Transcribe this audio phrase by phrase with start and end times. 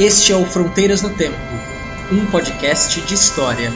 [0.00, 1.36] Este é o Fronteiras no Tempo,
[2.10, 3.70] um podcast de história.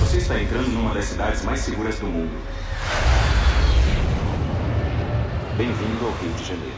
[0.00, 2.32] Você está entrando numa das cidades mais seguras do mundo.
[5.56, 6.74] Bem-vindo ao Rio de Janeiro.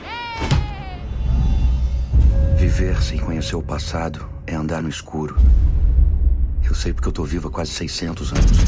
[2.59, 5.39] Viver sem conhecer o passado é andar no escuro.
[6.63, 8.59] Eu sei porque eu tô vivo há quase 600 anos.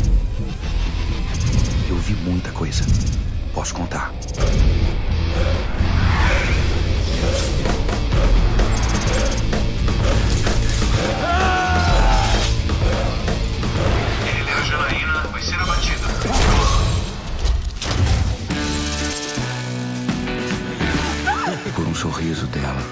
[1.91, 2.85] Eu vi muita coisa.
[3.53, 4.13] Posso contar.
[14.27, 16.07] Helena Janaína vai ser abatida.
[21.75, 22.83] Por um sorriso dela,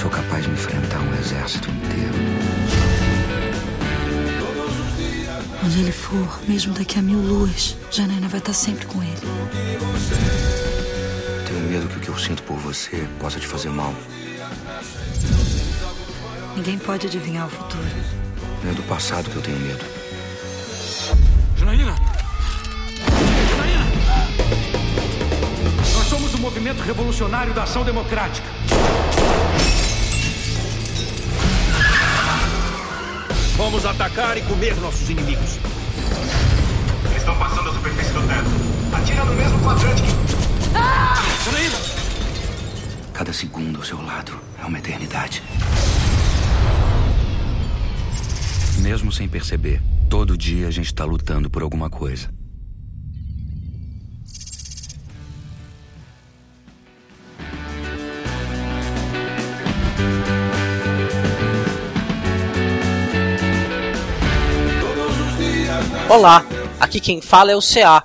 [0.00, 2.18] sou capaz de enfrentar um exército inteiro.
[5.64, 9.18] Onde ele for, mesmo daqui a mil luas, Janaina vai estar sempre com ele.
[11.48, 13.92] Tenho medo que o que eu sinto por você possa te fazer mal.
[16.54, 17.82] Ninguém pode adivinhar o futuro.
[18.70, 19.84] É do passado que eu tenho medo.
[21.56, 21.96] Janaína!
[23.50, 23.86] Janaína!
[25.92, 28.46] Nós somos o movimento revolucionário da ação democrática.
[33.56, 35.58] Vamos atacar e comer nossos inimigos.
[37.98, 38.96] Superfície do teto.
[38.96, 40.08] Atira no mesmo quadrante que.
[41.44, 41.78] Janaína!
[43.12, 45.42] Cada segundo ao seu lado é uma eternidade.
[48.78, 52.28] Mesmo sem perceber, todo dia a gente tá lutando por alguma coisa.
[66.08, 66.42] Olá,
[66.80, 68.04] aqui quem fala é o CA.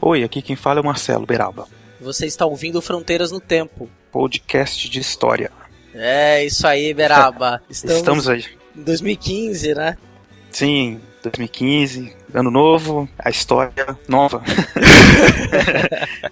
[0.00, 1.66] Oi, aqui quem fala é o Marcelo Beraba,
[2.00, 3.88] Você está ouvindo Fronteiras no Tempo.
[4.12, 5.50] podcast de história.
[5.94, 7.60] É, isso aí, Beraba.
[7.68, 8.44] Estamos, Estamos aí.
[8.76, 9.98] em 2015, né?
[10.50, 14.42] Sim, 2015, ano novo, a história nova.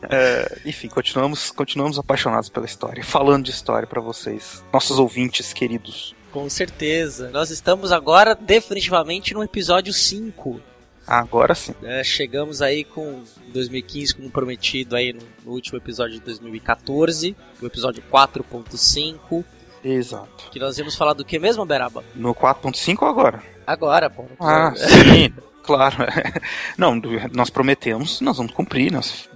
[0.08, 6.14] É, enfim, continuamos, continuamos apaixonados pela história, falando de história pra vocês, nossos ouvintes queridos.
[6.32, 7.30] Com certeza.
[7.30, 10.60] Nós estamos agora definitivamente no episódio 5.
[11.06, 11.74] Agora sim.
[11.80, 12.02] né?
[12.02, 18.02] chegamos aí com 2015 como prometido aí no, no último episódio de 2014, o episódio
[18.12, 19.44] 4.5,
[19.84, 20.50] Exato.
[20.50, 22.02] que nós íamos falar do que mesmo, Beraba?
[22.14, 23.42] No 4.5 ou agora?
[23.66, 24.24] Agora, pô.
[24.40, 25.32] Ah, sim,
[25.66, 25.96] claro.
[26.78, 27.00] Não,
[27.32, 29.28] nós prometemos, nós vamos cumprir, nós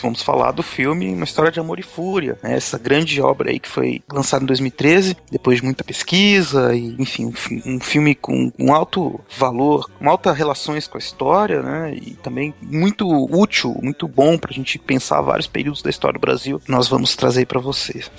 [0.00, 2.56] vamos falar do filme Uma História de Amor e Fúria, né?
[2.56, 7.26] essa grande obra aí que foi lançada em 2013, depois de muita pesquisa, e enfim,
[7.26, 11.94] um, fi- filme com um alto valor, com altas relações com a história, né?
[11.94, 16.60] E também muito útil, muito bom pra gente pensar vários períodos da história do Brasil.
[16.68, 18.10] Nós vamos trazer para vocês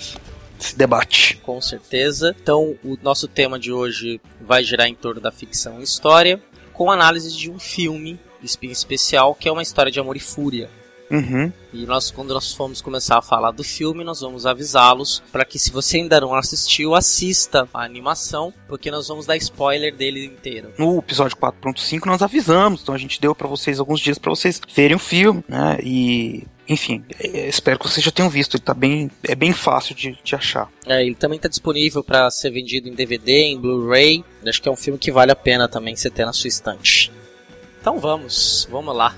[0.58, 1.36] esse debate.
[1.42, 2.34] Com certeza.
[2.40, 6.40] Então, o nosso tema de hoje vai girar em torno da ficção e história,
[6.76, 10.68] com análise de um filme especial, que é uma história de amor e fúria.
[11.10, 11.52] Uhum.
[11.72, 15.58] E nós, quando nós formos começar a falar do filme, nós vamos avisá-los para que,
[15.58, 20.72] se você ainda não assistiu, assista a animação, porque nós vamos dar spoiler dele inteiro.
[20.78, 24.60] no episódio 4.5 nós avisamos, então a gente deu pra vocês alguns dias pra vocês
[24.74, 25.78] verem o filme, né?
[25.82, 29.94] E enfim, é, espero que vocês já tenham visto, ele tá bem, é bem fácil
[29.94, 30.68] de, de achar.
[30.84, 34.24] É, ele também está disponível para ser vendido em DVD, em Blu-ray.
[34.46, 37.12] Acho que é um filme que vale a pena também você ter na sua estante.
[37.80, 39.14] Então vamos, vamos lá.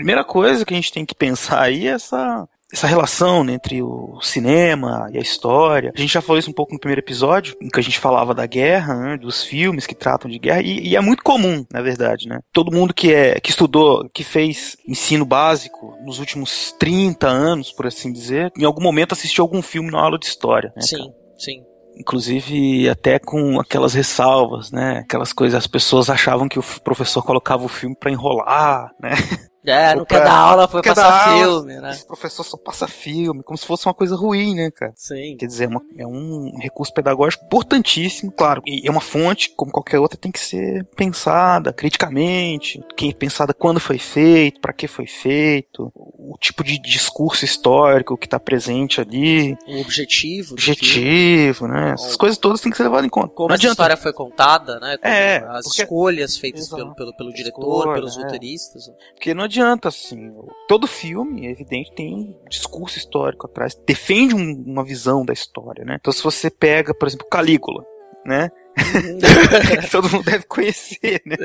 [0.00, 3.82] Primeira coisa que a gente tem que pensar aí é essa, essa relação né, entre
[3.82, 5.92] o cinema e a história.
[5.94, 8.34] A gente já falou isso um pouco no primeiro episódio, em que a gente falava
[8.34, 11.82] da guerra, né, dos filmes que tratam de guerra, e, e é muito comum, na
[11.82, 12.40] verdade, né?
[12.52, 17.86] Todo mundo que, é, que estudou, que fez ensino básico nos últimos 30 anos, por
[17.86, 20.72] assim dizer, em algum momento assistiu algum filme na aula de história.
[20.76, 21.02] Né, cara?
[21.02, 21.62] Sim, sim.
[21.98, 25.00] inclusive até com aquelas ressalvas, né?
[25.04, 29.10] Aquelas coisas, as pessoas achavam que o professor colocava o filme pra enrolar, né?
[29.66, 31.90] É, não quer dar aula, foi passar aula, filme, né?
[31.90, 34.92] Esse professor só passa filme, como se fosse uma coisa ruim, né, cara?
[34.96, 35.36] Sim.
[35.38, 38.62] Quer dizer, é, uma- é um recurso pedagógico importantíssimo, claro.
[38.66, 43.78] E é uma fonte, como qualquer outra, tem que ser pensada criticamente, que pensada quando
[43.80, 49.56] foi feito, para que foi feito, o tipo de discurso histórico que está presente ali,
[49.66, 50.54] O objetivo.
[50.54, 51.92] objetivo, né?
[51.92, 53.28] Essas coisas todas têm que ser levadas em conta.
[53.34, 53.72] Como Não adianta.
[53.74, 54.96] história foi contada, né?
[54.96, 56.76] como É, as porque- escolhas feitas Exato.
[56.76, 58.22] pelo, pelo, pelo diretor, Escolha, pelos é.
[58.22, 58.84] roteiristas.
[59.14, 60.32] Porque não adianta, assim.
[60.68, 63.74] Todo filme, é evidente, tem um discurso histórico atrás.
[63.86, 65.96] Defende um- uma visão da história, né?
[66.00, 67.84] Então, se você pega, por exemplo, Calígula,
[68.24, 68.48] né?
[69.90, 71.36] Todo mundo deve conhecer, né?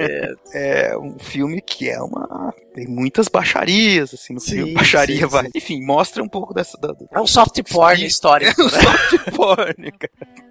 [0.54, 2.54] É um filme que é uma.
[2.74, 4.74] Tem muitas baixarias, assim, no Sim, filme.
[4.76, 5.44] Baixaria sim, vai.
[5.46, 5.52] sim.
[5.56, 6.78] Enfim, mostra um pouco dessa.
[6.78, 8.54] Da, do- É um soft porn histórico.
[8.62, 10.45] É um soft porn, cara.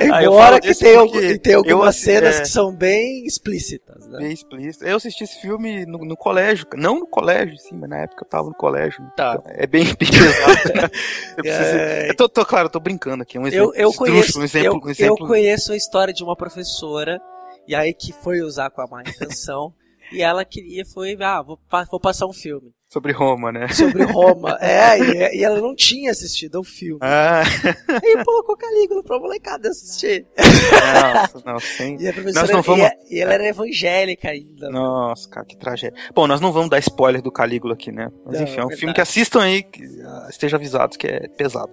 [0.00, 1.18] Embora que disso tem, algum-
[1.56, 2.40] algumas cenas é.
[2.42, 4.18] que são bem explícitas, né?
[4.18, 4.84] Bem explícito.
[4.84, 6.66] Eu assisti esse filme no, no colégio.
[6.76, 9.02] Não no colégio, sim, mas na época eu tava no colégio.
[9.16, 9.38] Tá.
[9.38, 10.92] Então, é bem, bem pesado.
[11.36, 12.10] eu, preciso- É.
[12.10, 13.38] eu tô, tô- claro, eu tô brincando aqui.
[13.38, 13.72] Um exemplo.
[13.74, 15.24] Eu, eu conheço, um exemplo, eu, um exemplo.
[15.24, 17.20] eu conheço a história de uma professora
[17.68, 19.72] e aí que foi usar com a má intenção
[20.10, 21.58] e ela queria foi ah vou,
[21.90, 23.68] vou passar um filme Sobre Roma, né?
[23.68, 27.42] sobre Roma é e, e ela não tinha assistido ao filme Ah,
[27.88, 31.96] aí colocou Calígula pra molecada assistir nossa, não, sem.
[31.98, 35.56] e a professora Nós não vamos- e, e ela era evangélica ainda Nossa, cara, que
[35.56, 35.98] tragédia.
[36.14, 38.10] Bom, nós não vamos dar spoiler do Calígula aqui, né?
[38.26, 41.06] Mas Não, enfim, é um é filme que assistam aí, que ah, estejam avisados que
[41.06, 41.72] é pesado.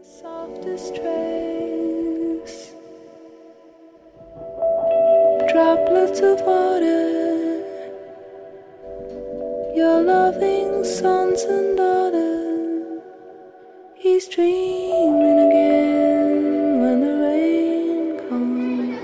[5.51, 7.29] Droplets of water,
[9.80, 13.02] your loving sons and daughters.
[13.96, 19.00] He's dreaming again when the rain comes.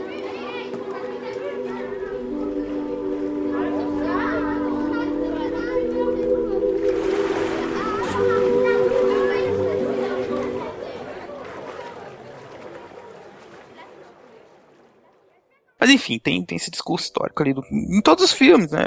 [15.80, 18.86] Mas enfim, tem, tem esse discurso histórico ali do- em todos os filmes, né?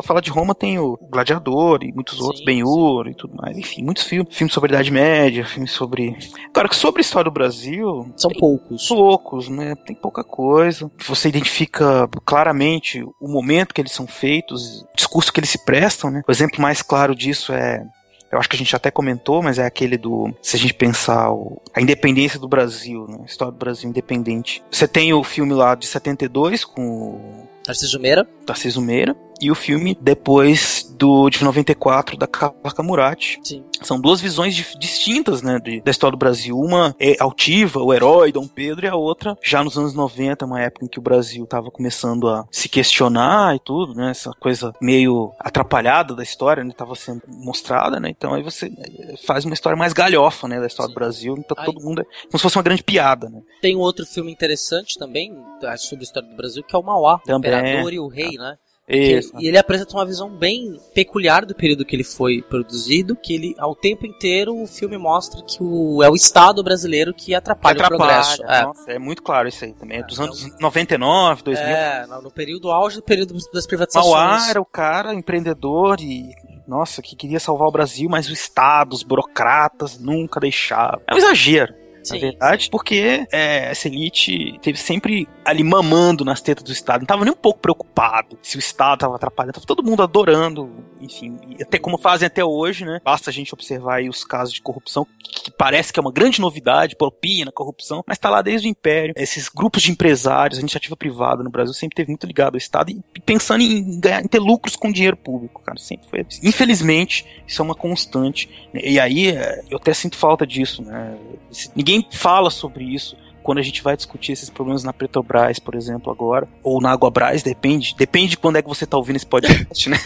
[0.00, 2.44] Pra falar de Roma tem o Gladiador e muitos Sim, outros.
[2.44, 3.56] Ben-Hur e tudo mais.
[3.58, 4.34] Enfim, muitos filmes.
[4.34, 6.16] Filmes sobre a Idade Média, filmes sobre...
[6.54, 9.74] Claro que sobre a história do Brasil, são poucos poucos, né?
[9.86, 10.90] Tem pouca coisa.
[11.06, 16.10] Você identifica claramente o momento que eles são feitos, o discurso que eles se prestam,
[16.10, 16.22] né?
[16.26, 17.84] O exemplo mais claro disso é.
[18.32, 20.32] Eu acho que a gente até comentou, mas é aquele do.
[20.40, 23.18] Se a gente pensar o- a independência do Brasil, né?
[23.22, 24.62] A história do Brasil independente.
[24.70, 29.54] Você tem o filme lá de 72 com o Narciso Meira Tarcísio Meira e o
[29.54, 33.38] filme depois do de 94 da Kawaka Murati.
[33.42, 36.58] sim São duas visões dif- distintas, né, de- da história do Brasil.
[36.58, 40.60] Uma é altiva, o herói Dom Pedro, e a outra já nos anos 90, uma
[40.60, 44.74] época em que o Brasil estava começando a se questionar e tudo, né, essa coisa
[44.82, 49.54] meio atrapalhada da história, né, estava sendo mostrada, né, então aí você eh, faz uma
[49.54, 50.94] história mais galhofa, né, da história Sim.
[50.94, 53.40] do Brasil, então Aí- todo mundo é como se fosse uma grande piada, né.
[53.62, 55.34] tem um outro filme interessante também
[55.78, 57.50] sobre a história do Brasil que é o Mauá o Também.
[57.50, 58.56] Imperador e o Rei né
[58.90, 59.32] Que- Isso.
[59.38, 63.54] e ele apresenta uma visão bem peculiar do período que ele foi produzido, que ele,
[63.58, 67.88] ao tempo inteiro, o filme mostra que o, é o Estado brasileiro que atrapalha, o
[67.88, 68.42] progresso.
[68.44, 68.62] É.
[68.62, 69.98] Nossa, é muito claro isso aí também.
[69.98, 71.66] É dos É, anos 99, 2000.
[71.68, 74.12] É, no, no período auge do período das privatizações.
[74.12, 76.30] Mauá era o cara empreendedor e
[76.66, 81.00] nossa, que queria salvar o Brasil, mas o Estado, os burocratas nunca deixaram.
[81.08, 81.74] É um exagero.
[82.02, 87.00] Sim, na verdade, porque é, essa elite teve sempre ali mamando nas tetas do Estado,
[87.00, 90.70] não tava nem um pouco preocupado se o Estado tava atrapalhando, tava todo mundo adorando,
[91.00, 93.00] enfim, até como fazem até hoje, né?
[93.04, 96.40] Basta a gente observar aí os casos de corrupção, que, parece que é uma grande
[96.40, 99.14] novidade, propina corrupção, mas tá lá desde o Império.
[99.16, 102.90] Esses grupos de empresários, a iniciativa privada no Brasil sempre teve muito ligado ao Estado
[102.90, 106.40] e, pensando em, ganhar, em ter lucros com dinheiro público, cara, sempre foi assim.
[106.46, 108.48] Infelizmente, isso é uma constante.
[108.72, 108.80] né?
[108.84, 111.16] E aí, é, eu até sinto falta disso, né?
[111.50, 115.74] Esse- Ninguém fala sobre isso quando a gente vai discutir esses problemas na Petrobras, por
[115.74, 117.94] exemplo, agora, ou na Aguabras, depende.
[117.96, 119.96] Depende de quando é que você tá ouvindo esse podcast, né?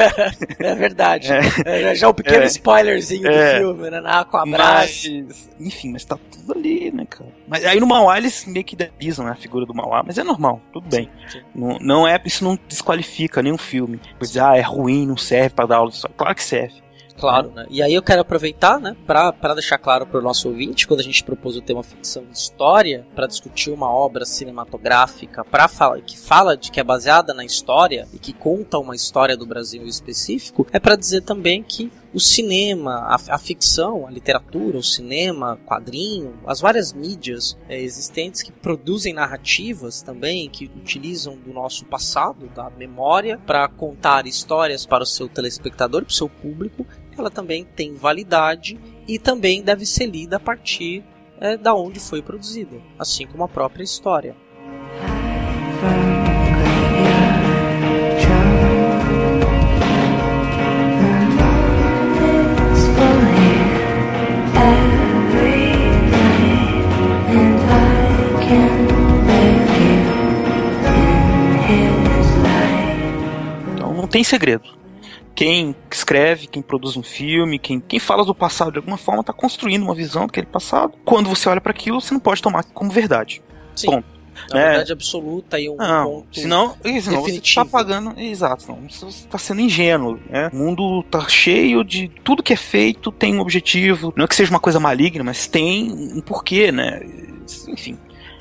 [0.58, 1.28] É verdade.
[1.30, 1.90] É.
[1.90, 2.46] É, já um pequeno É.
[2.46, 3.60] spoilerzinho É.
[3.60, 4.00] do filme, né?
[4.00, 4.58] Na Aquabras.
[5.06, 7.30] Mas, enfim, mas tá tudo ali, né, cara?
[7.46, 10.24] Mas aí no Mauá eles meio que idealizam né, a figura do Mauá, mas é
[10.24, 11.08] normal, tudo bem.
[11.54, 14.00] Não, não é, isso não desqualifica nenhum filme.
[14.18, 15.92] Dizer, ah, é ruim, não serve pra dar aula.
[16.16, 16.74] Claro que serve.
[17.20, 17.66] Claro, né?
[17.68, 21.22] E aí eu quero aproveitar, né, pra deixar claro pro nosso ouvinte, quando a gente
[21.22, 26.56] propôs o tema ficção e história, pra discutir uma obra cinematográfica pra falar, que fala
[26.56, 30.66] de que é baseada na história e que conta uma história do Brasil em específico,
[30.72, 36.34] é pra dizer também que o cinema, a, a ficção, a literatura, o cinema, quadrinho,
[36.46, 42.68] as várias mídias é, existentes que produzem narrativas também, que utilizam do nosso passado, da
[42.70, 46.84] memória, para contar histórias para o seu telespectador, para o seu público,
[47.20, 51.04] ela também tem validade e também deve ser lida a partir
[51.38, 54.34] é, da onde foi produzida, assim como a própria história.
[73.74, 74.79] Então não tem segredo.
[75.40, 79.32] Quem escreve, quem produz um filme, quem, quem fala do passado de alguma forma está
[79.32, 80.92] construindo uma visão daquele passado.
[81.02, 83.40] Quando você olha para aquilo, você não pode tomar como verdade.
[83.74, 83.86] Sim.
[83.86, 84.04] Ponto.
[84.50, 84.68] Na É.
[84.68, 87.64] verdade absoluta e um Não, ponto senão, senão você definitivo.
[87.64, 88.20] tá pagando.
[88.20, 90.20] Exato, não, você está sendo ingênuo.
[90.28, 90.50] Né?
[90.52, 92.08] O mundo tá cheio de.
[92.22, 94.12] Tudo que é feito tem um objetivo.
[94.14, 97.00] Não é que seja uma coisa maligna, mas tem um porquê, né?
[97.66, 97.96] Enfim.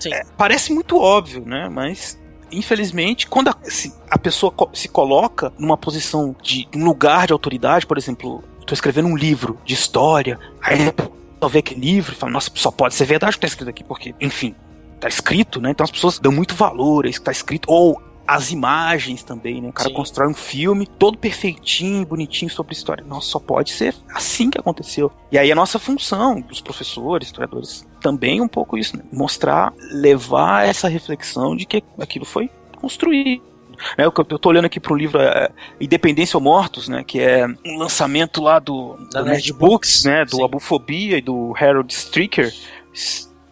[0.06, 1.70] É, parece muito óbvio, né?
[1.70, 2.20] Mas.
[2.52, 7.86] Infelizmente, quando a, se a pessoa se coloca numa posição de um lugar de autoridade,
[7.86, 10.94] por exemplo, estou escrevendo um livro de história, aí
[11.42, 13.70] eu ver aquele livro e fala, nossa, só pode ser verdade o que tá escrito
[13.70, 14.56] aqui, porque, enfim,
[15.00, 15.72] tá escrito, né?
[15.72, 17.66] Então as pessoas dão muito valor a isso que tá escrito.
[17.72, 19.70] Ou as imagens também, né?
[19.70, 19.96] O cara Sim.
[19.96, 23.04] constrói um filme todo perfeitinho, bonitinho sobre história.
[23.04, 25.12] Nossa, só pode ser assim que aconteceu.
[25.32, 29.04] E aí a nossa função, dos professores, historiadores, também é um pouco isso, né?
[29.12, 33.50] Mostrar, levar essa reflexão de que aquilo foi construído.
[33.98, 37.22] Né, eu, eu tô olhando aqui para um livro é, Independência ou Mortos, né, que
[37.22, 40.44] é um lançamento lá do, Da do Nerd Books, Books, né, do sim.
[40.44, 42.54] Abufobia e do Harold Stricker.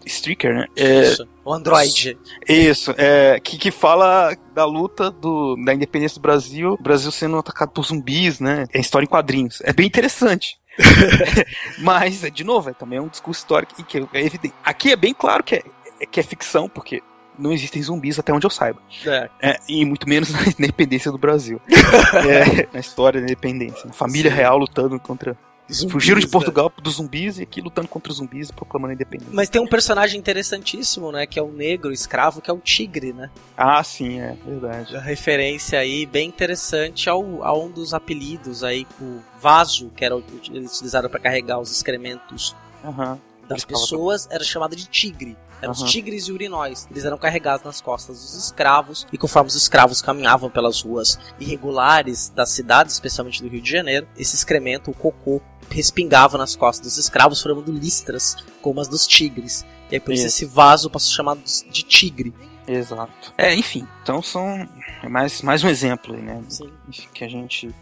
[0.06, 0.66] Stricker, né?
[0.76, 1.28] É, Isso.
[1.44, 2.18] O Android.
[2.48, 7.38] isso, é, que, que fala da luta do, da independência do Brasil, o Brasil sendo
[7.38, 8.66] atacado por zumbis, né?
[8.74, 9.62] É história em quadrinhos.
[9.62, 10.58] É bem interessante.
[11.80, 14.54] Mas, de novo, é também um discurso histórico e que é evidente.
[14.64, 15.64] Aqui é bem claro que é,
[16.00, 17.02] é que é ficção, porque
[17.38, 18.82] não existem zumbis até onde eu saiba.
[19.06, 19.30] É.
[19.42, 21.62] É, e muito menos na independência do Brasil.
[22.18, 23.92] É, na história da independência.
[23.94, 24.38] Família Sim.
[24.38, 25.38] real lutando contra.
[25.72, 26.32] Zumbis, Fugiram de né?
[26.32, 29.34] Portugal dos zumbis e aqui lutando contra os zumbis e proclamando a independência.
[29.34, 31.26] Mas tem um personagem interessantíssimo, né?
[31.26, 33.30] Que é o negro escravo, que é o tigre, né?
[33.56, 34.96] Ah, sim, é verdade.
[34.96, 40.16] A referência aí bem interessante ao, a um dos apelidos aí, o vaso, que era
[40.16, 43.20] o que eles utilizaram para carregar os excrementos Aham.
[43.48, 45.36] das pessoas, era chamado de tigre.
[45.62, 45.90] Eram os Aham.
[45.90, 46.88] tigres e urinóis.
[46.92, 52.30] Eles eram carregados nas costas dos escravos, e conforme os escravos caminhavam pelas ruas irregulares
[52.30, 56.98] das cidades, especialmente do Rio de Janeiro, esse excremento, o cocô, respingava nas costas dos
[56.98, 59.66] escravos, formando listras, como as dos tigres.
[59.92, 60.36] E aí por isso Isso.
[60.44, 62.34] esse vaso passou chamado de tigre.
[62.68, 63.34] Exato.
[63.38, 64.68] É, enfim, então são
[65.10, 66.44] mais, mais um exemplo aí, né?
[66.50, 66.70] Sim.
[67.14, 67.74] Que a gente.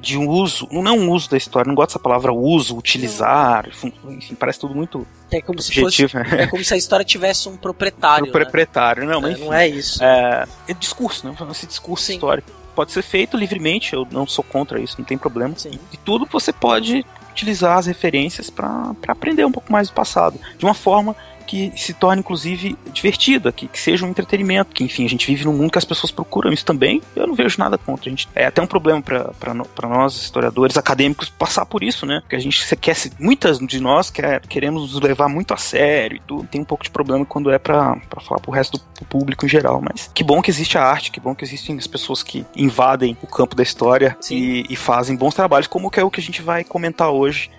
[0.00, 3.68] De um uso, não é um uso da história, não gosto dessa palavra uso, utilizar,
[3.68, 6.04] enfim, parece tudo muito É como se fosse.
[6.04, 6.18] objetivo.
[6.36, 6.42] né?
[6.44, 8.24] É como se a história tivesse um proprietário.
[8.32, 9.28] Pro proprietário, não, né?
[9.28, 10.02] mas É, enfim, não é isso.
[10.02, 11.34] é, é discurso, né?
[11.50, 12.14] Esse discurso Sim.
[12.14, 15.54] histórico pode ser feito livremente, eu não sou contra isso, não tem problema.
[15.58, 15.78] Sim.
[15.92, 20.64] E tudo você pode utilizar as referências para aprender um pouco mais do passado, de
[20.64, 21.14] uma forma
[21.50, 25.44] que se torne inclusive divertida, que, que seja um entretenimento, que enfim, a gente vive
[25.44, 28.08] num mundo que as pessoas procuram isso também, eu não vejo nada contra.
[28.08, 32.20] A gente, é até um problema para nós, historiadores, acadêmicos, passar por isso, né?
[32.20, 35.56] Porque a gente se quer, se- muitas de nós quer, queremos nos levar muito a
[35.56, 38.84] sério e tudo, tem um pouco de problema quando é para falar pro resto do
[38.84, 41.76] pro público em geral, mas que bom que existe a arte, que bom que existem
[41.76, 45.98] as pessoas que invadem o campo da história e, e fazem bons trabalhos, como que
[45.98, 47.50] é o que a gente vai comentar hoje,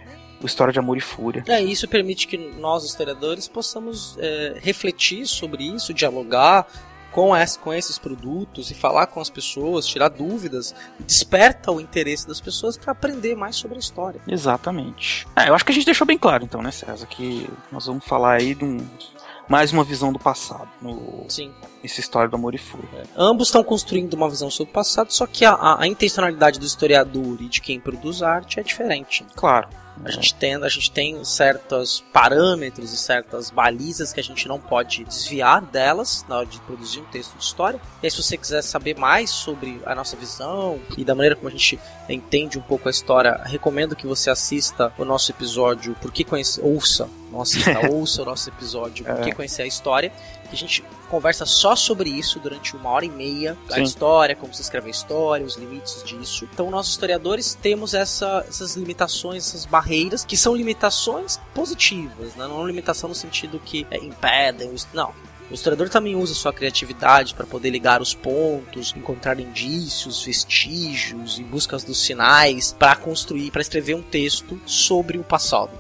[0.48, 1.43] História de Amor e Fúria.
[1.48, 6.67] É, isso permite que nós, historiadores, possamos é, refletir sobre isso, dialogar
[7.12, 7.31] com,
[7.62, 12.77] com esses produtos e falar com as pessoas, tirar dúvidas, desperta o interesse das pessoas
[12.77, 14.21] para aprender mais sobre a história.
[14.27, 15.27] Exatamente.
[15.36, 18.05] É, eu acho que a gente deixou bem claro, então, né, César, que nós vamos
[18.05, 18.77] falar aí de um,
[19.50, 21.51] mais uma visão do passado, no, Sim.
[21.83, 23.03] nessa história do Amor e Fúria.
[23.17, 26.65] Ambos estão construindo uma visão sobre o passado, só que a, a- a intencionalidade do
[26.65, 29.25] historiador e de quem produz arte é diferente.
[29.36, 29.67] Claro.
[30.03, 34.60] A gente, tem, a gente tem certos parâmetros e certas balizas que a gente não
[34.60, 37.79] pode desviar delas na hora de produzir um texto de história.
[38.01, 41.48] E aí, se você quiser saber mais sobre a nossa visão e da maneira como
[41.48, 41.79] a gente
[42.10, 46.62] entende um pouco a história, recomendo que você assista o nosso episódio Por que conhecer.
[46.63, 50.12] Ouça, não assista, ouça o nosso episódio Por que conhecer a história.
[50.50, 53.58] Que a gente conversa só sobre isso durante uma hora e meia.
[53.70, 53.84] A Sim.
[53.84, 56.48] história, como se escreve a história, os limites disso.
[56.51, 62.48] Então, nós historiadores temos essa- essas limitações, essas barreiras, que são limitações positivas, né?
[62.48, 64.74] não limitação no sentido que é, impedem.
[64.94, 65.13] Não.
[65.50, 71.44] O historiador também usa sua criatividade para poder ligar os pontos, encontrar indícios, vestígios e
[71.44, 75.72] buscas dos sinais para construir, para escrever um texto sobre o passado.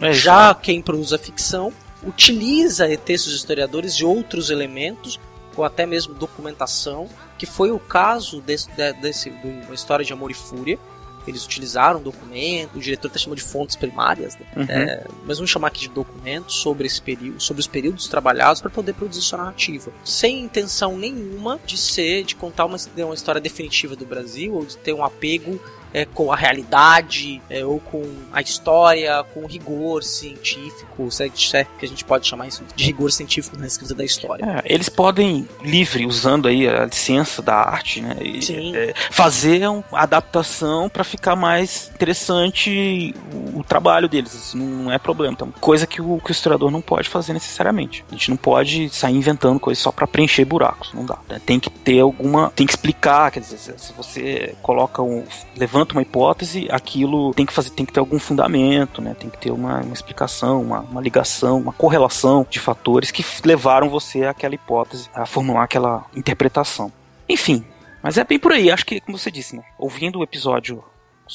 [0.00, 1.72] É, Já quem produz a ficção
[2.04, 5.18] utiliza textos de historiadores e outros elementos,
[5.56, 10.12] ou até mesmo documentação, que foi o caso desse, de, desse de uma história de
[10.12, 10.78] amor e fúria.
[11.26, 14.46] Eles utilizaram documento, o diretor até chamou de fontes primárias, né?
[14.56, 14.66] Uhum.
[14.68, 18.70] é, mas vamos chamar aqui de documentos sobre esse período, sobre os períodos trabalhados para
[18.70, 23.94] poder produzir sua narrativa, sem intenção nenhuma de ser, de contar uma, uma história definitiva
[23.94, 25.60] do Brasil ou de ter um apego
[25.92, 31.64] é, com a realidade é, ou com a história, com o rigor científico, se é
[31.78, 34.44] que a gente pode chamar isso de rigor científico na escrita da história.
[34.44, 39.84] É, eles podem, livre, usando aí a licença da arte, né, e, é, fazer uma
[39.92, 44.52] adaptação para ficar mais interessante o, o trabalho deles.
[44.54, 45.32] Não é problema.
[45.32, 48.04] Então, coisa que o, que o historiador não pode fazer necessariamente.
[48.08, 50.92] A gente não pode sair inventando coisas só para preencher buracos.
[50.94, 51.18] Não dá.
[51.44, 52.50] Tem que ter alguma.
[52.50, 53.30] Tem que explicar.
[53.30, 55.24] Quer dizer, se- se você coloca um.
[55.56, 59.14] levanta uma hipótese, aquilo tem que fazer, tem que ter algum fundamento, né?
[59.14, 63.88] Tem que ter uma, uma explicação, uma, uma ligação, uma correlação de fatores que levaram
[63.88, 66.92] você àquela hipótese, a formular aquela interpretação.
[67.28, 67.64] Enfim,
[68.02, 68.70] mas é bem por aí.
[68.70, 69.62] Acho que, como você disse, né?
[69.78, 70.82] Ouvindo o episódio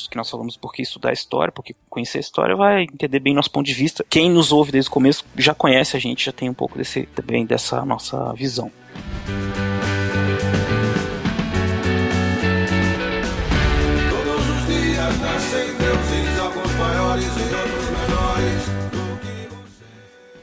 [0.10, 3.66] que nós falamos porque estudar história, porque conhecer a história vai entender bem nosso ponto
[3.66, 4.06] de vista.
[4.10, 7.04] Quem nos ouve desde o começo já conhece a gente, já tem um pouco desse,
[7.16, 8.70] também dessa nossa visão.
[9.26, 9.75] Todos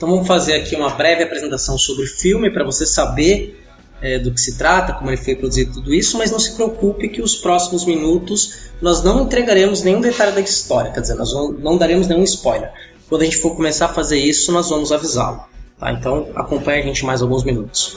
[0.03, 3.65] Então vamos fazer aqui uma breve apresentação sobre o filme para você saber
[4.01, 7.09] é, do que se trata, como ele foi produzido tudo isso, mas não se preocupe
[7.09, 11.79] que os próximos minutos nós não entregaremos nenhum detalhe da história, quer dizer, nós não,
[11.79, 12.73] daremos nenhum spoiler.
[13.09, 15.45] Quando a gente for começar a fazer isso, nós vamos avisá-lo.
[15.79, 15.93] Tá?
[15.93, 17.97] Então acompanhe a gente mais alguns minutos.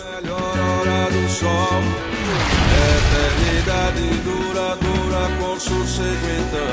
[6.29, 6.69] Então.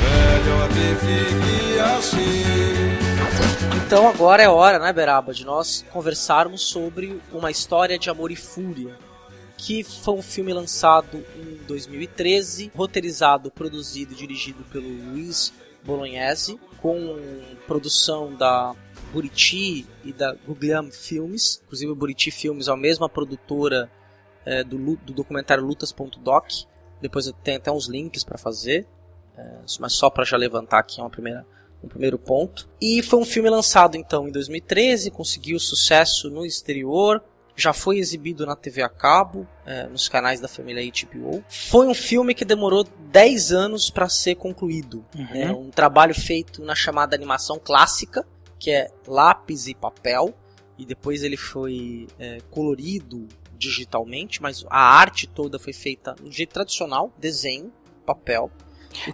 [0.00, 2.79] Melhor que fique assim.
[3.90, 8.36] Então agora é hora, né, Beraba, de nós conversarmos sobre uma história de amor e
[8.36, 8.96] fúria,
[9.56, 17.18] que foi um filme lançado em 2013, roteirizado, produzido e dirigido pelo Luiz Bolognese, com
[17.66, 18.76] produção da
[19.12, 21.60] Buriti e da Guglielmo Filmes.
[21.64, 23.90] Inclusive, o Buriti Filmes é a mesma produtora
[24.46, 26.46] é, do, do documentário Lutas.doc.
[27.00, 28.86] Depois eu tenho até uns links para fazer,
[29.36, 31.44] é, mas só para já levantar aqui uma primeira
[31.82, 32.68] um primeiro ponto.
[32.80, 37.22] E foi um filme lançado então em 2013, conseguiu sucesso no exterior,
[37.56, 41.44] já foi exibido na TV a cabo, é, nos canais da família HBO.
[41.48, 45.04] Foi um filme que demorou 10 anos para ser concluído.
[45.34, 48.26] É um trabalho feito na chamada animação clássica,
[48.58, 50.34] que é lápis e papel,
[50.78, 56.54] e depois ele foi é, colorido digitalmente, mas a arte toda foi feita no jeito
[56.54, 57.70] tradicional, desenho,
[58.06, 58.50] papel.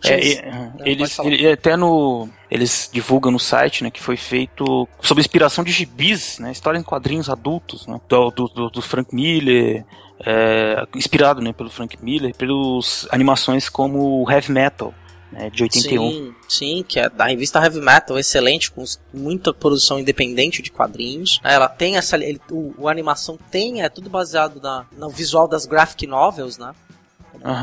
[0.05, 4.89] É, e- Não, eles, ele- até no eles divulgam no site, né, que foi feito
[5.03, 9.85] sob inspiração de gibis, né, história em quadrinhos adultos, né, do, do, do- Frank Miller,
[10.25, 14.95] é, inspirado, né, pelo Frank Miller, pelos animações como o Heavy Metal,
[15.31, 16.11] né, de 81.
[16.11, 21.41] Sim, sim, que é da revista Heavy Metal, excelente, com muita produção independente de quadrinhos.
[21.45, 22.17] É, Ela tem essa.
[22.17, 26.73] Ele, o, o- animação tem, é tudo baseado na, no visual das graphic novels, né?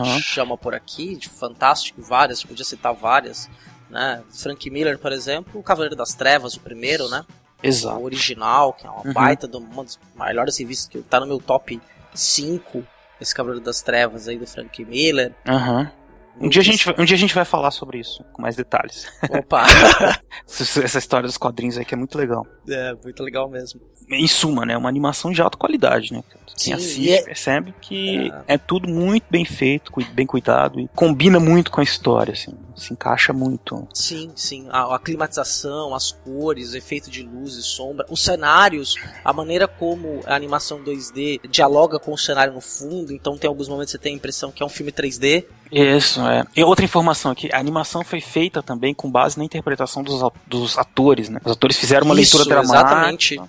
[0.03, 3.49] Gente chama por aqui, de fantástico, várias, podia citar várias.
[3.89, 4.23] Né?
[4.31, 7.23] Frank Miller, por exemplo, o Cavaleiro das Trevas, o primeiro, né?
[7.61, 7.99] Exato.
[7.99, 9.13] O original, que é uma Uhum.
[9.13, 11.79] baita, de uma das melhores revistas que tá no meu top
[12.13, 12.83] 5,
[13.21, 15.33] esse Cavaleiro das Trevas aí do Frank Miller.
[15.47, 15.91] Aham.
[16.39, 18.55] Um dia, a gente, vai- um dia a gente vai falar sobre isso, com mais
[18.55, 19.05] detalhes.
[19.29, 19.65] Opa!
[20.47, 22.45] Essa história dos quadrinhos aí que é muito legal.
[22.67, 23.79] é, muito legal mesmo.
[24.09, 24.75] Em suma, né?
[24.75, 26.23] Uma animação de alta qualidade, né?
[26.55, 28.57] Sim, Quem assiste e é- percebe que é.
[28.57, 32.53] tudo muito bem feito, bem cuidado e combina muito com a história, assim.
[32.75, 33.87] Se encaixa muito.
[33.93, 34.67] Sim, sim.
[34.69, 39.67] A, a climatização, as cores, o efeito de luz e sombra, os cenários, a maneira
[39.67, 43.13] como a animação 2D dialoga com o cenário no fundo.
[43.13, 45.45] Então tem alguns momentos que você tem a impressão que é um filme 3D.
[45.73, 46.43] Isso, é.
[46.55, 50.77] E outra informação aqui, a animação foi feita também com base na interpretação dos, dos
[50.77, 51.39] atores, né?
[51.43, 52.89] Os atores fizeram uma Isso, leitura dramática.
[52.95, 53.41] exatamente.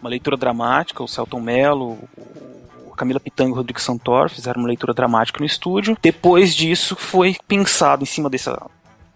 [0.00, 1.98] Uma leitura dramática, o Celton Mello,
[2.96, 5.96] Camila Pitanga e o Rodrigo Santoro fizeram uma leitura dramática no estúdio.
[6.02, 8.60] Depois disso foi pensado em cima dessa,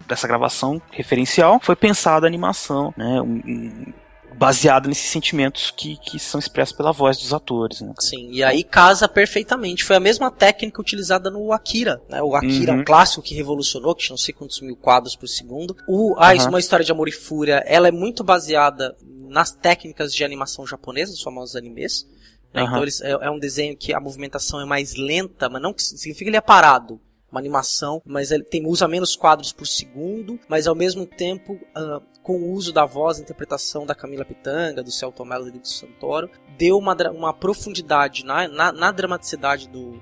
[0.09, 3.21] dessa gravação referencial, foi pensada a animação, né?
[3.21, 3.93] um- um-
[4.37, 7.93] baseada nesses sentimentos que, que são expressos pela voz dos atores, né?
[8.01, 9.85] Sim, e aí casa perfeitamente.
[9.85, 12.03] Foi a mesma técnica utilizada no Akira.
[12.09, 12.23] Né?
[12.23, 12.81] O Akira, Uhum.
[12.81, 15.77] um clássico que revolucionou, que tinha não sei quantos mil quadros por segundo.
[15.89, 16.49] O, a, Aham.
[16.49, 18.97] Uma história de amor e fúria, ela é muito baseada
[19.29, 22.07] nas técnicas de animação japonesa, os famosos animes.
[22.53, 22.63] Né?
[22.63, 22.71] Aham.
[22.71, 25.83] Então eles, é, é um desenho que a movimentação é mais lenta, mas não que
[25.83, 27.01] significa que ele é parado.
[27.33, 32.01] Uma animação, mas ele tem, usa menos quadros por segundo, mas ao mesmo tempo, ah,
[32.25, 35.69] com o uso da voz e interpretação da Camila Pitanga, do Celto Mello e do
[35.69, 40.01] Santoro, deu uma, uma profundidade na, na, na dramaticidade do,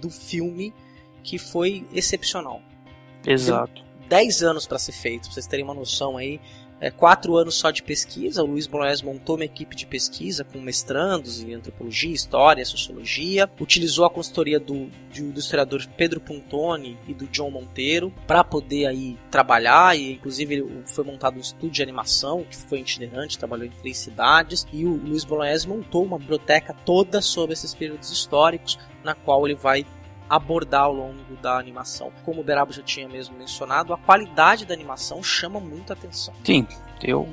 [0.00, 0.72] do filme
[1.24, 2.62] que foi excepcional.
[3.26, 3.82] Exato.
[4.08, 6.40] 10 anos para ser feito, pra vocês terem uma noção aí.
[6.80, 10.60] É, quatro anos só de pesquisa, o Luiz Bolognese montou uma equipe de pesquisa com
[10.60, 17.14] mestrandos em antropologia, história, sociologia, utilizou a consultoria do, de- do historiador Pedro Pontoni e
[17.14, 19.96] do John Monteiro para poder aí trabalhar.
[19.96, 24.66] E inclusive foi montado um estúdio de animação que foi itinerante, trabalhou em três cidades.
[24.72, 29.54] E o Luiz Bolognese montou uma biblioteca toda sobre esses períodos históricos na qual ele
[29.54, 29.86] vai
[30.28, 32.12] abordar ao longo da animação.
[32.24, 36.34] Como o Berabo já tinha mesmo mencionado, a qualidade da animação chama muita atenção.
[36.44, 36.66] Sim,
[37.02, 37.28] eu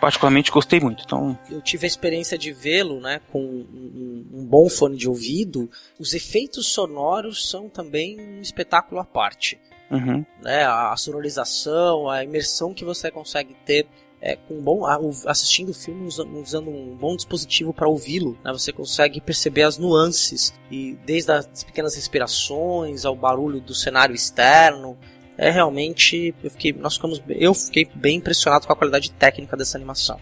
[0.00, 1.02] particularmente gostei muito.
[1.04, 5.68] Então, Eu tive a experiência de vê-lo, né, com um, um- bom fone de ouvido.
[5.98, 9.58] Os efeitos sonoros são também um espetáculo à parte.
[9.90, 13.86] uhum, né, a sonorização, a imersão que você consegue ter
[14.20, 14.84] é, com bom,
[15.26, 19.78] assistindo o filme usa- usando um bom dispositivo para ouvi-lo, né, você consegue perceber as
[19.78, 24.98] nuances e desde as pequenas respirações ao barulho do cenário externo.
[25.38, 29.78] É realmente, eu fiquei, nós ficamos, eu fiquei bem impressionado com a qualidade técnica dessa
[29.78, 30.20] animação.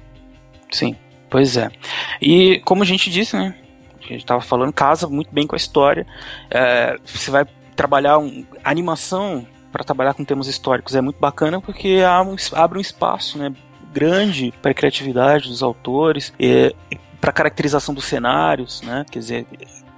[0.71, 0.95] sim,
[1.29, 1.71] pois é.
[2.23, 3.57] E como a gente disse, né?
[3.99, 6.07] A gente estava falando, casa muito bem com a história.
[6.51, 11.99] É, você vai trabalhar um, animação para trabalhar com temas históricos é muito bacana porque
[12.55, 13.53] abre um espaço, né?
[13.92, 16.33] Grande para a criatividade dos autores,
[17.20, 19.05] para caracterização dos cenários, né?
[19.11, 19.46] Quer dizer,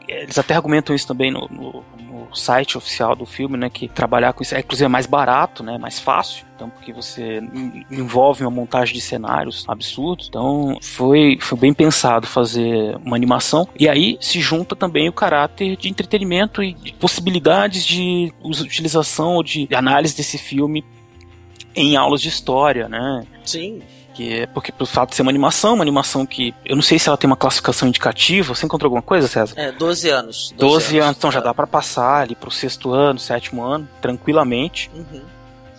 [0.08, 3.68] eles até argumentam isso também no, no- no site oficial do filme, né?
[3.70, 5.78] Que trabalhar com isso é inclusive é mais barato, né?
[5.78, 6.44] Mais fácil.
[6.54, 10.26] Então, porque você en- envolve uma montagem de cenários absurdos.
[10.28, 13.66] Então, foi, foi bem pensado fazer uma animação.
[13.78, 19.42] E aí se junta também o caráter de entretenimento e de possibilidades de utilização ou
[19.42, 20.84] de análise desse filme
[21.80, 23.24] em aulas de história, né?
[23.44, 23.82] Sim,
[24.14, 26.98] Que é porque pelo fato de ser uma animação, uma animação que eu não sei
[26.98, 28.54] se ela tem uma classificação indicativa.
[28.54, 29.54] Você encontrou alguma coisa, César?
[29.56, 30.54] é 12 anos.
[30.58, 34.90] 12 anos, então já dá pra passar ali pro sexto ano, sétimo ano, tranquilamente.
[34.94, 35.22] Uhum.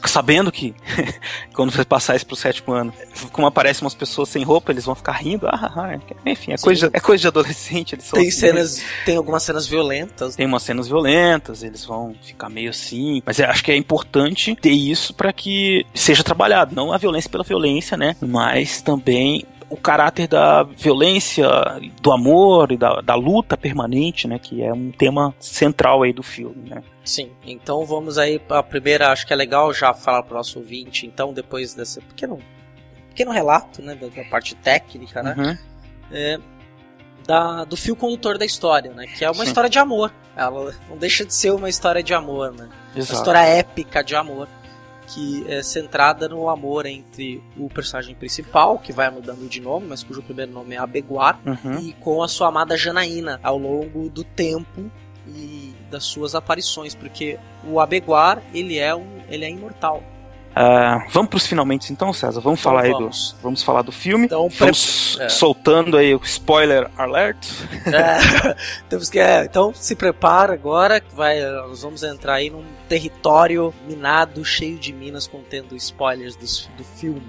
[0.06, 0.74] Sabendo que
[1.54, 2.94] quando você passar isso pro sétimo ano,
[3.32, 5.48] como aparecem umas pessoas sem roupa, eles vão ficar rindo.
[5.48, 6.30] Ah, ah, ah.
[6.30, 6.64] enfim, é Sim.
[6.64, 7.96] coisa, de, é coisa de adolescente.
[7.96, 10.36] Eles Tem assim, cenas, tem algumas cenas violentas.
[10.36, 13.22] tem umas cenas violentas, eles vão ficar meio assim.
[13.26, 16.76] Mas eu acho que é importante ter isso para que seja trabalhado.
[16.76, 18.16] Não a violência pela violência, né?
[18.22, 21.48] Mas também o caráter da violência,
[22.02, 24.38] do amor e da, da luta permanente, né?
[24.38, 26.84] Que é um tema central aí do filme, né?
[27.04, 31.08] Sim, então vamos aí a primeira, acho que é legal já falar pro nosso ouvinte,
[31.08, 32.38] então, depois desse pequeno,
[33.10, 35.58] pequeno relato, né, da, da parte técnica, né, Uhum.
[36.12, 36.38] é,
[37.26, 39.50] da, do fio condutor da história, né, que é uma Sim.
[39.50, 40.14] história de amor.
[40.36, 43.14] Ela não deixa de ser uma história de amor, né, uma Exato.
[43.20, 44.48] história épica de amor,
[45.14, 50.04] que é centrada no amor entre o personagem principal, que vai mudando de nome, mas
[50.04, 51.80] cujo primeiro nome é Abeguar, Uhum.
[51.80, 54.90] e com a sua amada Janaína ao longo do tempo
[55.28, 60.02] e das suas aparições, porque o Abeguar ele é um, ele é imortal.
[60.54, 62.42] Ah, vamos pros finalmente então, César.
[62.42, 63.34] Vamos falar aí vamos.
[63.38, 63.42] do.
[63.44, 64.26] Vamos falar do filme.
[64.26, 65.30] Então, vamos pre- é.
[65.30, 67.48] soltando aí o spoiler alert.
[67.86, 68.56] É,
[68.90, 73.74] temos que, é, então se prepara agora que vai, nós vamos entrar aí num território
[73.88, 77.22] minado, cheio de minas, contendo spoilers dos- do, filme.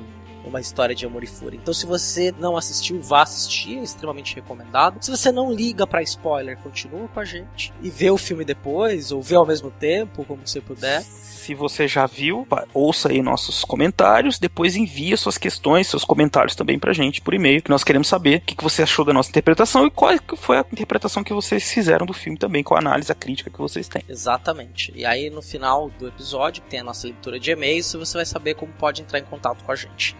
[0.44, 1.56] Uma história de amor e fúria.
[1.56, 4.96] Então, se você não assistiu, vá assistir, é extremamente recomendado.
[5.00, 9.12] Se você não liga pra spoiler, continua com a gente e vê o filme depois,
[9.12, 11.04] ou vê ao mesmo tempo, como você puder.
[11.42, 16.78] Se você já viu, ouça aí nossos comentários, depois envia suas questões, seus comentários também
[16.78, 19.28] pra gente por e-mail, que nós queremos saber o que, que você achou da nossa
[19.28, 22.80] interpretação e qual que foi a interpretação que vocês fizeram do filme também, qual a
[22.80, 24.04] análise, a crítica que vocês têm.
[24.08, 24.92] Exatamente.
[24.94, 28.54] E aí, no final do episódio, tem a nossa leitura de e-mails você vai saber
[28.54, 30.16] como pode entrar em contato com a gente.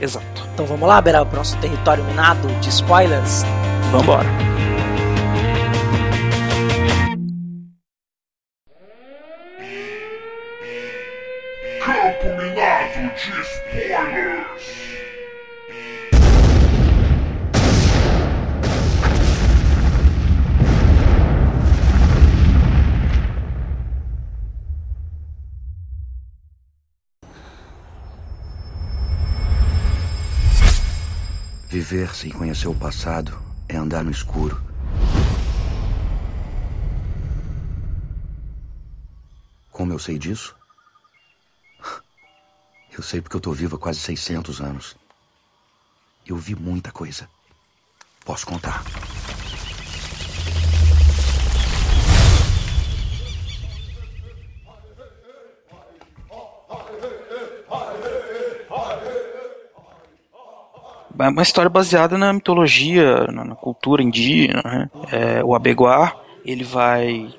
[0.00, 0.42] Exato.
[0.54, 3.44] Então vamos lá, Beral, pro nosso território minado de spoilers.
[3.92, 4.53] Vambora.
[31.94, 34.60] Viver sem conhecer o passado é andar no escuro.
[39.70, 40.56] Como eu sei disso?
[42.90, 44.96] Eu sei porque eu tô vivo há quase 600 anos.
[46.26, 47.30] Eu vi muita coisa.
[48.24, 48.82] Posso contar.
[61.18, 64.62] É uma história baseada na mitologia, na, cultura indígena.
[64.64, 64.90] Né?
[65.12, 67.32] É, o Abeguar, ele vai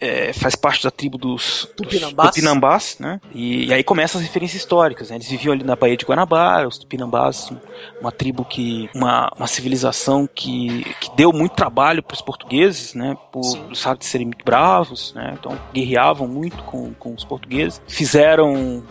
[0.00, 3.20] é, faz parte da tribo dos Tupinambás, dos Tupinambás né?
[3.32, 5.10] E, e, aí começam as referências históricas.
[5.10, 5.16] Né?
[5.16, 7.52] Eles viviam ali na Baía de Guanabara, os Tupinambás,
[8.00, 13.16] uma tribo que, uma, uma civilização que, que deu muito trabalho para os portugueses, né?
[13.32, 13.42] Por
[13.98, 15.34] de serem muito bravos, né?
[15.38, 17.80] Então guerreavam muito com, com os portugueses.
[17.86, 18.82] Fizeram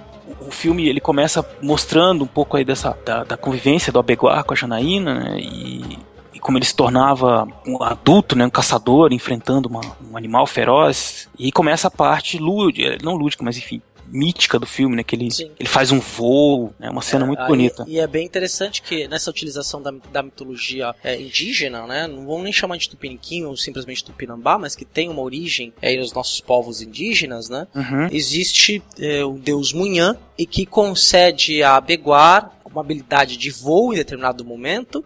[0.41, 4.53] o filme ele começa mostrando um pouco aí dessa da, da convivência do Abeguar com
[4.53, 5.39] a Janaína, né?
[5.39, 5.99] E,
[6.33, 11.29] e, como ele se tornava um adulto, né, um caçador enfrentando uma, um animal feroz.
[11.37, 15.03] E começa a parte lúdica, não lúdica, mas enfim, mítica do filme, né?
[15.03, 17.85] Que ele, ele faz um voo, é né, uma cena muito Aí- bonita.
[17.87, 22.07] E é bem interessante que nessa utilização da, da mitologia é, indígena, né?
[22.07, 25.89] Não vamos nem chamar de tupiniquim ou simplesmente tupinambá, mas que tem uma origem é,
[25.89, 27.67] aí nos nossos povos indígenas, né?
[27.75, 28.07] Uhum.
[28.11, 33.97] Existe é, o deus Munhã e que concede a Beguar uma habilidade de voo em
[33.97, 35.03] determinado momento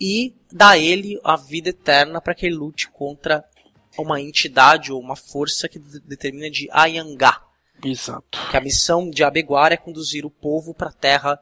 [0.00, 3.44] e dá a ele a vida eterna para que ele lute contra
[3.98, 7.42] uma entidade ou uma força que de- determina de Ayangá.
[7.84, 8.38] Exato.
[8.50, 11.38] Que a missão de Abeguar é conduzir o povo para a terra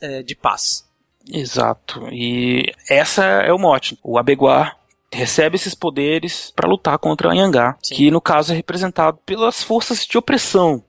[0.00, 0.88] é, de paz.
[1.28, 2.08] Exato.
[2.12, 3.98] E essa é o mote.
[4.02, 4.78] O Abeguar
[5.12, 10.04] recebe esses poderes para lutar contra a Yangá, que no caso é representado pelas forças
[10.04, 10.82] de opressão,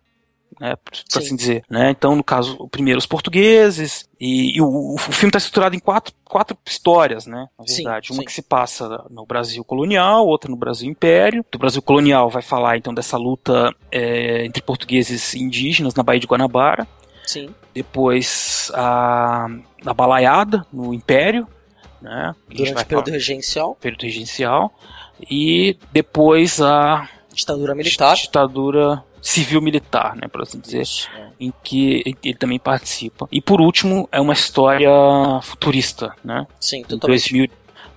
[0.59, 1.63] né, por assim dizer.
[1.69, 1.91] Né?
[1.91, 5.79] Então, no caso, o primeiro os portugueses, e, e o, o filme está estruturado em
[5.79, 8.11] quatro, quatro histórias, né, na Sim, verdade.
[8.11, 8.25] Uma sim.
[8.25, 11.43] que se passa no Brasil colonial, outra no Brasil império.
[11.51, 16.19] Do Brasil colonial vai falar, então, dessa luta é, entre portugueses e indígenas na Baía
[16.19, 16.87] de Guanabara.
[17.25, 17.49] Sim.
[17.73, 19.47] Depois a,
[19.85, 21.47] a balaiada no Império,
[22.01, 22.35] né?
[22.47, 23.75] Durante o período falar- regencial.
[23.81, 24.73] período regencial.
[25.29, 28.15] E depois a ditadura militar.
[28.15, 30.83] Ditadura civil-militar, né, por assim dizer,
[31.17, 31.29] é.
[31.39, 33.27] em que ele também participa.
[33.31, 34.87] E por último, é uma história
[35.41, 36.45] futurista, né?
[36.59, 37.31] Sim, em totalmente.
[37.33, 37.49] 2000,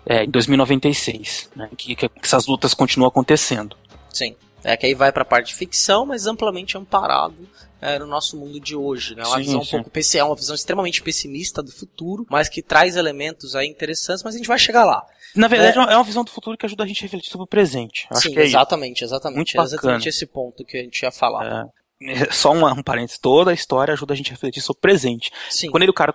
[0.07, 1.69] é, em 2096, né?
[1.77, 3.77] Que, que essas lutas continuam acontecendo.
[4.09, 4.35] Sim.
[4.65, 7.49] É que aí vai pra parte de ficção, mas amplamente amparado
[7.81, 9.15] é, no nosso mundo de hoje.
[9.15, 9.23] Né?
[9.25, 9.71] Uma Sim, visão um sim.
[9.77, 14.23] pouco pessi- é uma visão extremamente pessimista do futuro, mas que traz elementos aí interessantes,
[14.25, 15.05] mas a gente vai chegar lá.
[15.37, 15.93] Na verdade, É.
[15.93, 18.07] é uma visão do futuro que ajuda a gente a refletir sobre o presente.
[18.11, 19.37] Acho Sim, que é exatamente, exatamente.
[19.37, 20.09] Muito É exatamente bacana.
[20.09, 21.71] esse ponto que a gente ia falar.
[22.01, 24.81] É, só uma, um parênteses, toda a história ajuda a gente a refletir sobre o
[24.81, 25.31] presente.
[25.51, 25.71] Sim.
[25.71, 26.13] Quando ele, o cara,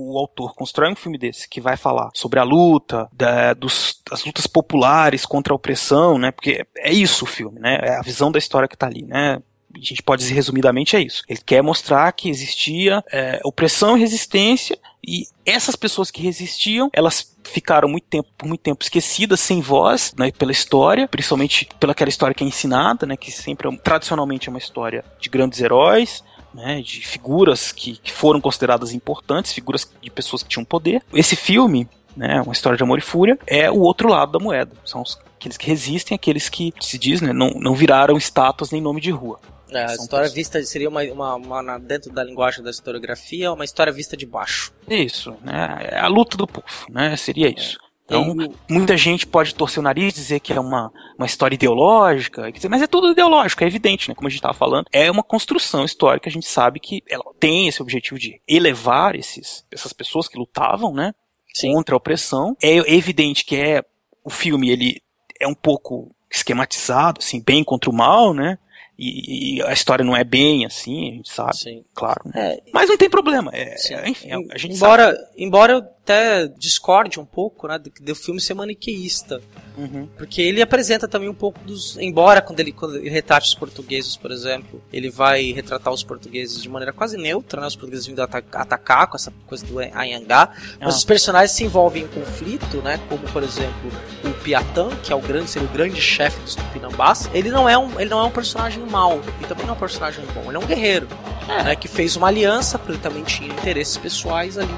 [0.00, 4.24] o autor constrói um filme desse que vai falar sobre a luta, da, dos, das
[4.24, 6.30] lutas populares contra a opressão, né?
[6.30, 7.78] Porque é isso o filme, né?
[7.82, 9.40] É a visão da história que tá ali, né?
[9.74, 11.22] A gente pode dizer resumidamente é isso.
[11.28, 17.36] Ele quer mostrar que existia é, opressão e resistência e essas pessoas que resistiam, elas
[17.44, 22.34] ficaram muito tempo, por muito tempo esquecidas, sem voz, né, pela história, principalmente pelaquela história
[22.34, 26.22] que é ensinada, né, que sempre é tradicionalmente é uma história de grandes heróis,
[26.54, 31.02] né, de figuras que, que foram consideradas importantes, figuras de pessoas que tinham poder.
[31.12, 34.72] Esse filme, né, uma história de amor e fúria, é o outro lado da moeda.
[34.84, 38.80] São os, aqueles que resistem, aqueles que se diz, né, não, não viraram estátuas nem
[38.80, 39.38] nome de rua.
[39.72, 43.64] É, a história pessoas- vista seria uma, uma, uma- dentro da linguagem da historiografia, uma
[43.64, 44.72] história vista de baixo.
[44.88, 45.78] Isso, né?
[45.92, 47.16] É a luta do povo, né?
[47.16, 47.78] Seria isso.
[48.10, 48.34] Então,
[48.68, 52.82] muita gente pode torcer o nariz e dizer que é uma, uma história ideológica, mas
[52.82, 54.14] é tudo ideológico, é evidente, né?
[54.16, 54.86] Como a gente estava falando.
[54.92, 59.64] É uma construção histórica, a gente sabe que ela tem esse objetivo de elevar esses,
[59.70, 61.14] essas pessoas que lutavam, né?
[61.60, 62.56] Contra a opressão.
[62.60, 63.84] É evidente que é
[64.24, 65.00] o filme, ele
[65.38, 68.58] é um pouco esquematizado, assim, bem contra o mal, né?
[69.02, 72.20] E, e a história não é bem assim, a gente sabe, claro.
[72.34, 75.26] É, Mas não tem problema, é, é, enfim, a gente embora, sabe.
[75.38, 79.40] embora eu até discorde um pouco, né, do, filme ser maniqueísta.
[79.78, 80.08] Uhum.
[80.18, 81.96] Porque ele apresenta também um pouco dos.
[81.96, 86.60] Embora quando ele, quando ele retrate os portugueses, por exemplo, ele vai retratar os portugueses
[86.62, 87.66] de maneira quase neutra, né?
[87.66, 90.50] Os portugueses vindo ata- atacar com essa coisa do Anhangá.
[90.80, 90.98] Mas Ah.
[90.98, 93.00] os personagens se envolvem em conflito, né?
[93.08, 93.90] Como, por exemplo,
[94.24, 97.30] o Piatã, que é o grande, seria o grande chefe dos Tupinambás.
[97.32, 99.80] Ele não é um, ele não é um personagem mau, e também não é um
[99.80, 100.42] personagem bom.
[100.48, 101.08] Ele é um guerreiro,
[101.48, 101.74] né?
[101.76, 104.74] Que fez uma aliança, porque ele também tinha interesses pessoais ali.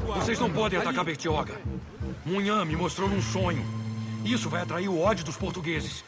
[0.00, 1.54] Vocês não podem atacar Bertioga.
[2.24, 3.64] Munhã me mostrou num sonho.
[4.24, 6.04] Isso vai atrair o ódio dos portugueses.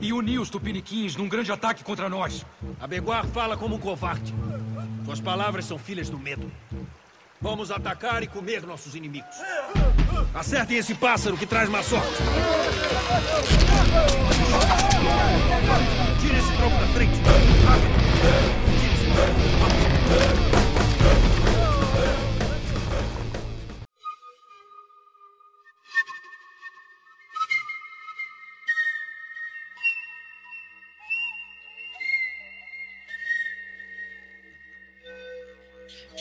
[0.00, 2.44] E unir os tupiniquins num grande ataque contra nós.
[2.80, 4.34] Abeguar fala como um covarde.
[5.04, 6.50] Suas palavras são filhas do medo.
[7.40, 9.36] Vamos atacar e comer nossos inimigos.
[10.34, 12.22] Acertem esse pássaro que traz má sorte.
[16.20, 17.18] Tire esse tronco da frente.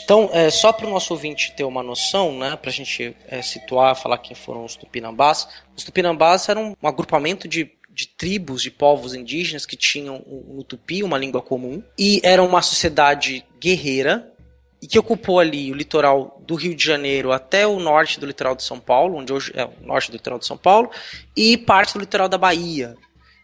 [0.03, 3.41] Então, é, só para o nosso ouvinte ter uma noção, né, para a gente é,
[3.41, 5.47] situar, falar quem foram os Tupinambás.
[5.75, 11.03] Os Tupinambás eram um agrupamento de, de tribos, de povos indígenas que tinham no Tupi
[11.03, 14.31] uma língua comum e eram uma sociedade guerreira
[14.81, 18.55] e que ocupou ali o litoral do Rio de Janeiro até o norte do litoral
[18.55, 20.89] de São Paulo, onde hoje é o norte do litoral de São Paulo,
[21.37, 22.95] e parte do litoral da Bahia.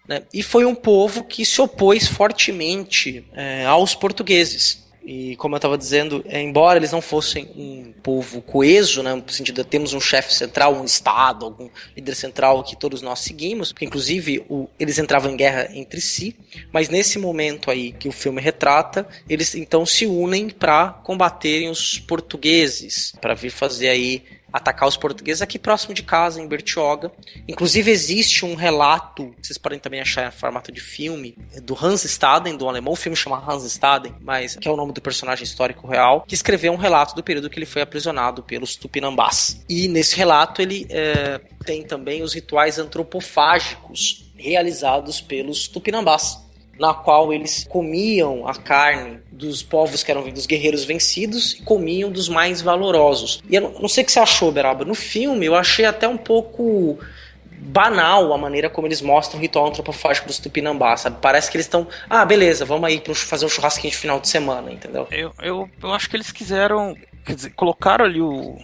[0.08, 0.24] Né?
[0.34, 4.87] E foi um povo que se opôs fortemente é, aos portugueses.
[5.10, 9.32] E como eu estava dizendo, é, embora eles não fossem um povo coeso, né, no
[9.32, 13.72] sentido de temos um chefe central, um estado, algum líder central que todos nós seguimos,
[13.72, 16.36] porque inclusive o, eles entravam em guerra entre si,
[16.74, 21.98] mas nesse momento aí que o filme retrata, eles então se unem para combaterem os
[22.00, 27.12] portugueses, para vir fazer aí atacar os portugueses aqui próximo de casa, em Bertioga.
[27.47, 32.57] Inclusive existe um relato, vocês podem também achar em formato de filme, do Hans Staden,
[32.57, 32.93] do alemão.
[32.93, 36.36] O filme chama Hans Staden, mas que é o nome do personagem histórico real, que
[36.36, 39.63] escreveu um relato do período que ele foi aprisionado pelos Tupinambás.
[39.69, 46.46] E nesse relato ele é, tem também os rituais antropofágicos realizados pelos Tupinambás
[46.79, 52.11] na qual eles comiam a carne dos povos que eram dos guerreiros vencidos e comiam
[52.11, 53.41] dos mais valorosos.
[53.49, 54.85] E eu não, sei o que você achou, Beraba.
[54.85, 56.99] No filme eu achei até um pouco
[57.59, 61.17] banal a maneira como eles mostram o ritual antropofágico dos Tupinambá, sabe?
[61.21, 64.71] Parece que eles estão, ah, beleza, vamos aí fazer um churrasquinho de final de semana,
[64.71, 65.07] entendeu?
[65.11, 68.57] Eu, eu, eu acho que eles quiseram, quer dizer, colocaram ali o,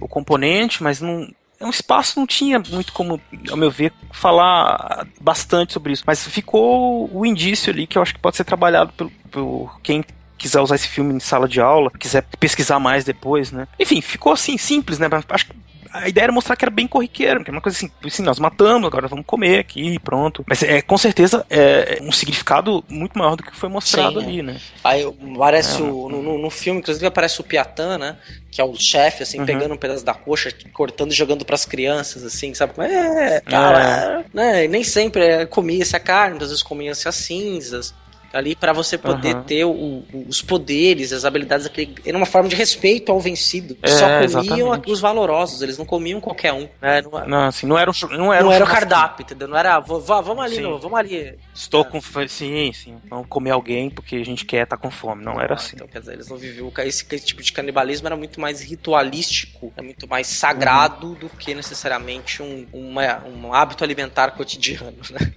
[0.00, 1.28] o componente, mas não,
[1.60, 3.20] é espaço não tinha muito como,
[3.50, 6.02] ao meu ver, falar bastante sobre isso.
[6.06, 10.02] Mas ficou o indício ali que eu acho que pode ser trabalhado por, por quem
[10.38, 13.68] quiser usar esse filme em sala de aula, quiser pesquisar mais depois, né?
[13.78, 15.06] Enfim, ficou assim, simples, né?
[15.28, 15.54] Acho que
[15.92, 18.38] a ideia era mostrar que era bem corriqueiro, que é uma coisa assim, assim, nós
[18.38, 20.44] matamos, agora vamos comer aqui, pronto.
[20.46, 24.42] Mas é com certeza é um significado muito maior do que foi mostrado Sim, ali,
[24.42, 24.60] né?
[24.84, 28.16] Aí aparece é, o, no, no filme, inclusive aparece o Piatan, né?
[28.50, 29.46] Que é o chefe, assim, uhum.
[29.46, 32.72] pegando um pedaço da coxa, cortando e jogando pras crianças, assim, sabe?
[32.78, 34.36] É, cara, é.
[34.36, 34.68] né?
[34.68, 37.94] nem sempre comia-se a carne, às vezes comia-se as cinzas
[38.32, 39.42] ali para você poder uhum.
[39.42, 41.70] ter o, o, os poderes, as habilidades.
[42.04, 43.76] Era uma forma de respeito ao vencido.
[43.82, 44.90] É, Só comiam exatamente.
[44.90, 46.68] os valorosos, eles não comiam qualquer um.
[46.80, 47.02] Né?
[47.02, 49.48] Não, não, assim, não era, um, não era, não um era o cardápio, entendeu?
[49.48, 51.34] Não era, vamos ali, não, vamos ali.
[51.54, 52.96] Estou com sim, sim.
[53.08, 55.24] Vamos comer alguém porque a gente quer estar tá com fome.
[55.24, 55.72] Não, era assim.
[55.74, 56.72] Então, quer dizer, eles não viviam.
[56.78, 61.14] Esse, esse, tipo de canibalismo era muito mais ritualístico, é muito mais sagrado uhum.
[61.14, 65.32] do que necessariamente um, uma, um hábito alimentar cotidiano, né?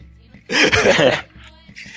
[0.50, 1.34] É.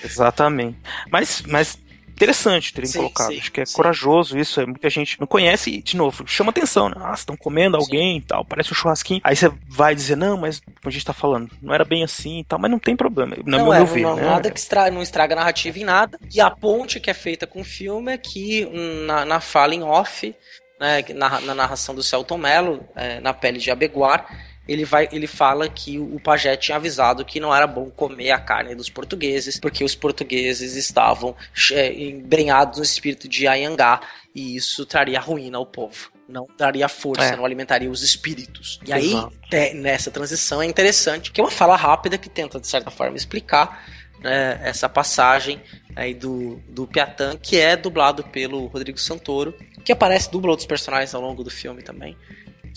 [0.05, 0.79] Exatamente.
[1.11, 1.79] Mas, mas
[2.17, 3.29] interessante terem sim, colocado.
[3.29, 3.75] Sim, Acho que é sim.
[3.75, 4.61] corajoso isso.
[4.61, 6.97] É, muita gente não conhece e, de novo, chama atenção, né?
[6.99, 9.21] Ah, estão comendo alguém e tal, parece um churrasquinho.
[9.23, 12.41] Aí você vai dizer, não, mas como a gente tá falando, não era bem assim
[12.41, 13.37] e tal, mas não tem problema.
[13.45, 14.23] Não, não é, meu ver, não, né?
[14.23, 16.19] nada que estraga, não estraga a narrativa em nada.
[16.33, 18.67] E a ponte que é feita com o filme é que
[19.07, 20.35] na, na fala em off,
[20.81, 24.27] né, na, na narração do Celton Mello, é, na pele de Abeguar,
[24.69, 28.39] ele vai ele fala que o pajé tinha avisado que não era bom comer a
[28.39, 31.35] carne dos portugueses, porque os portugueses estavam
[31.73, 34.01] é, embrenhados no espírito de Ayangá
[34.35, 36.11] e isso traria ruína ao povo.
[36.29, 37.37] Não daria força, é.
[37.37, 38.81] não alimentaria os espíritos.
[38.85, 39.13] E aí,
[39.53, 43.17] é, nessa transição, é interessante que é uma fala rápida que tenta, de certa forma,
[43.17, 43.87] explicar
[44.21, 45.63] né, essa passagem
[45.95, 51.15] aí do, do Piatan, que é dublado pelo Rodrigo Santoro, que aparece dubla outros personagens
[51.15, 52.17] ao longo do filme também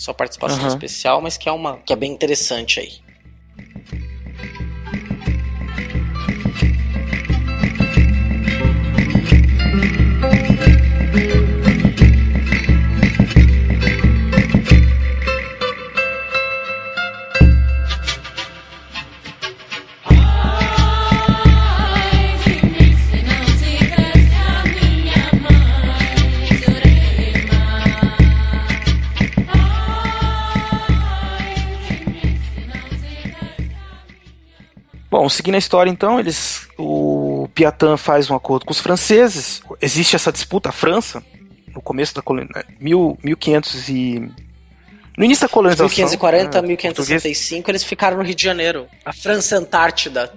[0.00, 0.68] sua participação uhum.
[0.68, 3.09] especial, mas que é uma que é bem interessante aí.
[35.20, 39.60] Bom, seguindo a história então, eles o Piatan faz um acordo com os franceses.
[39.78, 41.22] Existe essa disputa, a França,
[41.74, 42.48] no começo da colônia,
[42.80, 44.30] 1500 e
[45.18, 45.84] no início da colonização.
[45.84, 48.88] 1540, né, 1565, eles ficaram no Rio de Janeiro.
[49.04, 50.32] A França Antártida.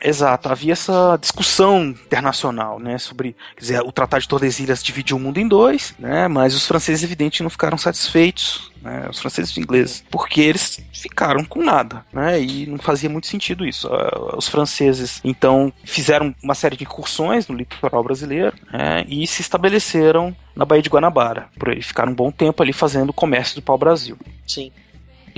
[0.00, 5.20] Exato, havia essa discussão internacional, né, sobre, quer dizer, o Tratado de Tordesilhas dividiu o
[5.20, 9.52] mundo em dois, né, mas os franceses, evidente, não ficaram satisfeitos, né, os franceses e
[9.54, 13.88] os ingleses, porque eles ficaram com nada, né, e não fazia muito sentido isso.
[13.92, 19.42] Ah, Os franceses, então, fizeram uma série de incursões no litoral brasileiro, né, e se
[19.42, 23.62] estabeleceram na Baía de Guanabara, por aí ficaram um bom tempo ali fazendo comércio do
[23.62, 24.16] pau-brasil.
[24.46, 24.70] Sim.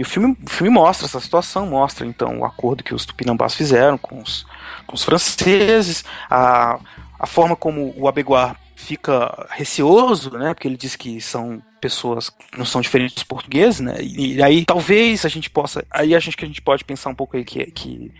[0.00, 3.54] E o filme, o filme mostra essa situação, mostra então o acordo que os tupinambás
[3.54, 4.46] fizeram com os,
[4.86, 6.78] com os franceses, a,
[7.18, 10.54] a forma como o Abeguar fica receoso, né?
[10.54, 13.96] Porque ele diz que são pessoas que não são diferentes dos portugueses, né?
[14.00, 17.10] E, e aí talvez a gente possa, aí a gente que a gente pode pensar
[17.10, 18.10] um pouco aí que, que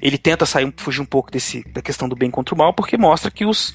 [0.00, 2.96] ele tenta sair, fugir um pouco desse da questão do bem contra o mal, porque
[2.96, 3.74] mostra que os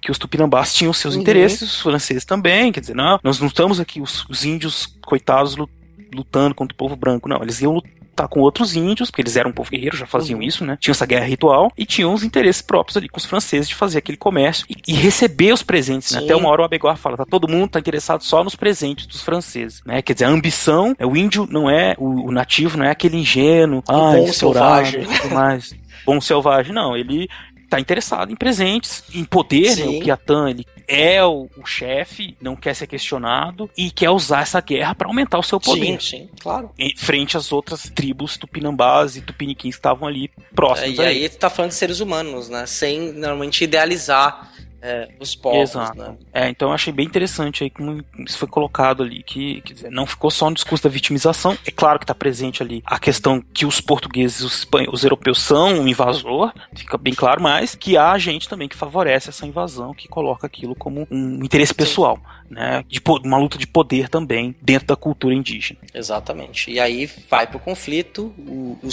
[0.00, 1.22] que os tupinambás tinham seus Uhum.
[1.22, 5.56] interesses, os franceses também, quer dizer, não, nós não estamos aqui os, os índios coitados
[5.56, 5.68] lu-
[6.12, 9.50] lutando contra o povo branco, não, eles iam lutar com outros índios, porque eles eram
[9.50, 10.46] um povo guerreiro, já faziam Uhum.
[10.46, 10.78] isso, né?
[10.80, 13.98] Tinham essa guerra ritual e tinham os interesses próprios ali com os franceses de fazer
[13.98, 16.20] aquele comércio e, e receber os presentes, né?
[16.20, 19.20] Até uma hora o Abeguar fala, tá todo mundo tá interessado só nos presentes dos
[19.22, 20.00] franceses, né?
[20.00, 23.16] Quer dizer, a ambição, é o índio não é o, o nativo, não é aquele
[23.16, 25.04] ingênuo, ah, bom selvagem.
[25.04, 25.74] tudo mais,
[26.06, 27.28] bom selvagem, não, ele
[27.68, 29.86] tá interessado em presentes, em poder, né?
[29.86, 34.60] O Kiatan, ele é o, o chefe, não quer ser questionado e quer usar essa
[34.60, 36.00] guerra para aumentar o seu poder.
[36.00, 36.70] Sim, sim, claro.
[36.78, 41.06] Em frente às outras tribos tupinambás e tupiniquins que estavam ali É, próximos e a
[41.08, 41.28] aí ele.
[41.28, 42.66] tu tá falando de seres humanos, né?
[42.66, 44.52] Sem normalmente idealizar
[44.84, 45.98] é, os povos, Exato.
[45.98, 46.14] né?
[46.32, 50.06] É, então eu achei bem interessante aí como isso foi colocado ali, que dizer, não
[50.06, 51.56] ficou só no discurso da vitimização.
[51.66, 55.80] É claro que está presente ali a questão que os portugueses, os, os europeus são
[55.80, 60.06] um invasor, fica bem claro, mas que há gente também que favorece essa invasão, que
[60.08, 62.18] coloca aquilo como um interesse pessoal,
[62.50, 62.84] né?
[62.88, 65.80] De uma luta de poder também dentro da cultura indígena.
[65.94, 66.70] Exatamente.
[66.70, 68.90] E aí vai pro conflito, o, o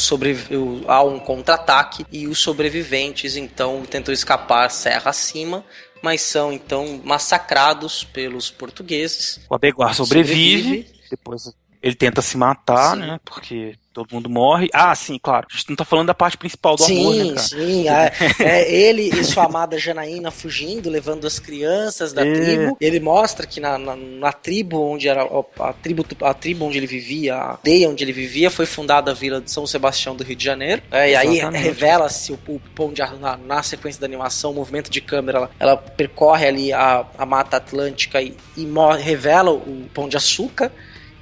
[0.55, 5.63] o- há um contra-ataque e os sobreviventes então tentam escapar serra acima,
[6.01, 9.39] mas são então massacrados pelos portugueses.
[9.49, 11.01] O Abeguar sobrevive, Sobrevive.
[11.09, 13.01] depois ele tenta se matar, Sim.
[13.01, 13.19] né?
[13.25, 14.69] Porque todo mundo morre.
[14.73, 15.47] Ah, sim, claro.
[15.51, 17.47] A gente não tá falando da parte principal do sim, amor, né, cara?
[17.47, 17.89] sim.
[17.89, 22.33] É, é ele e sua amada Janaína fugindo, levando as crianças da É.
[22.33, 22.77] tribo.
[22.79, 25.23] Ele mostra que na, na, na tribo onde era
[25.59, 29.13] a tribo, a tribo onde ele vivia, a aldeia onde ele vivia, foi fundada a
[29.13, 30.81] vila de São Sebastião do Rio de Janeiro.
[30.91, 34.89] É, e aí revela-se o, o pão de, na, na sequência da animação, o movimento
[34.89, 38.67] de câmera, ela, ela percorre ali a, a Mata Atlântica e, e
[39.01, 40.71] revela o pão de açúcar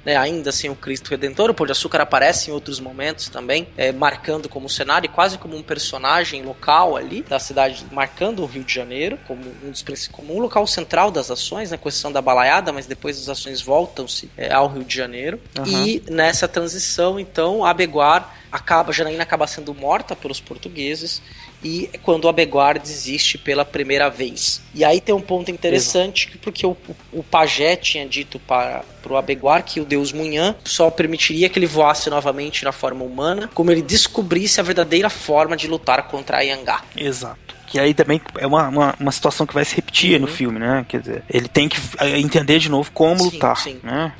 [0.04, 1.50] né, ainda sem o Cristo Redentor.
[1.50, 5.38] O Pão de Açúcar aparece em outros momentos também, é, marcando como cenário, e quase
[5.38, 10.08] como um personagem local ali da cidade, marcando o Rio de Janeiro como um, dos,
[10.08, 14.30] como um local central das ações, na questão da balaiada, mas depois as ações voltam-se
[14.36, 15.40] é, ao Rio de Janeiro.
[15.58, 15.66] Aham.
[15.66, 21.22] E nessa transição, então, Abeguar acaba, Janaína acaba sendo morta pelos portugueses
[21.62, 24.62] e quando o Abeguar desiste pela primeira vez.
[24.74, 26.76] E aí tem um ponto interessante, que porque o,
[27.12, 31.66] o, pajé tinha dito para o Abeguar que o deus Munhã só permitiria que ele
[31.66, 36.40] voasse novamente na forma humana, como ele descobrisse a verdadeira forma de lutar contra a
[36.40, 36.82] Yangá.
[36.96, 37.60] Exato.
[37.66, 40.84] Que aí também é uma, uma, uma situação que vai se repetir no filme, né?
[40.88, 41.78] Quer dizer, ele tem que
[42.16, 43.80] entender de novo como Sim, lutar, sim.
[43.82, 44.12] né?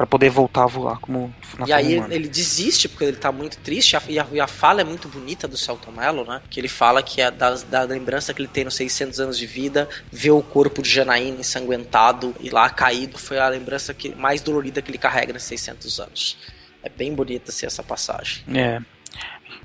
[0.00, 2.14] Pra poder voltar a voar como na e aí humana.
[2.14, 3.98] ele desiste porque ele tá muito triste.
[4.08, 6.40] E a, e a fala é muito bonita do Celton Mello, né?
[6.48, 9.44] Que ele fala que é da, da lembrança que ele tem nos 600 anos de
[9.44, 14.40] vida, ver o corpo de Janaína ensanguentado e lá caído foi a lembrança que, mais
[14.40, 16.38] dolorida que ele carrega nesses 600 anos.
[16.82, 18.42] É bem bonita assim, essa passagem.
[18.54, 18.80] É.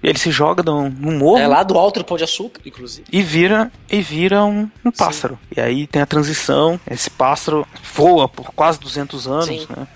[0.04, 3.08] Ele se joga num, num morro É lá do alto do Pão de Açúcar, inclusive.
[3.10, 5.40] e vira e vira um, um pássaro.
[5.56, 9.68] E aí tem a transição, esse pássaro voa por quase 200 anos, Sim.
[9.70, 9.88] né?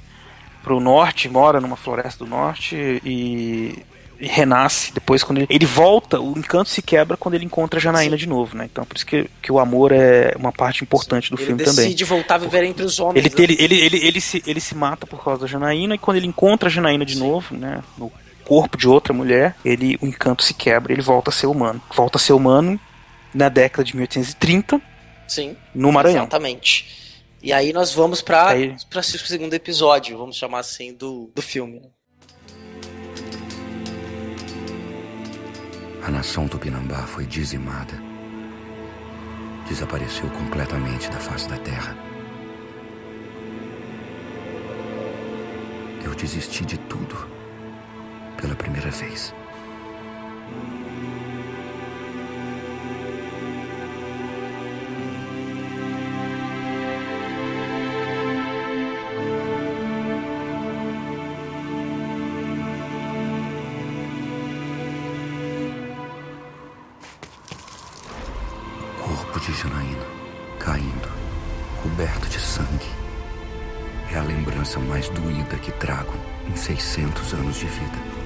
[0.70, 3.84] Pro norte, mora numa floresta do norte e,
[4.20, 7.82] e renasce depois quando ele, ele volta, o encanto se quebra quando ele encontra a
[7.82, 8.70] Janaína de novo, né?
[8.72, 12.06] Então por isso que, que o amor é uma parte importante do ele filme decide
[12.06, 12.20] também.
[12.20, 13.26] voltar a viver entre os homens.
[13.26, 13.44] Ele, né?
[13.44, 16.28] ele, ele, ele, ele, se, ele se mata por causa da Janaína e quando ele
[16.28, 17.82] encontra a Janaína de novo, né?
[17.98, 18.12] No
[18.46, 21.82] corpo de outra mulher, ele o encanto se quebra, ele volta a ser humano.
[21.96, 22.80] Volta a ser humano
[23.34, 24.80] na década de 1830
[25.28, 25.58] Sim.
[25.74, 26.26] no Maranhão.
[26.26, 27.09] Exatamente.
[27.42, 31.80] E aí nós vamos para o segundo episódio, vamos chamar assim, do, do filme.
[31.80, 31.90] né?
[36.04, 37.94] A nação tupinambá foi dizimada.
[39.68, 41.96] Desapareceu completamente da face da terra.
[46.04, 47.16] Eu desisti de tudo.
[48.42, 49.34] Pela primeira vez.
[75.10, 76.14] Mais doída que trago
[76.48, 78.19] em 600 anos de vida.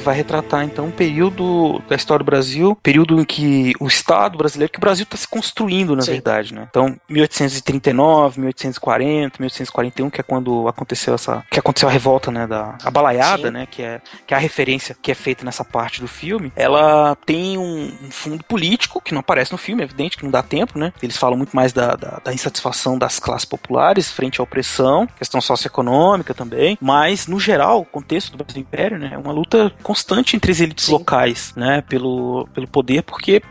[0.00, 4.36] Que vai retratar então um período da história do Brasil, período em que o Estado
[4.36, 6.12] brasileiro, que o Brasil está se construindo, na Sim.
[6.12, 6.66] verdade, né?
[6.70, 12.76] Então, 1839, 1840, 1841, que é quando aconteceu essa, que aconteceu a revolta, né, da
[12.82, 13.50] a balaiada, Sim.
[13.50, 16.52] né, que é que é a referência que é feita nessa parte do filme.
[16.56, 20.30] Ela tem um, um, fundo político que não aparece no filme, é evidente que não
[20.30, 20.92] dá tempo, né?
[21.02, 25.40] Eles falam muito mais da, da, da insatisfação das classes populares frente à opressão, questão
[25.40, 30.36] socioeconômica também, mas no geral, o contexto do Brasil Império, né, é uma luta constante
[30.36, 30.92] entre as elites Sim.
[30.92, 33.42] locais, né, pelo, pelo poder, porque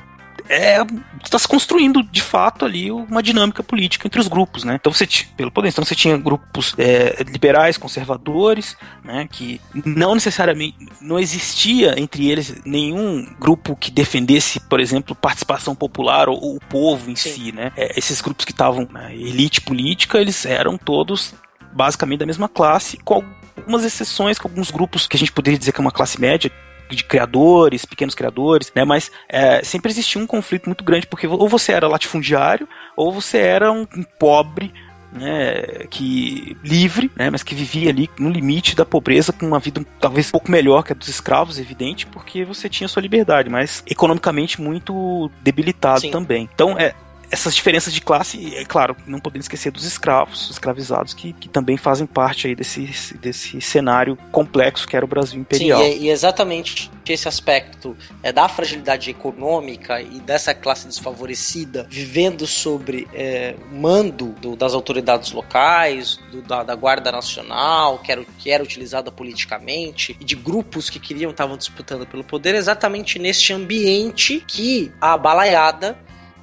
[0.47, 0.77] é
[1.23, 4.77] está se construindo de fato ali uma dinâmica política entre os grupos, né?
[4.79, 9.27] Então você pelo poder, então você tinha grupos é, liberais, conservadores, né?
[9.29, 16.29] Que não necessariamente não existia entre eles nenhum grupo que defendesse, por exemplo, participação popular
[16.29, 17.33] ou, ou o povo em Sim.
[17.33, 17.71] si, né?
[17.75, 21.35] É, esses grupos que estavam na elite política, eles eram todos
[21.73, 23.23] basicamente da mesma classe, com
[23.59, 26.51] algumas exceções, com alguns grupos que a gente poderia dizer que é uma classe média,
[26.89, 28.83] de criadores, pequenos criadores, né?
[28.83, 33.37] Mas é, sempre existia um conflito muito grande, porque ou você era latifundiário, ou você
[33.37, 34.73] era um, um pobre
[35.11, 39.83] né, que livre, né, mas que vivia ali no limite da pobreza com uma vida
[39.99, 43.83] talvez um pouco melhor que a dos escravos, evidente, porque você tinha sua liberdade, mas
[43.87, 46.11] economicamente muito debilitado Sim.
[46.11, 46.47] também.
[46.53, 46.93] Então, é,
[47.31, 51.77] essas diferenças de classe, é claro, não podemos esquecer dos escravos, escravizados, que, que também
[51.77, 55.81] fazem parte aí desse, desse cenário complexo que era o Brasil imperial.
[55.81, 62.45] Sim, e, e exatamente esse aspecto é, da fragilidade econômica e dessa classe desfavorecida vivendo
[62.45, 68.51] sobre é, mando do, das autoridades locais, do, da, da, Guarda Nacional, que era, que
[68.51, 74.43] era utilizada politicamente, e de grupos que queriam, estavam disputando pelo poder, exatamente neste ambiente
[74.47, 75.97] que a balaiada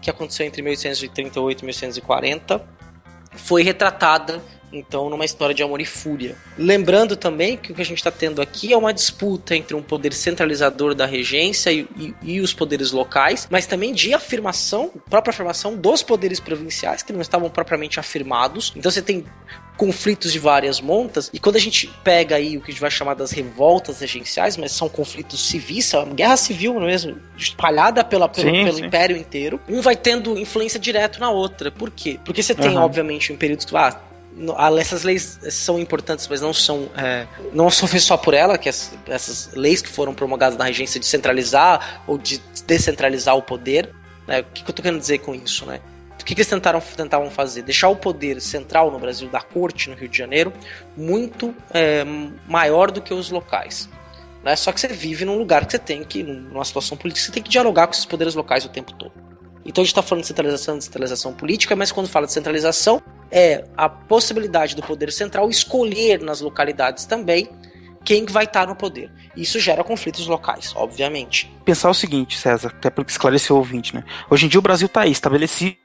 [0.07, 2.65] que aconteceu entre 1838 e 1840
[3.35, 4.41] foi retratada
[4.73, 6.37] então numa história de amor e fúria.
[6.59, 9.83] Lembrando também que o que a gente está tendo aqui é uma disputa entre um
[9.83, 15.31] poder centralizador da regência e, e, e, os poderes locais, mas também de afirmação, própria
[15.31, 18.73] afirmação dos poderes provinciais que não estavam propriamente afirmados.
[18.77, 19.25] Então você tem
[19.77, 22.91] conflitos de várias montas, e quando a gente pega aí o que a gente vai
[22.91, 28.29] chamar das revoltas regenciais, mas são conflitos civis, é uma guerra civil mesmo, espalhada pela,
[28.29, 28.87] pelo, sim, pelo sim.
[28.87, 31.71] império inteiro, um vai tendo influência direta na outra.
[31.71, 32.19] Por quê?
[32.25, 32.83] Porque você tem, uhum.
[32.83, 34.01] obviamente, um período que, ah,
[34.79, 38.69] essas leis são importantes, mas não são é, não são feitas só por ela, que
[38.69, 43.91] as, essas leis que foram promulgadas na regência de centralizar ou de descentralizar o poder.
[44.27, 44.41] Né?
[44.41, 45.81] O que, que eu estou querendo dizer com isso, né?
[46.21, 47.63] O que, que eles tentaram, tentavam fazer?
[47.63, 50.53] Deixar o poder central no Brasil, da corte no Rio de Janeiro,
[50.97, 52.05] muito é,
[52.49, 53.89] maior do que os locais.
[54.43, 54.57] Né?
[54.57, 57.43] Só que você vive num lugar que você tem que, numa situação política, você tem
[57.43, 59.13] que dialogar com esses poderes locais o tempo todo.
[59.65, 63.03] Então a gente está falando de centralização, de centralização política, mas quando fala de centralização,
[63.31, 67.49] é a possibilidade do poder central escolher nas localidades também
[68.05, 69.11] quem vai estar no poder.
[69.37, 71.53] Isso gera conflitos locais, obviamente.
[71.65, 74.05] Pensar o seguinte, César, até para esclarecer o ouvinte, né?
[74.31, 75.77] Hoje em dia o Brasil está estabelecido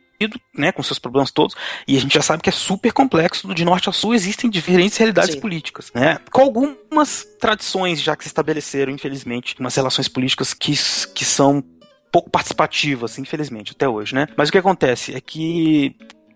[0.56, 1.56] né, com seus problemas todos,
[1.88, 4.98] e a gente já sabe que é super complexo, de norte a sul existem diferentes
[4.98, 5.40] realidades Sim.
[5.40, 10.74] políticas, né, com algumas tradições já que se estabeleceram, infelizmente, umas relações políticas que,
[11.14, 11.64] que são
[12.12, 15.96] pouco participativas, infelizmente, até hoje, né, mas o que acontece é que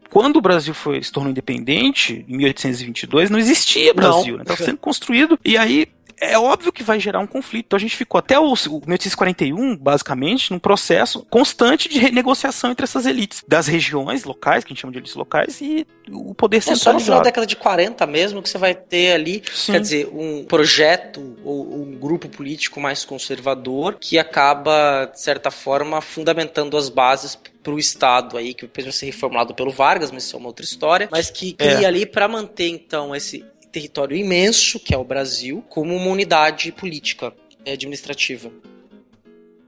[0.09, 4.65] quando o Brasil foi, se tornou independente, em 1822, não existia Brasil, estava né?
[4.65, 5.87] sendo construído, e aí
[6.19, 7.65] é óbvio que vai gerar um conflito.
[7.67, 12.83] Então a gente ficou até o, o 1841, basicamente, num processo constante de renegociação entre
[12.83, 16.61] essas elites das regiões locais, que a gente chama de elites locais, e o poder
[16.61, 16.79] centralizado.
[16.79, 19.73] É só no final da década de 40 mesmo que você vai ter ali, Sim.
[19.73, 26.01] quer dizer, um projeto ou um grupo político mais conservador que acaba, de certa forma,
[26.01, 30.23] fundamentando as bases para o Estado aí, que depois vai ser reformulado pelo Vargas, mas
[30.23, 31.85] isso é uma outra história, mas que cria é.
[31.85, 33.43] ali para manter então esse
[33.75, 37.33] território imenso, que é o Brasil, como uma unidade política
[37.65, 38.49] e administrativa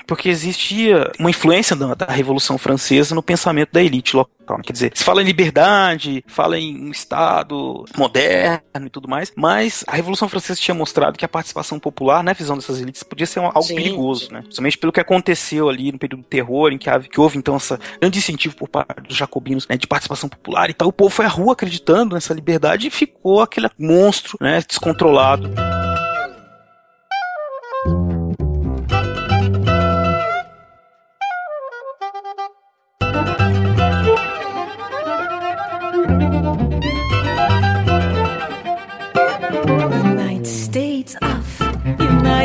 [0.08, 4.38] porque existia uma influência da, da, Revolução Francesa no pensamento da elite local.
[4.64, 9.84] Quer dizer, se fala em liberdade, fala em um Estado moderno e tudo mais, mas
[9.86, 13.40] a Revolução Francesa tinha mostrado que a participação popular, na visão dessas elites, podia ser
[13.40, 13.76] algo Sim.
[13.76, 14.42] perigoso, né?
[14.42, 17.78] Principalmente pelo que aconteceu ali no período do terror, em que, que houve então esse
[18.00, 20.88] grande incentivo por parte dos jacobinos né, de participação popular e tal.
[20.88, 25.52] O povo foi à rua acreditando nessa liberdade e ficou aquele monstro né, descontrolado.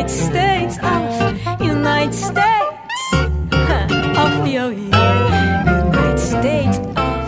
[0.02, 3.12] United States of United States
[4.18, 4.90] of Piauí.
[4.90, 7.22] United States of.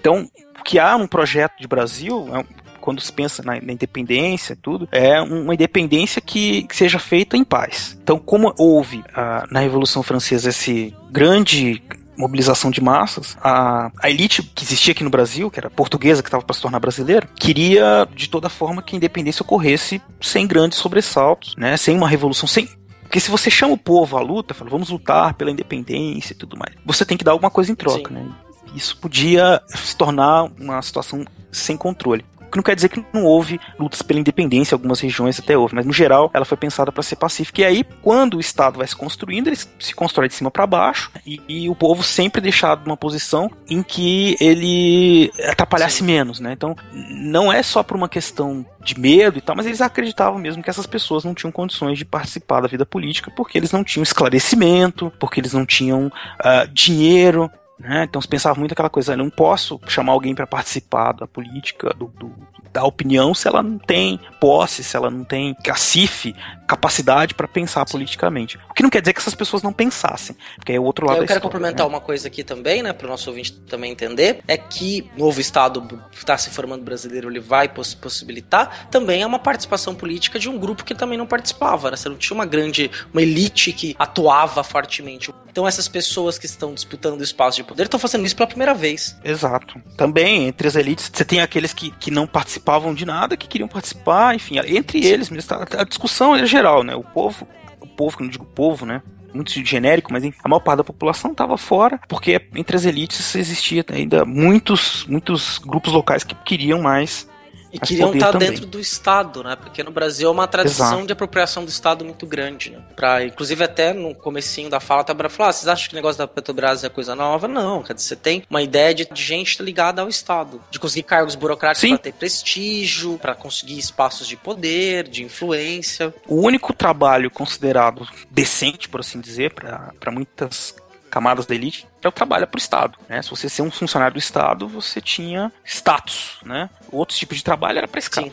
[0.00, 0.28] Então,
[0.64, 2.44] que há um projeto de Brasil, é um
[2.88, 7.98] quando se pensa na, independência tudo, é uma independência que, que seja feita em paz.
[8.02, 11.82] Então, como houve ah, na Revolução Francesa esse grande
[12.18, 16.28] mobilização de massas, a, a elite que existia aqui no Brasil, que era portuguesa, que
[16.28, 20.78] estava para se tornar brasileira, queria de toda forma que a independência ocorresse sem grandes
[20.78, 22.68] sobressaltos, né, sem uma revolução, sem
[23.02, 26.58] porque se você chama o povo à luta, fala, vamos lutar pela independência e tudo
[26.58, 28.14] mais, você tem que dar alguma coisa em troca, Sim.
[28.14, 28.30] né?
[28.74, 32.22] Isso podia se tornar uma situação sem controle.
[32.48, 35.74] O que não quer dizer que não houve lutas pela independência, algumas regiões até houve,
[35.74, 37.60] mas no geral ela foi pensada para ser pacífica.
[37.60, 41.10] E aí, quando o Estado vai se construindo, ele se constrói de cima para baixo
[41.26, 46.04] e, e, o povo sempre deixado numa posição em que ele atrapalhasse Sim.
[46.04, 46.52] menos, né?
[46.52, 50.62] Então, não é só por uma questão de medo e tal, mas eles acreditavam mesmo
[50.62, 54.02] que essas pessoas não tinham condições de participar da vida política porque eles não tinham
[54.02, 58.04] esclarecimento, porque eles não tinham uh, dinheiro, né?
[58.04, 62.06] Então se pensava muito aquela coisa, não posso chamar alguém para participar da política, do,
[62.06, 62.32] do,
[62.72, 66.34] da opinião, se ela não tem posse, se ela não tem cacife,
[66.68, 68.58] capacidade para pensar politicamente.
[68.70, 71.16] O que não quer dizer que essas pessoas não pensassem, porque é o outro lado
[71.16, 71.94] Eu quero história, complementar né?
[71.94, 75.40] uma coisa aqui também, né, para o nosso ouvinte também entender, é que o novo
[75.40, 80.48] Estado está se formando brasileiro, ele vai poss possibilitar também é uma participação política de
[80.48, 81.96] um grupo que também não participava, né?
[81.96, 85.32] Você não tinha uma grande, uma elite que atuava fortemente.
[85.50, 89.16] Então essas pessoas que estão disputando espaço de poder estão fazendo isso pela primeira vez.
[89.24, 89.80] Exato.
[89.96, 93.68] Também, entre as elites, você tem aqueles que, que não participavam de nada, que queriam
[93.68, 95.08] participar, enfim, entre Sim.
[95.08, 95.30] eles,
[95.76, 96.94] a discussão é geral, né?
[96.94, 97.46] O povo,
[97.80, 99.02] o povo, que não digo povo, né?
[99.32, 103.84] muito genérico, mas a maior parte da população estava fora, porque entre as elites existia
[103.90, 107.28] ainda muitos, muitos grupos locais que queriam mais
[107.72, 109.56] e queriam estar tá dentro do Estado, né?
[109.56, 111.06] Porque no Brasil é uma tradição Exato.
[111.06, 112.82] de apropriação do Estado muito grande, né?
[112.96, 115.96] Pra, inclusive até no comecinho da fala, tá para falar, ah, vocês acham que o
[115.96, 117.46] negócio da Petrobras é coisa nova?
[117.46, 121.02] Não, quer dizer, você tem uma ideia de, de gente ligada ao Estado, de conseguir
[121.04, 126.14] cargos burocráticos para ter prestígio, para conseguir espaços de poder, de influência.
[126.26, 130.74] O único trabalho considerado decente, por assim dizer, para muitas
[131.10, 132.98] camadas da elite é o trabalho para o Estado.
[133.08, 133.22] Né?
[133.22, 136.38] Se você ser um funcionário do Estado, você tinha status.
[136.44, 136.68] Né?
[136.90, 138.32] Outros tipos de trabalho era para escravo.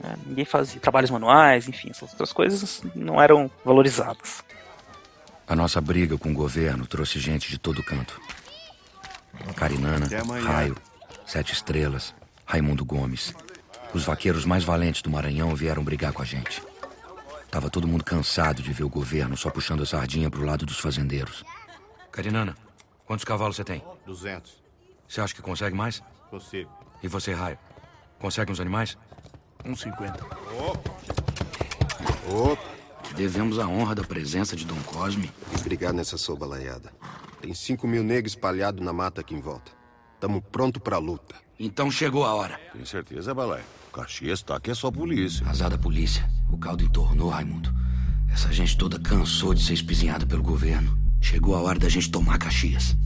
[0.00, 0.14] Né?
[0.26, 4.44] Ninguém fazia trabalhos manuais, enfim, essas outras coisas não eram valorizadas.
[5.46, 8.20] A nossa briga com o governo trouxe gente de todo canto.
[9.56, 10.06] Carinana,
[10.42, 10.76] Raio,
[11.26, 12.14] Sete Estrelas,
[12.44, 13.34] Raimundo Gomes.
[13.94, 16.62] Os vaqueiros mais valentes do Maranhão vieram brigar com a gente.
[17.50, 20.78] Tava todo mundo cansado de ver o governo só puxando a sardinha pro lado dos
[20.78, 21.44] fazendeiros.
[22.18, 22.56] Carinana,
[23.06, 23.80] quantos cavalos você tem?
[24.04, 24.60] 200.
[25.06, 26.02] Você acha que consegue mais?
[26.28, 26.68] Consigo.
[27.00, 27.56] E você, Raio?
[28.18, 28.98] Consegue uns animais?
[29.64, 30.24] Uns 50.
[30.24, 30.90] Opa!
[32.28, 33.14] Opa!
[33.14, 35.30] Devemos a honra da presença de Dom Cosme.
[35.60, 36.92] Obrigado nessa sobalaiada.
[37.40, 39.70] Tem cinco mil negros espalhados na mata aqui em volta.
[40.18, 41.36] Tamo pronto pra luta.
[41.56, 42.58] Então chegou a hora.
[42.72, 43.62] Tem certeza, Balai?
[43.92, 45.46] Caxias tá aqui é só polícia.
[45.46, 46.28] Azada polícia.
[46.50, 47.72] O caldo entornou, Raimundo.
[48.28, 51.07] Essa gente toda cansou de ser espizinhada pelo governo.
[51.20, 52.96] Chegou a hora da gente tomar Caxias.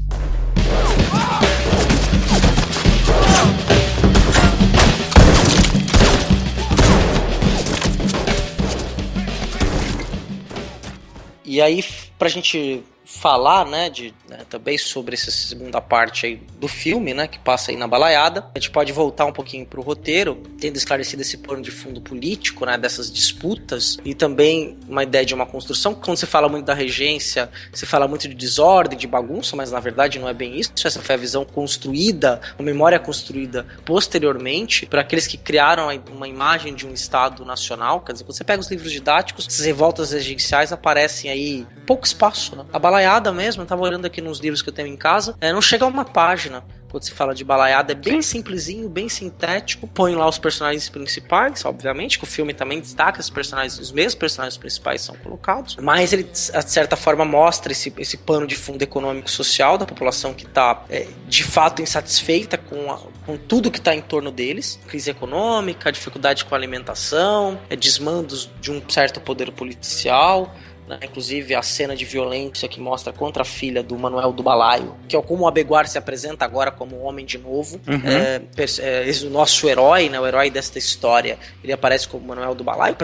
[11.45, 11.85] E aí,
[12.19, 12.83] pra gente
[13.19, 17.71] falar, né, de, né, também sobre essa segunda parte aí do filme, né, que passa
[17.71, 18.47] aí na balaiada.
[18.55, 22.65] A gente pode voltar um pouquinho pro roteiro, tendo esclarecido esse pano de fundo político,
[22.65, 25.95] né, dessas disputas e também uma ideia de uma construção.
[25.95, 29.81] Quando você fala muito da regência, você fala muito de desordem, de bagunça, mas na
[29.81, 30.73] verdade não é bem isso.
[30.85, 36.75] Essa foi a visão construída, uma memória construída posteriormente para aqueles que criaram uma imagem
[36.75, 38.01] de um Estado nacional.
[38.01, 42.57] Quer dizer, quando você pega os livros didáticos, essas revoltas regenciais aparecem aí pouco espaço,
[42.57, 42.65] né?
[42.73, 45.53] A balaiada mesmo, eu tava olhando aqui nos livros que eu tenho em casa, é,
[45.53, 49.89] não chega a uma página quando se fala de balaiada, é bem simplesinho, bem sintético.
[49.89, 54.15] Põe lá os personagens principais, obviamente, que o filme também destaca os personagens, os mesmos
[54.15, 55.77] personagens principais são colocados.
[55.81, 60.45] Mas ele, de certa forma, mostra esse, esse pano de fundo econômico-social da população que
[60.45, 65.11] está é, de fato insatisfeita com, a, com tudo que está em torno deles: crise
[65.11, 70.55] econômica, dificuldade com a alimentação, é, desmandos de um certo poder policial.
[70.93, 70.99] Né?
[71.03, 75.16] Inclusive a cena de violência que mostra contra a filha do Manuel do Balaio, que
[75.16, 77.80] é como o Abeguar se apresenta agora como homem de novo.
[77.86, 78.01] Uhum.
[78.05, 78.43] É,
[78.80, 82.64] é, esse, o nosso herói, né, o herói desta história, ele aparece como Manuel do
[82.64, 82.97] Balaio,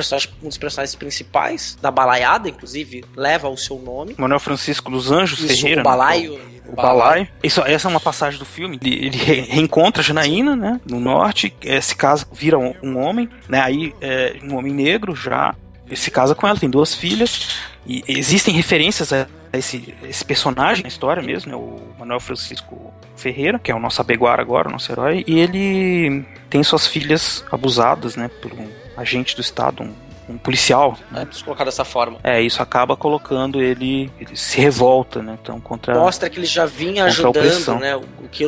[0.42, 4.14] um dos personagens principais da balaiada, inclusive, leva o seu nome.
[4.18, 5.80] Manuel Francisco dos Anjos Isso, Ferreira.
[5.80, 6.32] O Balaio.
[6.34, 6.58] Né?
[6.68, 7.26] O Balaio.
[7.42, 8.78] Isso, essa é uma passagem do filme.
[8.82, 10.80] Ele, ele reencontra Janaína, né?
[10.88, 13.60] No norte, esse caso vira um, um homem, né?
[13.60, 15.54] Aí é um homem negro já
[15.94, 17.58] se casa com ela, tem duas filhas.
[17.86, 23.58] E existem referências a esse, esse personagem na história mesmo, né, o Manuel Francisco Ferreira,
[23.58, 28.14] que é o nosso abeguar agora, o nosso herói, e ele tem suas filhas abusadas,
[28.16, 29.94] né, por um agente do Estado, um
[30.28, 30.96] um policial.
[31.10, 31.26] Né?
[31.30, 32.18] É, colocar dessa forma.
[32.22, 35.38] É, isso acaba colocando ele, ele se revolta, né?
[35.40, 37.98] Então, contra Mostra que ele já vinha ajudando, né?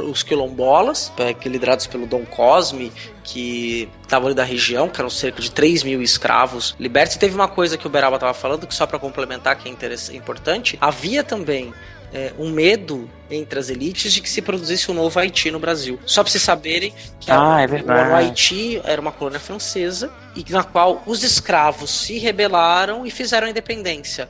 [0.09, 2.93] Os quilombolas, é, que liderados pelo Dom Cosme,
[3.25, 7.17] que estavam ali da região, que eram cerca de 3 mil escravos libertos.
[7.17, 10.17] E teve uma coisa que o Beraba estava falando, que só para complementar, que é
[10.17, 11.73] importante, havia também
[12.13, 15.99] é, um medo entre as elites de que se produzisse um novo Haiti no Brasil.
[16.05, 20.65] Só para vocês saberem que ah, é o Haiti era uma colônia francesa e na
[20.65, 24.29] qual os escravos se rebelaram e fizeram a independência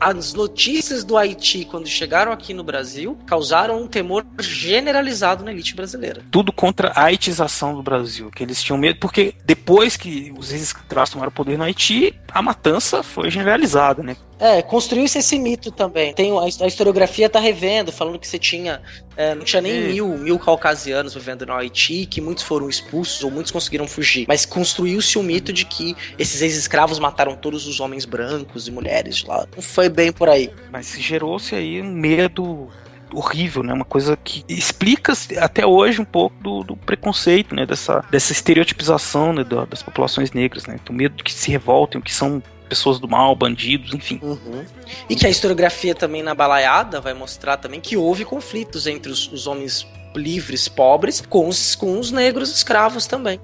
[0.00, 5.74] as notícias do Haiti, quando chegaram aqui no Brasil, causaram um temor generalizado na elite
[5.74, 6.22] brasileira.
[6.30, 11.10] Tudo contra a haitização do Brasil, que eles tinham medo, porque depois que os ex-escravos
[11.10, 14.16] tomaram o poder no Haiti, a matança foi generalizada, né?
[14.38, 16.12] É, construiu-se esse mito também.
[16.14, 18.80] Tem a, historiografia tá revendo, falando que você tinha.
[19.16, 23.30] É, não tinha nem mil, mil caucasianos vivendo no Haiti, que muitos foram expulsos ou
[23.30, 24.26] muitos conseguiram fugir.
[24.28, 29.24] Mas construiu-se o mito de que esses ex-escravos mataram todos os homens brancos e mulheres
[29.24, 29.46] lá.
[29.54, 30.50] Não foi bem por aí.
[30.70, 32.68] Mas gerou-se aí um medo
[33.12, 33.72] horrível, né?
[33.72, 37.66] Uma coisa que explica até hoje um pouco do, do preconceito, né?
[37.66, 39.44] Dessa, dessa estereotipização né?
[39.44, 40.78] das populações negras, né?
[40.84, 44.20] Do medo de que se revoltem, que são pessoas do mal, bandidos, enfim.
[44.22, 44.64] Uhum.
[45.08, 49.30] E que a historiografia também na balaiada vai mostrar também que houve conflitos entre os,
[49.32, 53.40] os homens livres, pobres, com os, com os negros escravos também.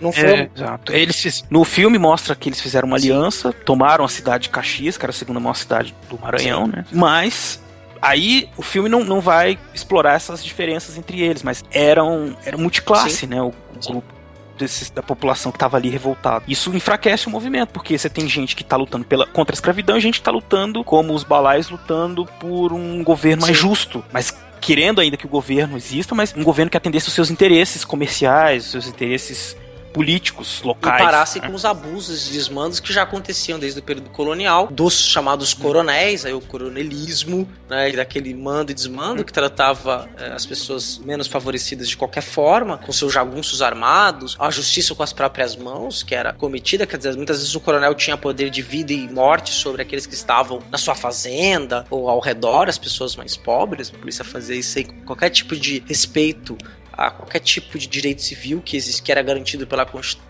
[0.00, 0.28] Não foi?
[0.28, 0.92] É, exato.
[0.92, 1.44] Eles.
[1.48, 3.12] No filme mostra que eles fizeram uma Sim.
[3.12, 6.72] aliança, tomaram a cidade de Caxias, que era a segunda maior cidade do Maranhão, Sim.
[6.72, 6.84] né?
[6.92, 7.60] Mas
[8.02, 13.20] aí o filme não, não vai explorar essas diferenças entre eles, mas eram, era multiclasse,
[13.20, 13.26] Sim.
[13.28, 13.40] né?
[13.40, 14.15] O, o grupo
[14.56, 16.44] desses, da população que estava ali revoltada.
[16.48, 19.96] Isso enfraquece o movimento, porque você tem gente que está lutando pela, contra a escravidão
[19.96, 23.48] e gente que está lutando, como os balais, lutando por um governo Sim.
[23.48, 24.04] mais justo.
[24.12, 27.84] Mas querendo ainda que o governo exista, mas um governo que atendesse os seus interesses
[27.84, 29.56] comerciais, os seus interesses
[29.96, 31.00] políticos locais.
[31.00, 31.48] E parassem né?
[31.48, 36.26] com os abusos e desmandos que já aconteciam desde o período colonial, dos chamados coronéis,
[36.26, 41.88] aí o coronelismo, né, daquele mando e desmando que tratava é, as pessoas menos favorecidas
[41.88, 46.34] de qualquer forma, com seus jagunços armados, a justiça com as próprias mãos, que era
[46.34, 50.04] cometida, quer dizer, muitas vezes o coronel tinha poder de vida e morte sobre aqueles
[50.04, 54.56] que estavam na sua fazenda ou ao redor, as pessoas mais pobres, a polícia fazia
[54.56, 56.58] isso sem qualquer tipo de respeito
[56.96, 59.84] a qualquer tipo de direito civil que, existe, que era garantido pela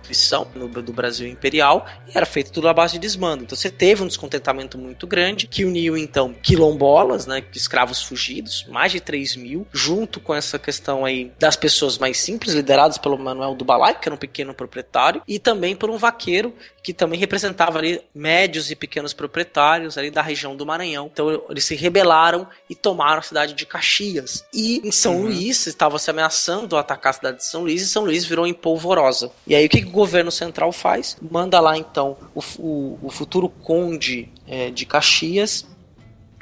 [0.07, 3.45] Constituição no, do Brasil Imperial e era feito tudo à base de desmando.
[3.45, 8.93] Então você teve um descontentamento muito grande que uniu então quilombolas, né, escravos fugidos, mais
[8.93, 13.55] de 3 mil, junto com essa questão aí das pessoas mais simples, lideradas pelo Manuel
[13.55, 17.79] do Balai, que era um pequeno proprietário, e também por um vaqueiro que também representava
[17.79, 21.11] ali médios e pequenos proprietários ali da região do Maranhão.
[21.13, 24.45] Então eles se rebelaram e tomaram a cidade de Caxias.
[24.55, 25.23] E em São uhum.
[25.25, 28.55] Luís estava se ameaçando atacar a cidade de São Luís e São Luís virou em
[28.55, 29.33] polvorosa.
[29.47, 31.17] E aí o que, que governo central faz?
[31.21, 35.67] Manda lá então o, o, o futuro conde é, de Caxias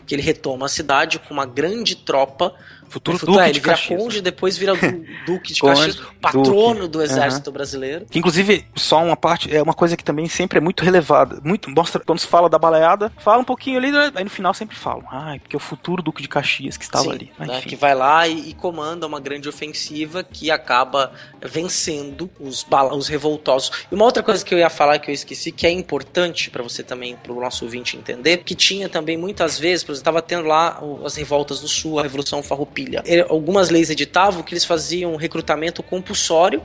[0.07, 2.55] que ele retoma a cidade com uma grande tropa
[2.95, 4.73] Futuro, futuro Duque é, ele de vira conde, depois vira
[5.27, 6.89] Duque de Caxias, patrono Duque.
[6.89, 7.55] do exército uhum.
[7.55, 8.07] brasileiro.
[8.15, 12.01] Inclusive, só uma parte, é uma coisa que também sempre é muito relevada, muito, mostra,
[12.07, 15.35] quando se fala da baleada, fala um pouquinho ali, aí no final sempre falam, ah,
[15.41, 17.33] porque é o futuro Duque de Caxias que estava Sim, ali.
[17.37, 21.11] Né, que vai lá e, e, comanda uma grande ofensiva que acaba
[21.43, 23.73] vencendo os, os revoltosos.
[23.91, 26.63] E uma outra coisa que eu ia falar que eu esqueci, que é importante para
[26.63, 30.23] você também, para o nosso ouvinte entender, que tinha também muitas vezes, por exemplo, estava
[30.23, 33.27] tendo lá as revoltas do Sul, a Revolução Farroupilha, Farroupilha.
[33.29, 36.63] Algumas leis editavam que eles faziam recrutamento compulsório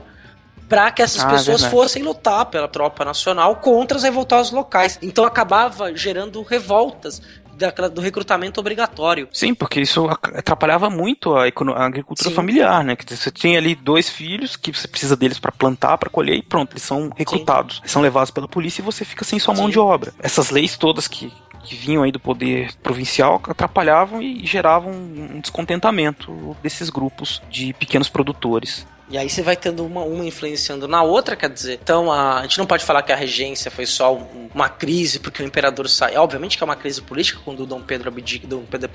[0.68, 1.70] para que essas ah, pessoas verdade.
[1.70, 4.98] fossem lutar pela tropa nacional contra os revoltosos locais.
[5.02, 7.20] Então acabava gerando revoltas
[7.92, 9.28] do recrutamento obrigatório.
[9.32, 12.34] Sim, porque isso atrapalhava muito a, a agricultura Sim.
[12.34, 12.96] familiar, né?
[12.96, 16.42] Que você tinha ali dois filhos que você precisa deles para plantar, para colher e
[16.42, 19.60] pronto, eles são recrutados, são levados pela polícia e você fica sem sua Sim.
[19.60, 20.14] mão de obra.
[20.20, 21.30] Essas leis todas que
[21.64, 28.08] que vinham aí do poder provincial atrapalhavam e geravam um descontentamento desses grupos de pequenos
[28.08, 28.86] produtores.
[29.10, 31.80] E aí você vai tendo uma, uma influenciando na outra, quer dizer.
[31.82, 35.18] Então a, a gente não pode falar que a regência foi só um, uma crise
[35.18, 36.16] porque o imperador sai.
[36.16, 38.88] Obviamente que é uma crise política quando Dom Pedro abdica, Dom Pedro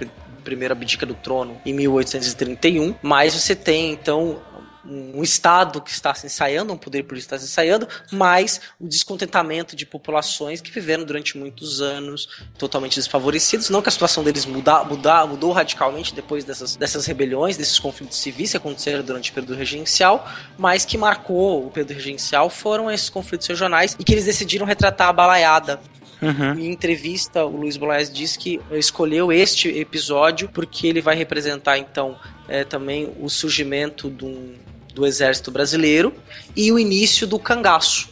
[0.48, 4.40] I abdica do trono em 1831, mas você tem então
[4.88, 8.88] um Estado que está se ensaiando, um poder político que está se ensaiando, mas o
[8.88, 12.28] descontentamento de populações que viveram durante muitos anos
[12.58, 13.70] totalmente desfavorecidos.
[13.70, 18.18] Não que a situação deles muda, muda, mudou radicalmente depois dessas, dessas rebeliões, desses conflitos
[18.18, 20.28] civis que aconteceram durante o período regencial,
[20.58, 25.10] mas que marcou o período regencial foram esses conflitos regionais e que eles decidiram retratar
[25.10, 25.80] a balaiada
[26.22, 26.60] Uhum.
[26.60, 32.18] Em entrevista, o Luiz Bolaes diz que escolheu este episódio porque ele vai representar, então,
[32.48, 34.54] é, também o surgimento do,
[34.96, 36.14] do exército brasileiro
[36.56, 38.10] e o início do cangaço.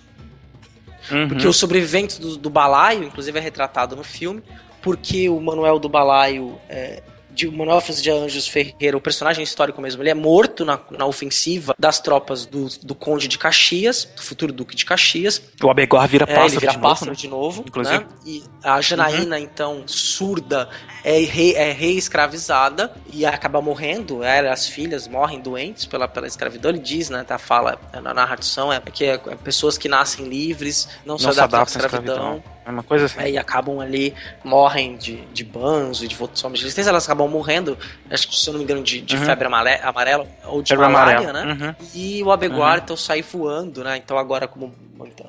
[1.09, 1.29] Uhum.
[1.29, 4.43] Porque o sobrevivente do, do balaio, inclusive, é retratado no filme,
[4.81, 7.01] porque o Manuel do Balaio é,
[7.34, 11.75] de Francisco de Anjos Ferreira, o personagem histórico mesmo, ele é morto na, na ofensiva
[11.77, 15.41] das tropas do, do Conde de Caxias, do futuro Duque de Caxias.
[15.61, 17.17] O Abegor vira É, pássaro ele vira de novo, pássaro né?
[17.17, 17.97] de novo, Inclusive.
[17.99, 18.05] né?
[18.25, 20.69] E a Janaína, então, surda,
[21.03, 24.23] é, re, é reescravizada e acaba morrendo.
[24.23, 26.71] Ela, as filhas morrem doentes pela, pela escravidão.
[26.71, 27.23] Ele diz, né?
[27.23, 31.27] Tá, fala na narração, é que é, é pessoas que nascem livres, não, Não se
[31.27, 32.15] adaptam à escravidão.
[32.15, 32.53] escravidão.
[32.66, 33.20] É uma coisa assim.
[33.20, 37.28] É, e acabam ali, morrem de, de banzo e de votação de resistência, elas acabam
[37.30, 37.78] morrendo,
[38.09, 39.26] acho que se eu não me engano, de, de Uhum.
[39.26, 41.76] febre amarela ou de Febre malária, amarela, né?
[41.82, 41.88] uhum.
[41.93, 42.84] E o Abeguar, Uhum.
[42.84, 43.97] então, sai voando, né?
[43.97, 44.74] Então, agora, como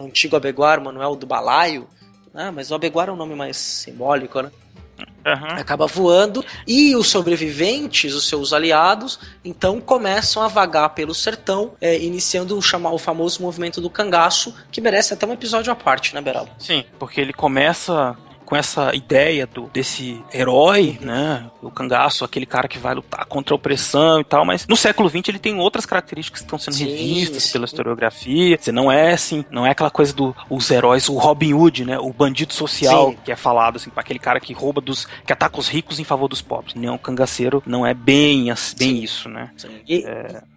[0.01, 1.89] antigo Abeguar, Manuel do Balaio,
[2.33, 2.51] né?
[2.55, 4.51] mas o Abeguar é um nome mais simbólico, né?
[4.99, 5.59] Uhum.
[5.59, 11.99] Acaba voando e os sobreviventes, os seus aliados, então começam a vagar pelo sertão, é,
[11.99, 16.15] iniciando o, chamar, o famoso movimento do cangaço, que merece até um episódio à parte,
[16.15, 16.51] né, Beraldo?
[16.59, 18.15] Sim, porque ele começa
[18.45, 21.51] com essa ideia do, desse herói, né?
[21.63, 25.09] O cangaço, aquele cara que vai lutar contra a opressão e tal, mas no século
[25.09, 27.53] XX ele tem outras características que estão sendo Sim, revistas sim.
[27.53, 28.59] pela historiografia.
[28.61, 31.99] Você não é assim, não é aquela coisa dos os heróis, o Robin Hood, né?
[31.99, 33.19] O bandido social Sim.
[33.25, 36.05] que é falado assim, para aquele cara que rouba dos, que ataca os ricos em
[36.05, 36.75] favor dos pobres.
[36.75, 39.51] Não, o cangaceiro não é bem, bem isso, né?
[39.89, 40.05] E,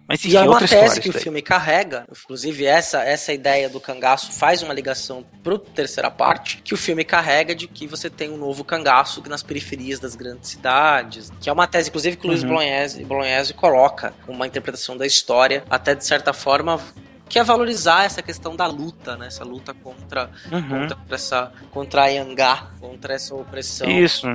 [0.08, 3.78] Mas e enfim, é uma tese que o filme carrega, inclusive essa, essa ideia do
[3.78, 8.30] cangaço faz uma ligação pro terceira parte, que o filme carrega de que você tem
[8.30, 12.30] um novo cangaço nas periferias das grandes cidades, que é uma tese, inclusive, que o
[12.30, 12.48] Luiz Uhum.
[12.48, 16.80] Bolognese, Bolognese coloca uma interpretação da história, até de certa forma
[17.28, 19.26] que é valorizar essa questão da luta, né?
[19.26, 20.88] Essa luta contra, Uhum.
[20.88, 23.86] contra essa contra a Yangá, contra essa opressão.
[23.90, 24.26] Isso.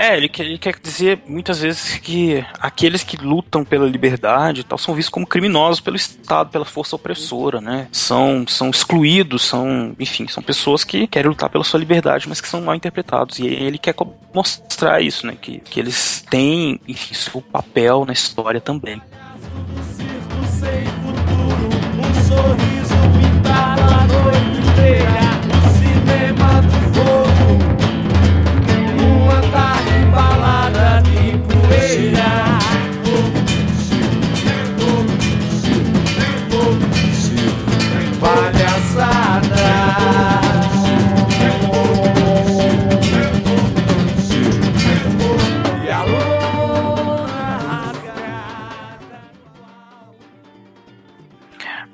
[0.00, 4.78] É, ele quer, ele quer dizer muitas vezes que aqueles que lutam pela liberdade tal
[4.78, 7.88] são vistos como criminosos pelo Estado, pela força opressora, né?
[7.90, 12.46] São, são excluídos, são, enfim, são pessoas que querem lutar pela sua liberdade, mas que
[12.46, 13.40] são mal interpretados.
[13.40, 13.92] E ele quer
[14.32, 15.34] mostrar isso, né?
[15.40, 19.02] Que, que eles têm, enfim, seu papel na história também.
[21.98, 25.27] Um sorriso pintado a noite inteira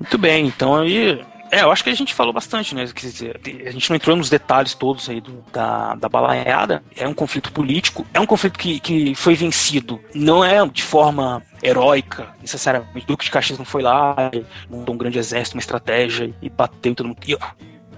[0.05, 1.19] Muito bem, então aí.
[1.51, 2.85] É, eu acho que a gente falou bastante, né?
[2.93, 6.83] Quer dizer, a gente não entrou nos detalhes todos aí do, da, da balaiada.
[6.95, 9.99] É um conflito político, é um conflito que, que foi vencido.
[10.13, 12.95] Não é de forma heróica, necessariamente.
[12.95, 14.15] O Duque de Caxias não foi lá,
[14.69, 17.17] montou um grande exército, uma estratégia e bateu em todo mundo.
[17.27, 17.35] E,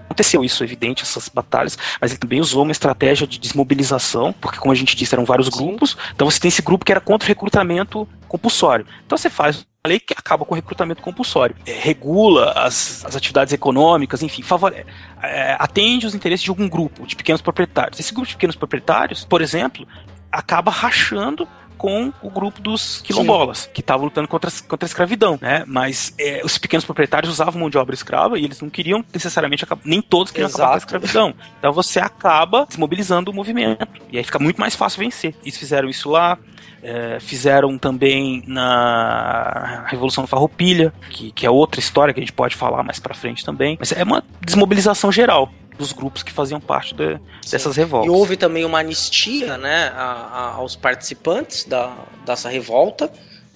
[0.08, 4.72] Aconteceu isso, evidente, essas batalhas, mas ele também usou uma estratégia de desmobilização, porque, como
[4.72, 5.98] a gente disse, eram vários grupos.
[6.14, 8.86] Então você tem esse grupo que era contra o recrutamento compulsório.
[9.04, 13.52] Então você faz lei que acaba com o recrutamento compulsório, é, regula as, as atividades
[13.52, 14.84] econômicas, enfim, favore,
[15.22, 17.98] é, atende os interesses de algum grupo de pequenos proprietários.
[17.98, 19.86] Esse grupo de pequenos proprietários, por exemplo,
[20.30, 25.38] acaba rachando com o grupo dos quilombolas, que estavam lutando contra, a- contra a escravidão,
[25.40, 25.62] né?
[25.64, 29.62] Mas é, os pequenos proprietários usavam mão de obra escrava e eles não queriam necessariamente
[29.62, 30.86] acabar, nem todos queriam acabar com a Exato.
[30.96, 31.34] escravidão.
[31.60, 33.86] Então você acaba desmobilizando o movimento.
[34.10, 35.36] E aí fica muito mais fácil vencer.
[35.40, 36.36] Eles fizeram isso lá,
[36.82, 42.54] é, fizeram também na Revolução Farroupilha, que, que é outra história que a gente pode
[42.56, 43.76] falar mais pra frente também.
[43.78, 47.18] Mas é uma desmobilização geral dos grupos que faziam parte de-
[47.50, 48.10] dessas E revoltas.
[48.12, 51.92] houve também uma anistia né, a- a- aos participantes da,
[52.26, 53.10] dessa revolta,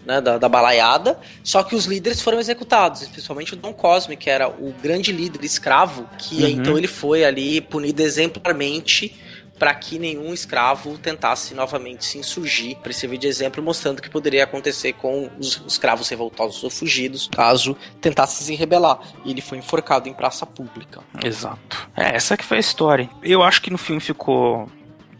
[0.06, 4.28] né, da, da balaiada, só que os líderes foram executados, especialmente o Dom Cosme, que
[4.30, 6.48] era o grande líder escravo, que Uhum.
[6.48, 9.14] então ele foi ali punido exemplarmente
[9.62, 14.10] para que nenhum escravo tentasse novamente se insurgir, para servir de exemplo, mostrando o que
[14.10, 18.98] poderia acontecer com os escravos revoltosos ou fugidos, caso tentassem se rebelar.
[19.24, 21.00] E ele foi enforcado em praça pública.
[21.24, 21.88] Exato.
[21.96, 23.08] É, essa que foi a história.
[23.22, 24.68] Eu acho que no filme ficou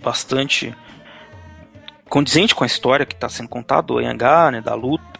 [0.02, 0.74] bastante
[2.08, 5.11] condizente com a história que está sendo contada do Anhangá, né, da luta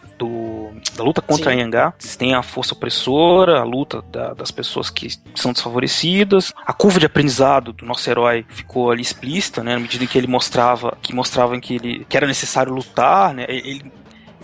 [0.95, 1.57] da luta contra Sim.
[1.57, 1.93] a.
[1.97, 6.53] Você tem a força opressora, a luta da- das pessoas que são desfavorecidas.
[6.65, 10.17] A curva de aprendizado do nosso herói ficou ali explícita, né, na medida em que
[10.17, 13.91] ele mostrava que mostrava em que ele que era necessário lutar, né, ele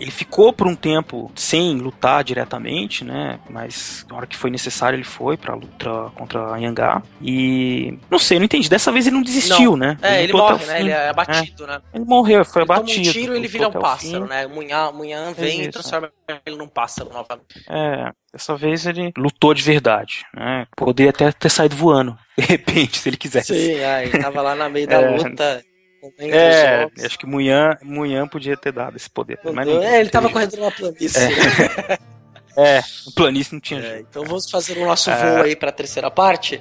[0.00, 3.38] Ele ficou por um tempo sem lutar diretamente, né?
[3.50, 7.02] Mas na hora que foi necessário ele foi pra luta contra Anhangá.
[7.20, 8.68] E não sei, não entendi.
[8.68, 9.76] Dessa vez ele não desistiu, Não.
[9.76, 9.98] né?
[10.00, 10.80] É, ele lutou até morre, né?
[10.80, 11.80] Ele é abatido, né?
[11.92, 13.08] Ele morreu, foi Ele toma abatido.
[13.08, 14.46] um tiro e ele vira um pássaro, né?
[14.46, 15.72] Munhã, Munhã vem e Isso.
[15.72, 16.10] transforma
[16.46, 17.62] ele num pássaro novamente.
[17.68, 20.66] É, dessa vez ele lutou de verdade, né?
[20.76, 23.54] Poderia até ter saído voando, de repente, se ele quisesse.
[23.54, 25.10] Sim, é, ele tava lá na meio da É.
[25.18, 25.62] luta.
[26.18, 29.38] É, acho que Munhan, Munhan podia ter dado esse poder.
[29.52, 31.20] Mas não, É, ele tava correndo numa planície.
[32.56, 34.06] É, o planície não tinha É, jeito.
[34.10, 35.16] então vamos fazer o nosso É.
[35.34, 36.60] voo aí pra terceira parte?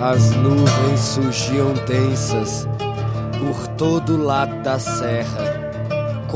[0.00, 2.66] As nuvens surgiam densas
[3.38, 5.55] por todo lado da serra,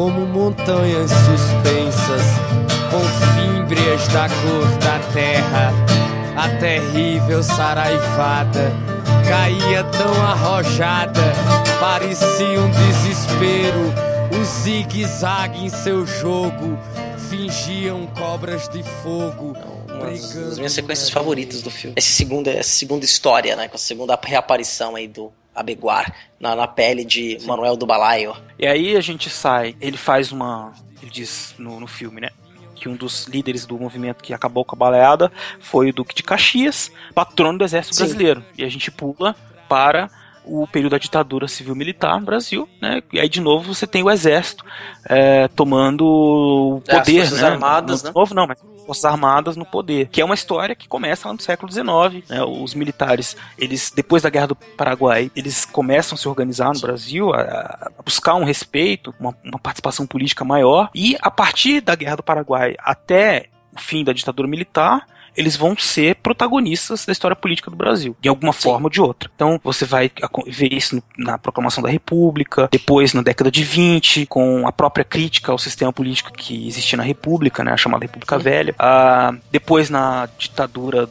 [0.01, 2.23] como montanhas suspensas,
[2.91, 3.01] com
[3.35, 5.75] fímbrias da cor da terra.
[6.35, 8.73] A terrível saraivada
[9.29, 11.21] caía tão arrojada,
[11.79, 13.93] parecia um desespero.
[14.41, 16.79] O zigue-zague em seu jogo
[17.29, 19.55] fingiam cobras de fogo.
[19.87, 21.95] Uma das minhas sequências favoritas do filme.
[21.99, 23.69] Esse segundo, essa segunda história, né?
[23.69, 25.31] Com a segunda reaparição aí do
[25.61, 28.35] Abeguar na, na pele de Manuel do Balaio.
[28.59, 30.73] E aí a gente sai, ele faz uma.
[31.01, 32.31] Ele diz no, no filme, né?
[32.75, 35.31] Que um dos líderes do movimento que acabou com a baleada
[35.61, 38.03] foi o Duque de Caxias, patrono do Exército Sim.
[38.05, 38.45] Brasileiro.
[38.57, 39.37] E a gente pula
[39.69, 40.11] para
[40.45, 43.03] o período da ditadura civil-militar no Brasil, né?
[43.13, 44.65] E aí de novo você tem o Exército
[45.09, 47.49] é, tomando o É, as poder, Forças né?
[47.49, 48.13] Armadas, de né?
[48.15, 48.59] novo não, mas
[48.91, 52.29] Forças Armadas no poder, que é uma história que começa lá no século XIX.
[52.29, 52.43] Né?
[52.43, 57.33] Os militares, eles depois da Guerra do Paraguai, eles começam a se organizar no Brasil,
[57.33, 60.91] a, a buscar um respeito, uma, uma participação política maior.
[60.93, 65.07] E a partir da Guerra do Paraguai até o fim da ditadura militar,
[65.37, 69.31] eles vão ser protagonistas da história política do Brasil, de alguma forma ou de outra.
[69.35, 70.11] Então, você vai
[70.47, 75.53] ver isso na proclamação da República, depois na década de 20, com a própria crítica
[75.53, 78.75] ao sistema político que existia na República, né, a chamada República Velha.
[78.79, 81.09] Ah, depois na ditadura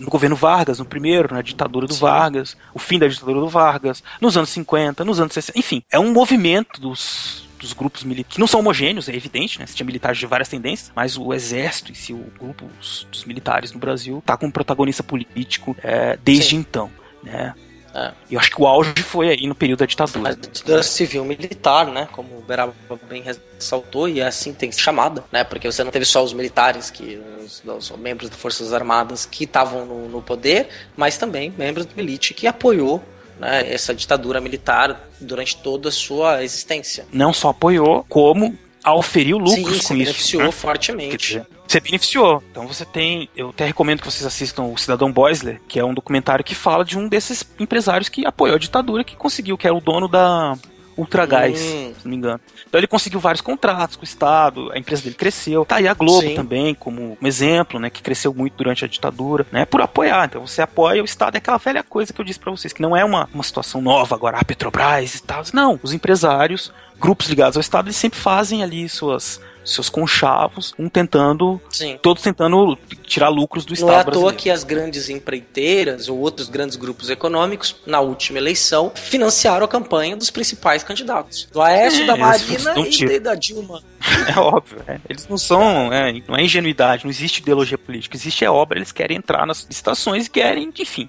[0.00, 4.02] no governo Vargas, no primeiro, na ditadura do Vargas, o fim da ditadura do Vargas,
[4.20, 8.40] nos anos 50, nos anos 60, enfim, é um movimento dos, dos grupos militares, que
[8.40, 9.66] não são homogêneos, é evidente, né?
[9.66, 13.24] Você tinha militares de várias tendências, mas o exército em si, o grupo os- dos
[13.24, 16.56] militares no Brasil, tá com um protagonista político eh, desde Sim.
[16.56, 16.90] então,
[17.22, 17.54] né?
[17.94, 18.12] É.
[18.30, 20.30] E eu acho que o auge foi aí no período da ditadura.
[20.30, 22.08] A ditadura civil militar, né?
[22.12, 22.74] Como o Beraba
[23.08, 25.44] bem ressaltou, e é assim tem que ser chamada, né?
[25.44, 29.44] Porque você não teve só os militares, que os, os membros das Forças Armadas que
[29.44, 33.02] estavam no, no poder, mas também membros do elite que apoiou
[33.38, 37.06] né, essa ditadura militar durante toda a sua existência.
[37.12, 39.92] Não só apoiou, como auferiu lucros Sim, com isso.
[39.94, 40.50] beneficiou né?
[40.50, 41.16] fortemente.
[41.16, 42.42] Dizer, Você beneficiou.
[42.50, 43.28] Então você tem.
[43.36, 46.84] Eu até recomendo que vocês assistam o Cidadão Boisler, que é um documentário que fala
[46.84, 50.56] de um desses empresários que apoiou a ditadura, que conseguiu, que era o dono da
[50.96, 51.94] Ultragás, Hum.
[51.98, 52.40] se não me engano.
[52.68, 55.64] Então ele conseguiu vários contratos com o Estado, a empresa dele cresceu.
[55.64, 56.34] Tá aí a Globo Sim.
[56.34, 57.88] também, como um exemplo, né?
[57.88, 59.64] Que cresceu muito durante a ditadura, né?
[59.64, 60.26] Por apoiar.
[60.26, 62.82] Então você apoia o Estado, é aquela velha coisa que eu disse pra vocês, que
[62.82, 65.42] não é uma, uma situação nova agora, a Petrobras e tal.
[65.54, 66.70] Não, os empresários,
[67.02, 71.96] grupos ligados ao Estado, eles sempre fazem ali suas seus conchavos, um tentando, Sim.
[72.02, 72.76] todos tentando
[73.06, 74.36] tirar lucros do Não Estado é à toa brasileiro.
[74.38, 80.16] que as grandes empreiteiras ou outros grandes grupos econômicos, na última eleição, financiaram a campanha
[80.16, 81.48] dos principais candidatos.
[81.52, 83.82] Do Aécio, É, da Marina não e de- da Dilma.
[84.36, 84.98] É óbvio, é.
[85.08, 88.90] eles não são, é, não é ingenuidade, não existe ideologia política, existe é obra, eles
[88.90, 91.08] querem entrar nas licitações e querem, enfim.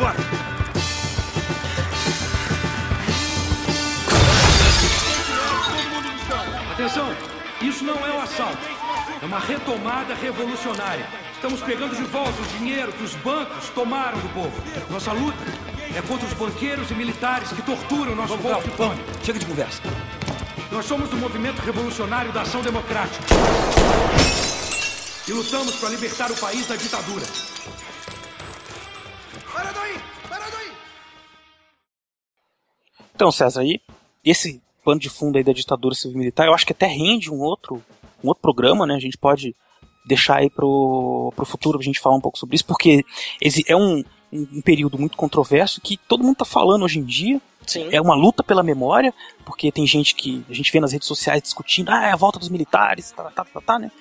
[0.00, 0.16] Agora!
[6.72, 7.14] Atenção,
[7.60, 8.58] isso não é um assalto.
[9.22, 11.06] É uma retomada revolucionária.
[11.34, 14.62] Estamos pegando de volta o dinheiro que os bancos tomaram do povo.
[14.90, 15.38] Nossa luta
[15.94, 19.00] é contra os banqueiros e militares que torturam nosso povo de fome.
[19.22, 19.82] Chega de conversa.
[20.72, 23.24] Nós somos do movimento revolucionário da ação democrática.
[25.28, 27.49] E lutamos para libertar o país da ditadura.
[33.20, 33.78] Então, César, aí,
[34.24, 37.84] esse pano de fundo aí da ditadura civil-militar, eu acho que até rende um outro,
[38.24, 38.94] um outro programa, né?
[38.94, 39.54] A gente pode
[40.06, 43.04] deixar aí pro, pro futuro a gente falar um pouco sobre isso, porque
[43.38, 44.02] esse é um,
[44.32, 47.42] um, um período muito controverso que todo mundo tá falando hoje em dia.
[47.66, 47.90] Sim.
[47.92, 49.12] É uma luta pela memória,
[49.44, 52.38] porque tem gente que a gente vê nas redes sociais discutindo, ah, é a volta
[52.38, 53.92] dos militares, tá, tá, tá, tá, né?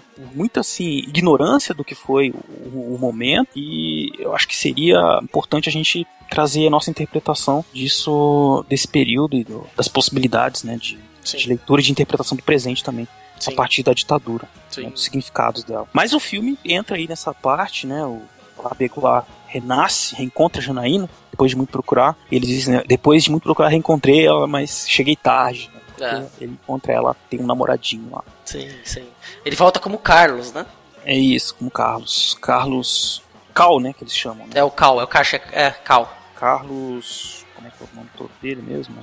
[0.00, 2.30] Por muita assim, ignorância do que foi
[2.72, 7.64] o, o, momento, e eu acho que seria importante a gente trazer a nossa interpretação
[7.72, 12.42] disso, desse período e do, das possibilidades né, de, de leitura e de interpretação do
[12.42, 13.06] presente também.
[13.38, 13.52] Sim.
[13.52, 15.86] A partir da ditadura, né, dos significados dela.
[15.92, 18.02] Mas o filme entra aí nessa parte, né?
[18.04, 18.22] O
[18.64, 22.16] Abeguá renasce, reencontra a Janaína, depois de muito procurar.
[22.30, 25.70] Ele diz, né, depois de muito procurar, reencontrei ela, mas cheguei tarde.
[25.98, 26.44] Né, é.
[26.44, 28.24] Ele encontra ela, tem um namoradinho lá.
[28.46, 29.08] Sim, sim.
[29.44, 30.64] Ele volta como Carlos, né?
[31.04, 32.36] É isso, como Carlos.
[32.40, 33.22] Carlos
[33.52, 34.46] Cal, né, que eles chamam.
[34.46, 34.52] Né?
[34.54, 36.12] É o Cal, é o caixa, é Cal.
[36.34, 38.94] Carlos, como é que é o nome todo dele mesmo?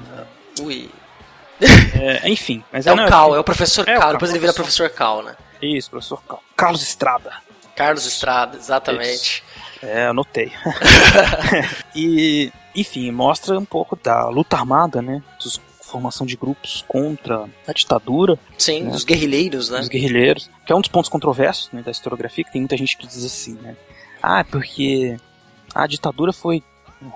[0.61, 0.89] Ui.
[1.99, 4.53] É, enfim, mas é, é o Cal, é o professor é, Cal, depois ele vira
[4.53, 5.35] professor Cal, né?
[5.61, 6.43] Isso, professor Cal.
[6.55, 7.33] Carlos Estrada.
[7.75, 9.43] Carlos Estrada, exatamente.
[9.43, 9.43] Isso.
[9.81, 10.51] É, anotei.
[11.95, 15.23] e, enfim, mostra um pouco da luta armada, né?
[15.41, 15.59] Dos
[15.93, 18.37] formação de grupos contra a ditadura.
[18.57, 18.95] Sim, né?
[18.95, 19.79] os guerrilheiros, né?
[19.79, 22.97] Os guerrilheiros, que é um dos pontos controversos né, da historiografia, que tem muita gente
[22.97, 23.75] que diz assim, né?
[24.21, 25.17] Ah, porque
[25.75, 26.63] a ditadura foi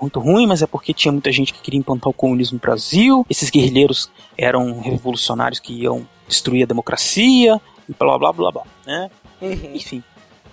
[0.00, 3.26] muito ruim, mas é porque tinha muita gente que queria implantar o comunismo no Brasil.
[3.28, 9.10] Esses guerrilheiros eram revolucionários que iam destruir a democracia e blá blá blá blá, né?
[9.40, 9.74] Uhum.
[9.74, 10.02] Enfim.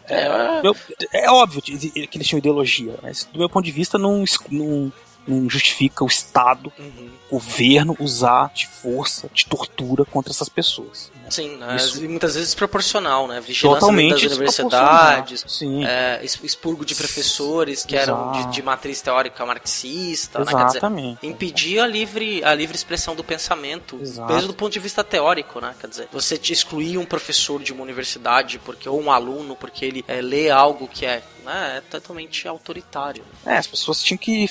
[0.08, 0.76] É, meu,
[1.12, 4.94] é, óbvio que eles tinham ideologia, mas do meu ponto de vista não, não,
[5.28, 7.10] não justifica o Estado, uhum.
[7.30, 11.12] o governo usar de força, de tortura contra essas pessoas.
[11.16, 11.30] Né?
[11.30, 11.76] Sim, né?
[11.76, 12.02] Isso...
[12.04, 13.42] muitas vezes desproporcional, né?
[13.42, 18.12] Vigilância Totalmente das universidades, é, expurgo de professores que Exato.
[18.12, 21.08] eram de, de, matriz teórica marxista, Exatamente.
[21.08, 21.18] Né?
[21.22, 24.32] Dizer, impedir a livre, a livre expressão do pensamento, Exato.
[24.32, 25.74] mesmo do ponto de vista teórico, né?
[25.80, 30.06] Quer dizer, você excluir um professor de uma universidade porque ou um aluno porque ele
[30.08, 33.24] é, lê algo que é, né, é totalmente autoritário.
[33.46, 34.50] É, as pessoas tinham que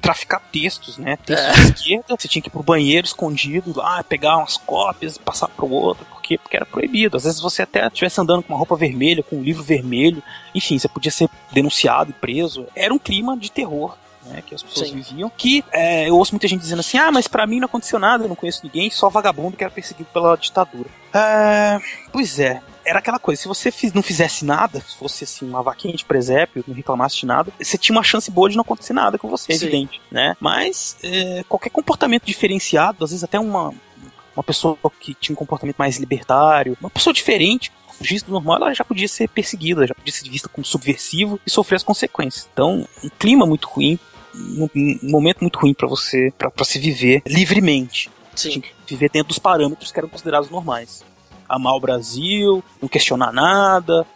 [0.00, 1.16] traficar textos, né?
[1.24, 1.52] Texto é.
[1.52, 5.48] de esquerda, você tinha que ir pro banheiro escondido, lá, pegar umas cópias e passar
[5.48, 7.16] pro outro, porque, porque era proibido.
[7.16, 10.22] Às vezes você até estivesse andando com uma roupa vermelha, com um livro vermelho,
[10.54, 12.66] enfim, você podia ser denunciado e preso.
[12.74, 13.96] Era um clima de terror.
[14.22, 14.96] Né, que as pessoas Sim.
[14.96, 17.98] viviam, que é, eu ouço muita gente dizendo assim, ah, mas para mim não aconteceu
[17.98, 20.90] nada, eu não conheço ninguém, só vagabundo que era perseguido pela ditadura.
[21.14, 21.78] É,
[22.12, 22.60] pois é,
[22.90, 26.64] era aquela coisa, se você não fizesse nada, se fosse assim, uma vaquinha de presépio,
[26.66, 29.52] não reclamasse de nada, você tinha uma chance boa de não acontecer nada com você,
[29.54, 29.66] Sim.
[29.66, 30.36] evidente, né?
[30.40, 33.72] Mas é, qualquer comportamento diferenciado, às vezes até uma,
[34.34, 38.74] uma pessoa que tinha um comportamento mais libertário, uma pessoa diferente, fugisse do normal, ela
[38.74, 42.48] já podia ser perseguida, já podia ser vista como subversivo e sofrer as consequências.
[42.52, 44.00] Então, um clima muito ruim,
[44.34, 48.10] um, um momento muito ruim para você, para se viver livremente.
[48.34, 48.62] Sim.
[48.84, 51.04] Viver dentro dos parâmetros que eram considerados normais
[51.54, 54.06] amar o Brasil, não questionar nada.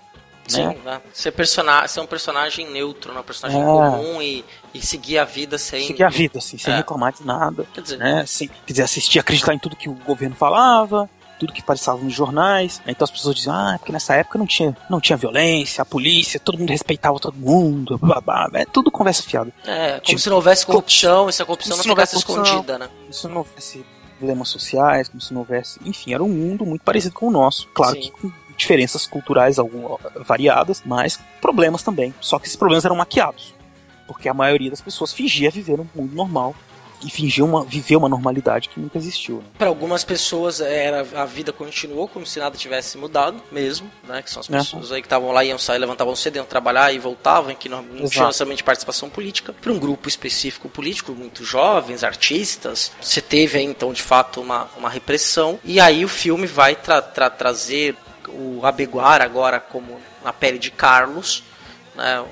[0.46, 0.76] Sim, né?
[0.84, 1.00] né?
[1.12, 3.20] Ser, personagem, ser um personagem neutro, né?
[3.20, 3.64] um personagem é.
[3.64, 5.86] comum e, e seguir a vida sem.
[5.86, 6.76] Seguir a vida, assim, sem é.
[6.76, 7.66] reclamar de nada.
[7.72, 8.24] Quer dizer, né?
[8.26, 11.08] Sem, quer dizer, assistir, acreditar em tudo que o governo falava,
[11.38, 12.80] tudo que passava nos jornais.
[12.84, 12.92] Né?
[12.92, 16.38] Então as pessoas diziam, ah, porque nessa época não tinha, não tinha violência, a polícia,
[16.38, 18.60] todo mundo respeitava todo mundo, blá, blá, blá.
[18.60, 19.50] é tudo conversa fiada.
[19.64, 22.78] É, como tipo, se não houvesse corrupção, e se a corrupção não, não ficasse escondida,
[22.78, 22.88] né?
[23.10, 23.84] Se não houvesse
[24.18, 25.78] problemas sociais, como se não houvesse.
[25.84, 27.68] Enfim, era um mundo muito parecido com o nosso.
[27.68, 28.00] Claro Sim.
[28.02, 32.14] que com diferenças culturais algum, variadas, mas problemas também.
[32.20, 33.54] Só que esses problemas eram maquiados.
[34.06, 36.54] Porque a maioria das pessoas fingia viver um mundo normal
[37.04, 39.36] e fingir uma, viver uma normalidade que nunca existiu.
[39.36, 39.44] Né?
[39.58, 44.22] Para algumas pessoas era a vida continuou como se nada tivesse mudado mesmo, né?
[44.22, 44.94] Que são as pessoas é.
[44.94, 48.08] aí que estavam lá iam sair, levantavam cedo, iam trabalhar e voltavam, que não, não
[48.08, 49.52] tinha necessariamente participação política.
[49.52, 54.68] Para um grupo específico político, muito jovens, artistas, você teve aí então de fato uma,
[54.76, 57.96] uma repressão e aí o filme vai tra tra trazer
[58.28, 61.42] o Abeguar agora como na pele de Carlos,
[61.94, 62.24] né?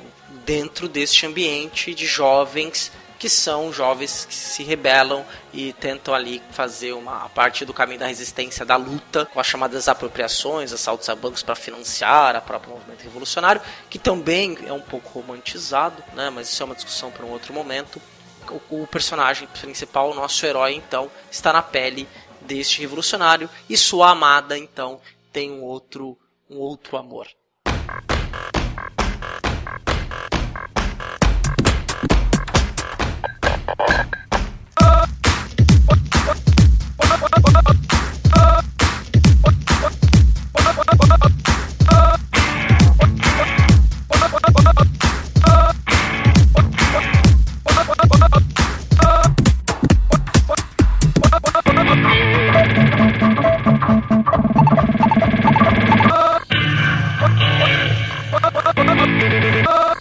[0.45, 2.91] Dentro deste ambiente de jovens
[3.23, 8.09] que são jovens que se rebelam e tentam ali fazer uma parte do caminho da
[8.09, 13.05] resistência da luta com as chamadas apropriações, assaltos a bancos para financiar a própria movimento
[13.05, 16.31] revolucionário, que também é um pouco romantizado, né?
[16.31, 18.03] Mas isso é uma discussão para um outro momento.
[18.69, 22.09] O, o personagem principal, o nosso herói, então, está na pele
[22.41, 25.01] deste revolucionário e sua amada, então,
[25.33, 26.19] tem um outro
[26.51, 27.29] um outro amor.
[59.65, 59.92] Oh!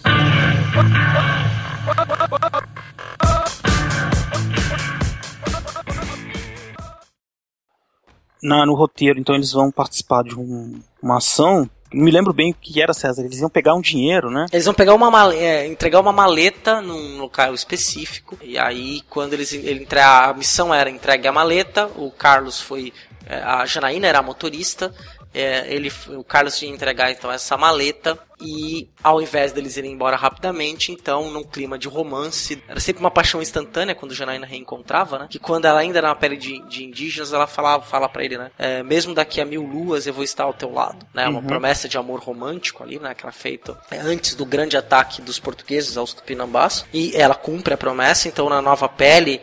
[8.42, 12.52] Na, no roteiro, então eles vão participar de um, uma ação não me lembro bem
[12.52, 13.24] o que era, César.
[13.24, 14.46] Eles iam pegar um dinheiro, né?
[14.52, 18.38] Eles vão pegar uma maleta, é, entregar uma maleta num local específico.
[18.42, 22.94] E aí, quando eles ele entregar, a missão era entregue a maleta, o Carlos foi.
[23.26, 24.94] é, A Janaína era a motorista.
[25.34, 29.94] É, ele, o Carlos tinha que entregar então essa maleta e ao invés deles irem
[29.94, 35.20] embora rapidamente, então num clima de romance, era sempre uma paixão instantânea quando Janaína reencontrava,
[35.20, 35.28] né?
[35.30, 38.38] Que quando ela ainda era na pele de, de indígenas, ela falava, fala para ele,
[38.38, 38.52] né?
[38.58, 41.28] É, mesmo daqui a mil luas eu vou estar ao teu lado, né?
[41.28, 41.46] Uma Uhum.
[41.48, 43.14] promessa de amor romântico ali, né?
[43.14, 47.74] Que era feita é, antes do grande ataque dos portugueses aos tupinambás e ela cumpre
[47.74, 49.40] a promessa, então na nova pele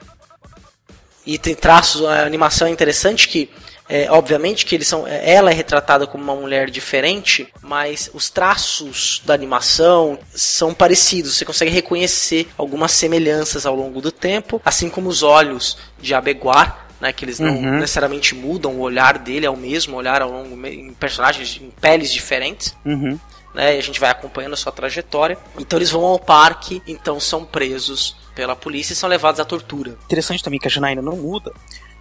[1.26, 3.50] e tem traços, a animação é interessante que
[3.88, 8.28] é, obviamente que eles são, é, ela é retratada como uma mulher diferente, mas os
[8.30, 11.36] traços da animação são parecidos.
[11.36, 16.86] Você consegue reconhecer algumas semelhanças ao longo do tempo, assim como os olhos de Abeguar,
[17.00, 17.78] né, que eles não Uhum.
[17.78, 22.12] necessariamente mudam, o olhar dele é o mesmo olhar ao longo em personagens em peles
[22.12, 23.16] diferentes Uhum.
[23.54, 23.76] né?
[23.76, 25.38] E a gente vai acompanhando a sua trajetória.
[25.58, 29.96] Então eles vão ao parque, então são presos pela polícia e são levados à tortura.
[30.06, 31.52] Interessante também que a Janaína não muda.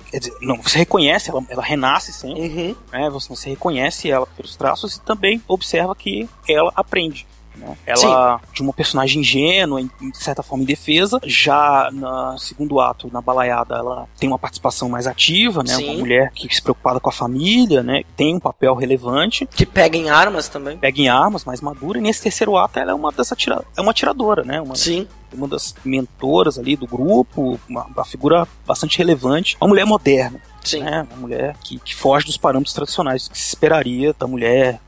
[0.10, 2.76] Quer dizer, não, você reconhece, ela, ela renasce sempre.
[2.92, 3.10] Né?
[3.10, 7.28] Você, você reconhece ela pelos traços e também observa que ela aprende.
[7.58, 7.78] Né?
[7.86, 13.22] Ela, de uma personagem ingênua, em, de certa forma indefesa, já no segundo ato, na
[13.22, 15.76] balaiada, ela tem uma participação mais ativa, né?
[15.76, 15.90] Sim.
[15.90, 18.04] Uma mulher que se preocupada com a família, né?
[18.16, 19.46] Tem um papel relevante.
[19.48, 20.78] Que pega em armas também.
[20.78, 21.98] Pega em armas, mais madura.
[21.98, 23.64] E nesse terceiro ato, ela é uma das atira...
[23.76, 24.62] é uma atiradora, né?
[24.62, 25.08] Uma, Sim.
[25.34, 29.58] Uma das mentoras ali do grupo, uma, uma figura bastante relevante.
[29.60, 30.40] Uma mulher moderna.
[30.64, 30.84] Sim.
[30.84, 31.08] Né?
[31.12, 34.80] Uma mulher que, que foge dos parâmetros tradicionais que se esperaria da mulher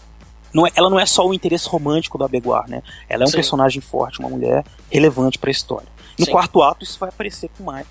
[0.53, 2.81] não é, ela não é só o interesse romântico da Beguar, né?
[3.07, 3.37] Ela é um Sim.
[3.37, 5.87] personagem forte, uma mulher relevante para a história.
[6.17, 6.31] No Sim.
[6.31, 7.85] quarto ato isso vai aparecer com mais,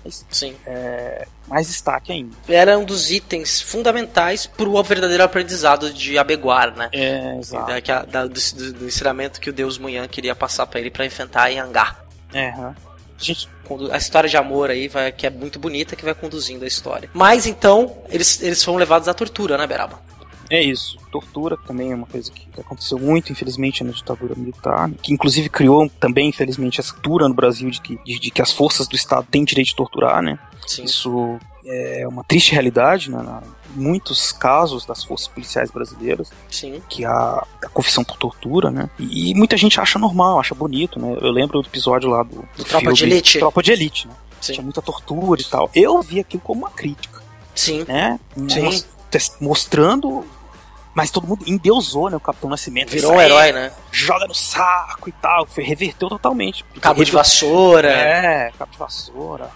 [0.65, 2.35] é, mais destaque ainda.
[2.47, 6.89] Era um dos itens fundamentais pro verdadeiro aprendizado de Abeguar, né?
[6.91, 7.65] É, exato.
[7.65, 10.91] Da, que da- do, do- do ensinamento que o deus Munhan queria passar pra ele
[10.91, 11.95] pra enfrentar Yangá.
[12.31, 12.75] É, a
[13.17, 13.49] gente
[13.91, 17.09] A história de amor aí, vai, que é muito bonita, que vai conduzindo a história.
[17.13, 19.99] Mas então, eles, eles foram levados à tortura, né, Beraba?
[20.49, 20.97] É isso.
[21.11, 24.95] Tortura também é uma coisa que aconteceu muito, infelizmente, na ditadura militar, né?
[25.01, 28.51] que inclusive criou também, infelizmente, essa cultura no Brasil de que, de, de que as
[28.51, 30.39] forças do Estado têm direito de torturar, né?
[30.67, 30.83] Sim.
[30.85, 33.21] Isso é uma triste realidade, né?
[33.21, 33.43] Na-
[33.75, 36.81] muitos casos das forças policiais brasileiras, Sim.
[36.89, 38.89] que há a confissão por tortura, né?
[38.97, 41.15] E, e muita gente acha normal, acha bonito, né?
[41.21, 43.37] Eu lembro do episódio lá do, do Tropa de filme Elite.
[43.37, 44.13] Tropa de Elite, né?
[44.41, 44.53] Sim.
[44.53, 45.69] Tinha muita tortura e tal.
[45.75, 47.21] Eu vi aquilo como uma crítica,
[47.53, 47.85] Sim.
[47.87, 48.19] né?
[48.47, 48.63] Sim.
[48.63, 48.87] Mos-
[49.39, 50.25] mostrando
[50.99, 52.91] mas todo mundo endeusou, né, o Capitão Nascimento.
[52.91, 53.71] Virou um herói, né?
[53.91, 55.45] Joga no saco e tal.
[55.45, 56.63] Foi, reverteu totalmente.
[56.81, 57.89] Cabo de vassoura.
[57.91, 59.49] É, cabo de vassoura.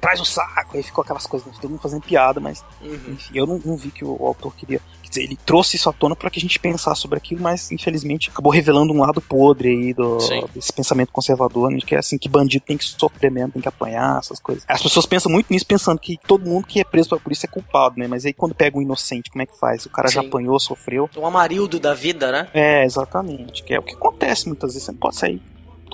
[0.00, 0.76] Traz o saco.
[0.76, 3.00] Aí ficou aquelas coisas, né, todo mundo fazendo piada, mas Uhum.
[3.14, 4.80] enfim, eu não, não vi que o, o autor queria.
[5.16, 8.52] Ele trouxe isso à tona para que a gente pensasse sobre aquilo, mas infelizmente acabou
[8.52, 10.44] revelando um lado podre aí do, Sim.
[10.54, 13.68] desse pensamento conservador, né, que é assim que bandido tem que sofrer mesmo, tem que
[13.68, 14.64] apanhar, essas coisas.
[14.68, 17.50] As pessoas pensam muito nisso, pensando que todo mundo que é preso pela polícia é
[17.50, 18.06] culpado, né?
[18.06, 19.86] Mas aí quando pega um inocente, como é que faz?
[19.86, 20.28] O cara já Sim.
[20.28, 21.08] apanhou, sofreu.
[21.16, 22.48] Um amarildo da vida, né?
[22.52, 23.62] É, exatamente.
[23.62, 24.84] Que é o que acontece muitas vezes.
[24.84, 25.40] Você não pode sair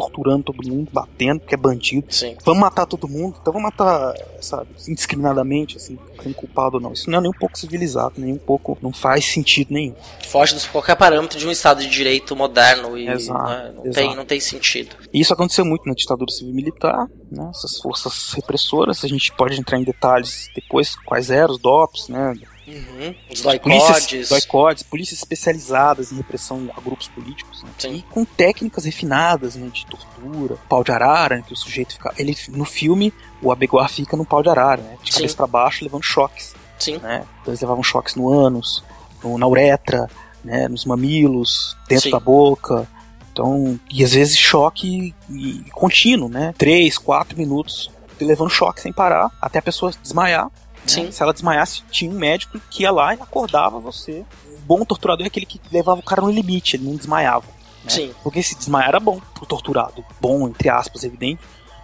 [0.00, 2.06] torturando todo mundo, batendo, porque é bandido.
[2.10, 2.36] Sim.
[2.44, 6.92] Vamos matar todo mundo, então vamos matar, sabe, indiscriminadamente, assim, sendo culpado ou não.
[6.92, 8.78] Isso não é nem um pouco civilizado, nem um pouco.
[8.80, 9.94] Não faz sentido nenhum.
[10.26, 13.94] Foge de qualquer parâmetro de um Estado de Direito moderno e Exato, né, não, exato.
[13.94, 14.96] tem, não tem sentido.
[15.12, 17.50] E isso aconteceu muito na ditadura civil-militar, né?
[17.50, 22.34] Essas forças repressoras, a gente pode entrar em detalhes depois, quais eram os DOPs, né?
[22.70, 23.14] Uhum.
[23.32, 24.28] Os doicodes.
[24.28, 27.70] doicodes, polícias especializadas em repressão a grupos políticos, né?
[27.90, 32.12] E com técnicas refinadas, né, de tortura, pau de arara, né, que o sujeito fica,
[32.16, 35.18] ele no filme o Abeguar fica no pau de arara, né, de Sim.
[35.20, 36.98] cabeça para baixo, levando choques, Sim.
[36.98, 37.24] né?
[37.40, 38.84] Então eles levavam choques no ânus,
[39.24, 40.08] no, na uretra,
[40.44, 42.10] né, nos mamilos, dentro Sim.
[42.10, 42.86] da boca.
[43.32, 45.34] Então, e às vezes choque e-
[45.64, 46.52] e contínuo, né?
[46.58, 47.90] Três, quatro minutos
[48.20, 50.50] levando choque sem parar, até a pessoa desmaiar.
[50.82, 50.86] Né?
[50.86, 51.12] Sim.
[51.12, 54.24] Se ela desmaiasse, tinha um médico que ia lá e acordava você.
[54.46, 57.46] O bom torturador é aquele que levava o cara no limite, ele não desmaiava.
[57.84, 57.90] né?
[57.90, 58.14] Sim.
[58.22, 60.04] Porque se desmaiar era bom pro torturado.
[60.20, 61.40] Bom, entre aspas, evidente.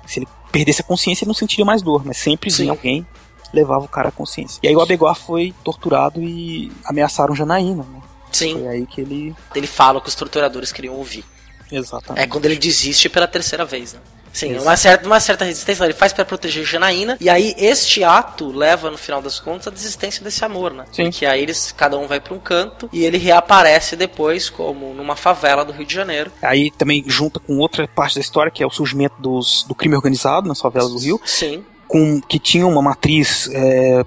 [0.06, 2.62] Se ele perdesse a consciência, ele não sentiria mais dor, mas sempre Sim.
[2.64, 3.06] vinha alguém
[3.52, 4.60] levava o cara à consciência.
[4.62, 8.02] E aí o Abeguar foi torturado e ameaçaram Janaína, né?
[8.31, 8.55] Sim.
[8.55, 9.35] Foi aí que ele.
[9.55, 11.24] Ele fala que os torturadores queriam ouvir.
[11.70, 12.23] Exatamente.
[12.23, 14.01] É quando ele desiste pela terceira vez, né?
[14.37, 18.53] Sim, uma certa, uma certa resistência ele faz pra proteger Janaína, e aí este ato
[18.53, 20.85] leva, no final das contas, à desistência desse amor, né?
[20.93, 21.05] Sim.
[21.05, 25.17] Porque aí eles, cada um vai pra um canto, e ele reaparece depois como numa
[25.17, 26.31] favela do Rio de Janeiro.
[26.43, 29.97] Aí também junta com outra parte da história, que é o surgimento dos, do crime
[29.97, 34.05] organizado nas favelas do Rio, Sim, com, que tinha uma matriz é,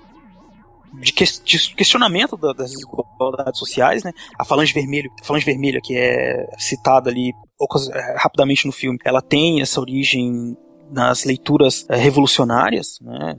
[1.00, 4.12] de, que, de questionamento da, das desigualdades sociais, né?
[4.38, 7.34] A Falange Vermelho, a Falange Vermelha, que é citada ali
[7.94, 10.58] é, rapidamente no filme, ela tem essa origem
[10.92, 13.36] nas leituras é, revolucionárias, né?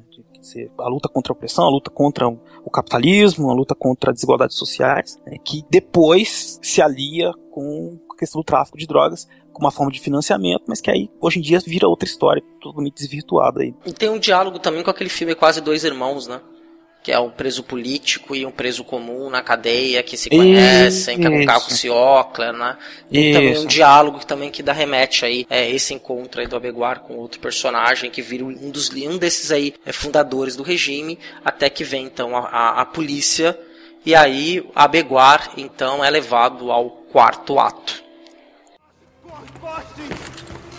[0.78, 4.57] a luta contra a opressão, a luta contra o capitalismo, a luta contra as desigualdades
[4.57, 9.70] sociais, né, que depois se alia com a questão do tráfico de drogas como uma
[9.70, 13.74] forma de financiamento, mas que aí hoje em dia vira outra história totalmente desvirtuada aí.
[13.85, 16.41] E tem um diálogo também com aquele filme Quase Dois Irmãos, né?
[17.02, 21.27] Que é um preso político e um preso comum na cadeia que se conhecem, que
[21.27, 22.77] é um Caco Ciocla, né?
[23.10, 26.56] E também um diálogo que também que dá remete aí é esse encontro aí do
[26.56, 31.18] Abeguar com outro personagem que vira um dos um desses aí é, fundadores do regime,
[31.44, 33.59] até que vem então a, a, a polícia
[34.05, 38.02] e aí Abeguar então é levado ao quarto ato.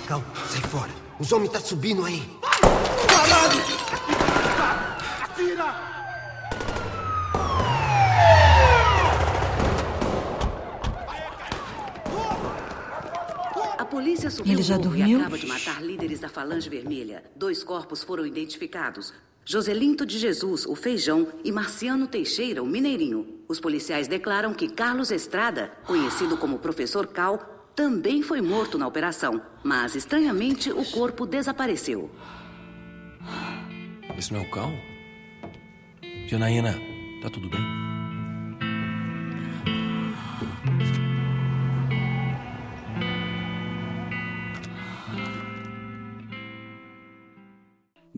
[0.07, 0.91] Calma, sai fora.
[1.19, 2.21] Os homens tá subindo aí.
[3.07, 3.57] Parado!
[5.23, 5.90] Atira!
[13.91, 15.19] Polícia subiu Ele já dormiu?
[15.19, 17.23] e acaba de matar líderes da Falange Vermelha.
[17.35, 19.13] Dois corpos foram identificados.
[19.45, 23.39] Joselinto de Jesus, o Feijão, e Marciano Teixeira, o Mineirinho.
[23.47, 27.37] Os policiais declaram que Carlos Estrada, conhecido como Professor Cal,
[27.75, 32.09] também foi morto na operação, mas estranhamente o corpo desapareceu.
[34.17, 34.71] Esse não é o Cal?
[36.27, 36.73] Janaína,
[37.21, 37.90] tá tudo bem?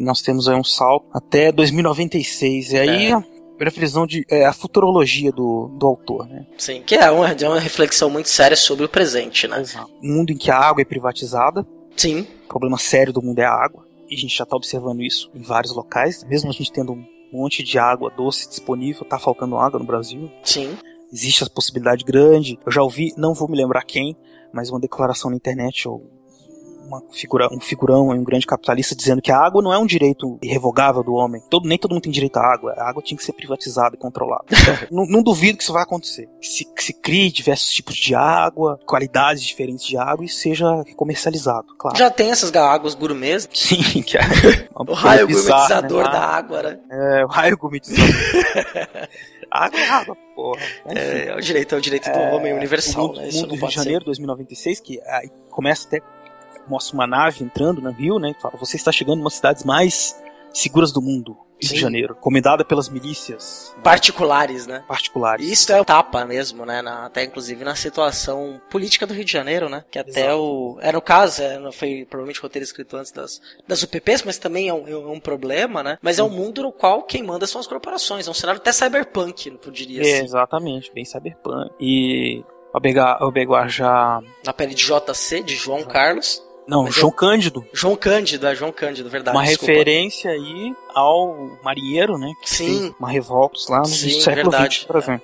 [0.04, 2.74] Nós temos aí um salto até 2096.
[2.74, 3.14] E aí é.
[3.14, 3.24] a
[3.58, 6.46] previsão de é, a futurologia do, do autor, né?
[6.58, 9.60] Sim, que é uma, é uma reflexão muito séria sobre o presente, né?
[9.60, 9.92] Exato.
[10.04, 11.66] Um mundo em que a água é privatizada.
[11.96, 12.28] Sim.
[12.46, 13.86] O problema sério do mundo é a água.
[14.10, 16.24] E a gente já está observando isso em vários locais.
[16.26, 20.30] Mesmo a gente tendo um monte de água doce disponível, tá faltando água no Brasil.
[20.44, 20.78] Sim.
[21.12, 22.60] Existe essa possibilidade grande.
[22.66, 24.16] Eu já ouvi, não vou me lembrar quem,
[24.52, 26.10] mas uma declaração na internet, ou
[26.86, 30.38] uma figura, um figurão, um grande capitalista dizendo que a água não é um direito
[30.42, 31.42] irrevogável do homem.
[31.50, 32.74] Todo, nem todo mundo tem direito à água.
[32.78, 34.46] A água tinha que ser privatizada e controlada.
[34.92, 36.28] não, não, duvido que isso vai acontecer.
[36.42, 40.84] Que se, que se crie diversos tipos de água, qualidades diferentes de água e seja
[40.96, 41.98] comercializado, claro.
[41.98, 43.48] Já tem essas águas gourmets?
[43.54, 44.22] Sim, que é
[44.76, 46.12] o raio gourmetizador né?
[46.12, 46.80] da água, né?
[46.92, 48.16] É, o raio gourmetizador.
[49.50, 50.62] água é água, porra.
[50.88, 53.28] É, é, o direito, é o direito do é, homem universal, mundo, né?
[53.30, 56.02] Isso mundo Rio de Janeiro, 2096, que aí começa até
[56.68, 58.36] mostra uma nave entrando no rio, né?
[58.42, 60.16] Fala, você está chegando em uma das cidades mais
[60.54, 61.38] seguras do mundo.
[61.64, 61.76] Rio Sim.
[61.76, 64.84] de Janeiro, comendada pelas milícias particulares, né?
[64.88, 65.50] Particulares.
[65.50, 66.82] Isso é tapa mesmo, né?
[66.82, 69.86] Na, até inclusive na situação política do Rio de Janeiro, né?
[69.90, 70.42] Que até Exato.
[70.42, 70.78] o.
[70.82, 74.68] É no caso, é, não foi provavelmente roteiro escrito antes das, das UPPs, mas também
[74.68, 75.98] é um, é um problema, né?
[76.02, 78.28] Mas é um mundo no qual quem manda são as corporações.
[78.28, 80.26] É um cenário até cyberpunk, eu diria é, assim.
[80.26, 81.72] Exatamente, bem cyberpunk.
[81.80, 84.22] E o Beguar já.
[84.46, 86.44] Na pele de JC, de João Carlos.
[86.68, 87.12] Não, Mas João.
[87.12, 87.66] Cândido.
[87.74, 89.38] João Cândido, é João Cândido, verdade.
[89.38, 89.72] Uma desculpa.
[89.72, 92.34] referência aí ao marinheiro, né?
[92.42, 92.96] Que Sim.
[93.00, 94.76] Uma revolta lá no Sim, século verdade.
[94.76, 95.24] XX, por exemplo.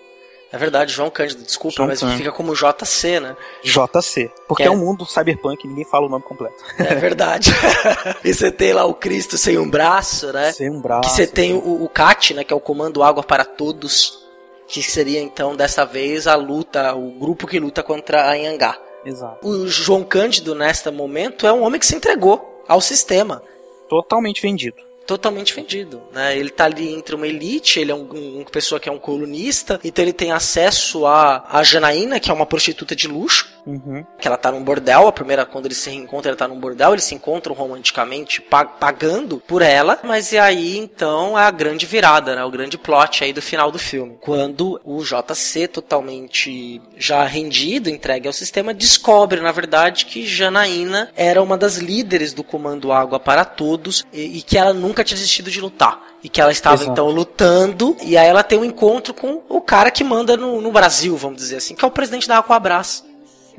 [0.52, 0.56] É.
[0.56, 2.18] é verdade, João Cândido, desculpa, João mas Cândido.
[2.18, 3.38] fica como JC, né?
[3.64, 4.32] JC.
[4.48, 4.68] Porque é...
[4.68, 6.61] é um mundo cyberpunk, ninguém fala o nome completo.
[6.78, 7.52] É verdade.
[8.24, 10.52] e você tem lá o Cristo sem um braço, né?
[10.52, 11.10] Sem um braço.
[11.10, 12.44] Que você tem o, o CAT, né?
[12.44, 14.20] Que é o Comando Água para Todos.
[14.68, 18.78] Que seria então, dessa vez, a luta, o grupo que luta contra a Anhangá.
[19.05, 19.47] Exato.
[19.47, 23.41] O João Cândido, neste momento, é um homem que se entregou ao sistema.
[23.88, 26.38] Totalmente vendido totalmente vendido, né?
[26.38, 28.99] Ele tá ali entre uma elite, ele é um, um, uma pessoa que é um
[28.99, 34.06] colunista, então ele tem acesso a, a Janaína, que é uma prostituta de luxo, uhum.
[34.20, 36.94] que ela tá num bordel, a primeira, quando eles se reencontram, ela tá num bordel,
[36.94, 42.36] eles se encontram romanticamente, pagando por ela, mas e aí, então, é a grande virada,
[42.36, 42.44] né?
[42.44, 44.18] O grande plot aí do final do filme.
[44.22, 51.41] Quando o JC, totalmente já rendido, entregue ao sistema, descobre, na verdade, que Janaína era
[51.41, 55.18] uma das líderes do Comando Água para Todos e, e que ela nunca nunca tinha
[55.18, 56.08] desistido de lutar.
[56.22, 56.91] E que ela estava Exato.
[56.91, 60.72] então lutando, e aí ela tem um encontro com o cara que manda no, no
[60.72, 63.06] Brasil, vamos dizer assim, que é o presidente da Aquabras.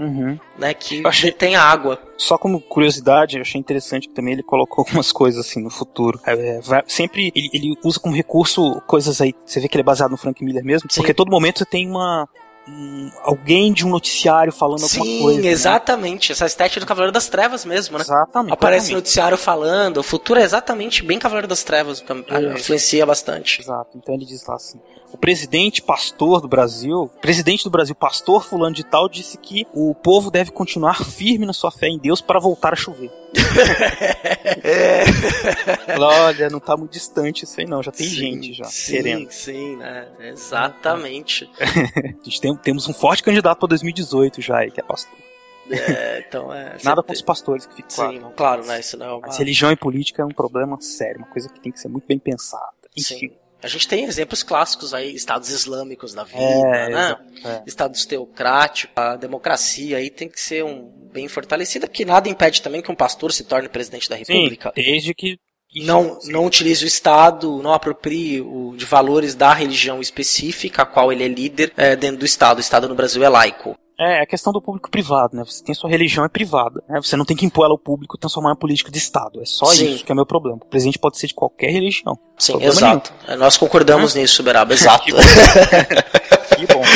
[0.00, 0.38] Uhum.
[0.58, 2.00] Né, que achei, tem água.
[2.16, 6.18] Só como curiosidade, eu achei interessante que também ele colocou algumas coisas assim no futuro.
[6.26, 9.34] É, é vai, sempre ele, ele, usa como recurso coisas aí.
[9.44, 11.00] Você vê que ele é baseado no Frank Miller mesmo, Sim.
[11.00, 12.26] porque todo momento você tem uma,
[12.68, 15.40] um, alguém de um noticiário falando Sim, alguma coisa.
[15.40, 15.52] Sim, né?
[15.52, 16.30] exatamente.
[16.30, 16.32] Né?
[16.32, 18.04] Essa estética do Cavaleiro das Trevas mesmo, né?
[18.04, 18.52] Exatamente.
[18.52, 19.98] Aparece o noticiário falando.
[19.98, 22.02] O futuro é exatamente bem Cavaleiro das Trevas.
[22.28, 22.52] É.
[22.54, 23.60] Influencia bastante.
[23.60, 23.90] Exato.
[23.96, 24.80] Então ele diz lá assim:
[25.12, 29.94] o presidente pastor do Brasil, presidente do Brasil, pastor fulano de tal, disse que o
[29.94, 33.10] povo deve continuar firme na sua fé em Deus para voltar a chover.
[34.64, 35.04] É.
[35.98, 39.30] Olha, não tá muito distante isso aí não, já tem Sim, gente já sim, querendo.
[39.30, 40.08] Sim, né?
[40.20, 41.50] Exatamente.
[41.58, 45.18] A gente tem, temos um forte candidato para 2018 já aí, que é pastor.
[45.70, 46.76] É, então é.
[46.82, 48.34] Nada contra os pastores, que fica Sim, claro.
[48.36, 48.80] claro, né?
[48.80, 49.20] Isso não é uma...
[49.20, 52.06] Mas religião e política é um problema sério, uma coisa que tem que ser muito
[52.06, 52.72] bem pensada.
[52.96, 53.18] Enfim.
[53.18, 53.39] Sim.
[53.62, 57.16] A gente tem exemplos clássicos aí, estados islâmicos da vida, É, né?
[57.44, 57.62] é.
[57.66, 62.80] Estados teocráticos, a democracia aí tem que ser um bem fortalecida, que nada impede também
[62.80, 64.72] que um pastor se torne presidente da república.
[64.74, 65.38] Sim, desde que
[65.76, 71.12] não, não utilize o Estado, não aproprie o, de valores da religião específica a qual
[71.12, 72.58] ele é líder é, dentro do Estado.
[72.58, 73.76] O Estado no Brasil é laico.
[74.02, 75.44] É, a questão do público privado, né?
[75.44, 77.00] Você tem sua religião é privada, né?
[77.02, 79.42] Você não tem que impor ela ao público e transformar em política de Estado.
[79.42, 79.92] É só Sim.
[79.94, 80.56] isso que é o meu problema.
[80.56, 82.18] O presidente pode ser de qualquer religião.
[82.38, 83.12] Sim, Problema exato.
[83.28, 85.04] É, Nós concordamos nisso, Beraba, exato.
[85.04, 86.82] Que bom.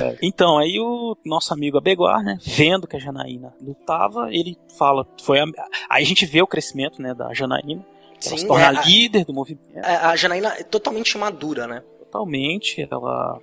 [0.00, 5.06] É, então, aí o nosso amigo Abeguar, né, vendo que a Janaína lutava, ele fala,
[5.22, 5.44] foi a-
[5.88, 8.82] aí a gente vê o crescimento, né, da Janaína, ela Sim, se torna é, a-
[8.82, 11.82] líder do movimento, É, a Janaína é totalmente madura, né?
[11.98, 13.38] totalmente, ela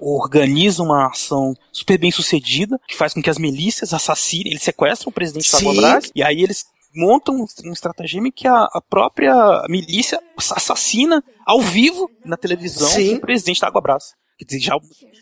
[0.00, 5.10] organiza uma ação super bem sucedida, que faz com que as milícias assassinem, eles sequestram
[5.10, 5.76] o presidente da Sim.
[5.76, 6.64] Brás, e aí eles
[6.94, 13.16] montam um, um estratagema que a, a própria milícia assassina ao vivo na televisão Sim.
[13.16, 14.14] o presidente da Água Brás.
[14.46, 14.78] Dizer, já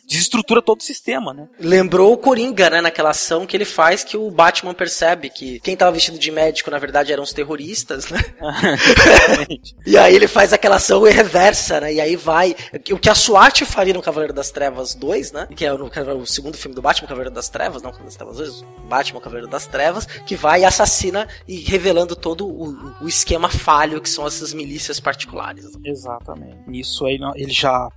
[0.07, 1.49] desestrutura todo o sistema, né?
[1.59, 5.77] Lembrou o Coringa, né, naquela ação que ele faz que o Batman percebe que quem
[5.77, 8.21] tava vestido de médico na verdade eram os terroristas, né?
[9.87, 11.95] e aí ele faz aquela ação reversa, né?
[11.95, 12.55] E aí vai
[12.91, 15.49] o que a SWAT faria no Cavaleiro das Trevas 2, né?
[15.57, 15.91] Que é o,
[16.21, 19.49] o segundo filme do Batman, Cavaleiro das Trevas, não Cavaleiro das Trevas 2, Batman, Cavaleiro
[19.49, 24.27] das Trevas, que vai e assassina e revelando todo o, o esquema falho que são
[24.27, 25.65] essas milícias particulares.
[25.85, 26.59] Exatamente.
[26.67, 27.89] Nisso aí ele já.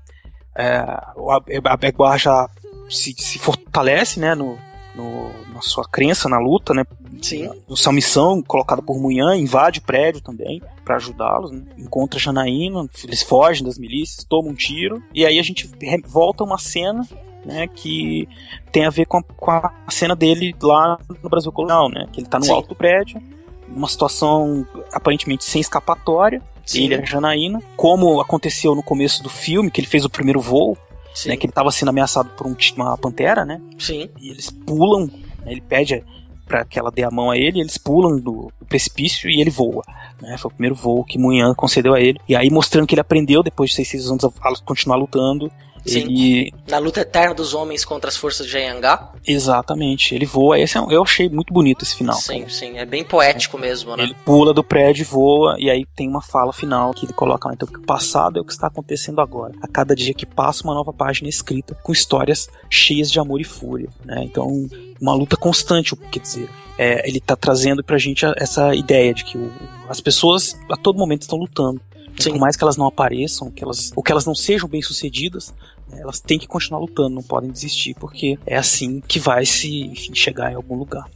[0.56, 0.84] É,
[1.16, 2.50] o Abe- Abeguar já
[2.90, 4.58] se, se fortalece, né, no,
[4.96, 6.84] no- na sua crença na luta, né?
[7.22, 7.50] Sim.
[7.68, 11.62] Na sua missão colocada por Munhan, invade o prédio também para ajudá-los, né?
[11.78, 15.70] encontra Janaína, eles fogem das milícias, tomam um tiro e aí a gente
[16.08, 17.06] volta a uma cena
[17.46, 18.28] né, que
[18.72, 22.06] tem a ver com a, com a cena dele lá no Brasil colonial, né?
[22.12, 22.52] Que ele tá no Sim.
[22.54, 23.22] alto do prédio,
[23.68, 26.42] numa situação aparentemente sem escapatória.
[26.66, 26.86] Sim.
[26.86, 30.40] Ele e a Janaína, como aconteceu no começo do filme, que ele fez o primeiro
[30.40, 30.78] voo,
[31.26, 33.60] né, que ele estava sendo ameaçado por um uma pantera, né?
[33.78, 34.10] Sim.
[34.20, 35.08] E eles pulam,
[35.44, 36.04] né, ele pede
[36.50, 39.52] para que ela dê a mão a ele, eles pulam do, do precipício e ele
[39.52, 39.84] voa.
[40.20, 40.36] Né?
[40.38, 42.20] Foi o primeiro voo que Munhan concedeu a ele.
[42.28, 45.52] E aí mostrando que ele aprendeu depois de 600 anos a, a continuar lutando.
[45.90, 46.00] Sim.
[46.00, 49.12] Ele Na luta eterna dos homens contra as forças de Anhangá.
[49.26, 50.60] exatamente, ele voa.
[50.60, 52.16] Esse é um- eu achei muito bonito esse final.
[52.16, 54.04] Sim, sim, é bem poético mesmo, né?
[54.04, 57.54] Ele pula do prédio, voa, e aí tem uma fala final que ele coloca lá.
[57.54, 59.54] Então, o passado é o que está acontecendo agora.
[59.62, 63.44] A cada dia que passa, uma nova página escrita, com histórias cheias de amor e
[63.44, 63.90] fúria.
[64.06, 64.24] Né?
[64.24, 64.68] Então,
[65.02, 66.50] uma luta constante, quer dizer.
[66.82, 69.52] é, ele está trazendo pra gente a- essa ideia de que o-
[69.90, 71.82] as pessoas a todo momento estão lutando.
[72.20, 72.32] Sim.
[72.32, 75.54] Por mais que elas não apareçam, que elas, ou que elas não sejam bem sucedidas,
[75.88, 79.88] né, elas têm que continuar lutando, não podem desistir, porque é assim que vai se
[79.88, 81.10] enfim, chegar em algum lugar.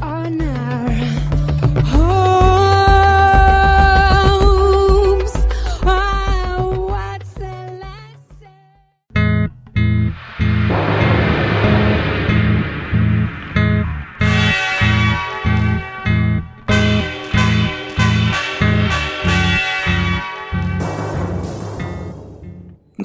[0.00, 1.13] um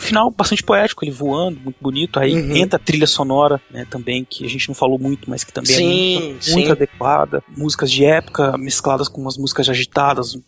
[0.10, 2.20] final bastante poético, ele voando, muito bonito.
[2.20, 2.56] Aí Uhum.
[2.56, 5.76] entra a trilha sonora, né, também, que a gente não falou muito, mas que também
[5.76, 7.44] Sim, é muito, muito adequada.
[7.56, 10.42] Músicas de época mescladas com umas músicas agitadas, um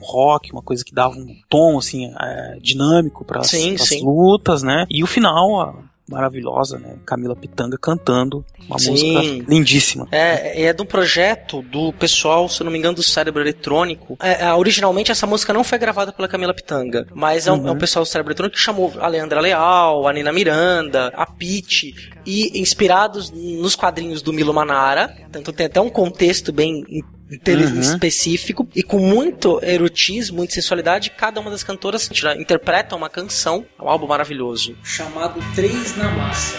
[0.00, 3.52] rock, uma coisa que dava um tom, assim, é, dinâmico para as
[4.02, 4.86] lutas, né?
[4.88, 6.96] E o final, maravilhosa, né?
[7.04, 8.90] Camila Pitanga cantando uma Sim.
[8.90, 10.08] música lindíssima.
[10.10, 14.16] É, é de um projeto do pessoal, se não me engano, do Cérebro Eletrônico.
[14.22, 17.68] É, é, originalmente essa música não foi gravada pela Camila Pitanga, mas é um, Uhum.
[17.68, 21.26] é um pessoal do Cérebro Eletrônico que chamou a Leandra Leal, a Nina Miranda, a
[21.26, 21.94] Pete,
[22.24, 25.14] e inspirados nos quadrinhos do Milo Manara.
[25.28, 26.84] Então tem até um contexto bem
[27.30, 27.80] Uhum.
[27.80, 31.10] específico e com muito erotismo, muita sensualidade.
[31.10, 36.10] Cada uma das cantoras tira- interpreta uma canção, é um álbum maravilhoso chamado Três na
[36.10, 36.56] Massa.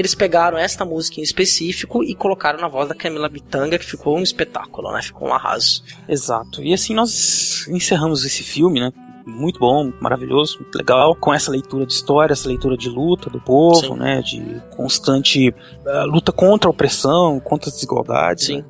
[0.00, 4.16] Eles pegaram esta música em específico e colocaram na voz da Camila Bitanga, que ficou
[4.18, 5.02] um espetáculo, né?
[5.02, 5.84] Ficou um arraso.
[6.08, 6.62] Exato.
[6.62, 8.92] E assim nós encerramos esse filme, né?
[9.26, 13.40] muito bom, maravilhoso, muito legal, com essa leitura de história, essa leitura de luta do
[13.40, 13.94] povo, Sim.
[13.94, 18.56] né, de constante uh, luta contra a opressão, contra as desigualdades, Sim.
[18.56, 18.64] Né,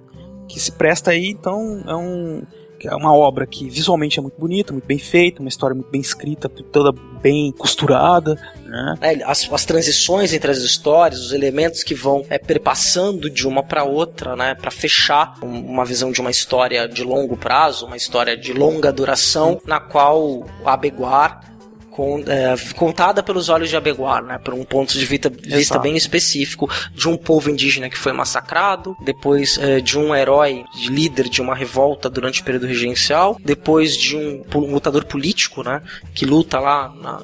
[0.48, 2.42] que se presta aí, então é um
[2.88, 6.00] é uma obra que visualmente é muito bonita, muito bem feita, uma história muito bem
[6.00, 8.94] escrita, toda bem costurada, né?
[9.00, 13.62] É, as, as, transições entre as histórias, os elementos que vão é, perpassando de uma
[13.62, 18.36] para outra, né, para fechar uma visão de uma história de longo prazo, uma história
[18.36, 21.49] de longa duração, na qual o Abeguar
[21.90, 25.96] com, é, contada pelos olhos de Abeguar, né, por um ponto de vista, vista bem
[25.96, 31.28] específico de um povo indígena que foi massacrado, depois é, de um herói, de líder
[31.28, 35.82] de uma revolta durante o período regencial, depois de um, um lutador político, né,
[36.14, 37.22] que luta lá na,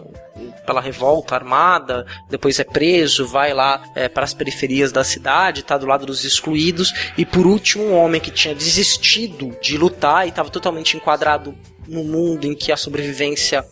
[0.66, 5.78] pela revolta armada, depois é preso, vai lá é, para as periferias da cidade, está
[5.78, 10.30] do lado dos excluídos, e por último um homem que tinha desistido de lutar e
[10.30, 11.54] estava totalmente enquadrado
[11.86, 13.64] no mundo em que a sobrevivência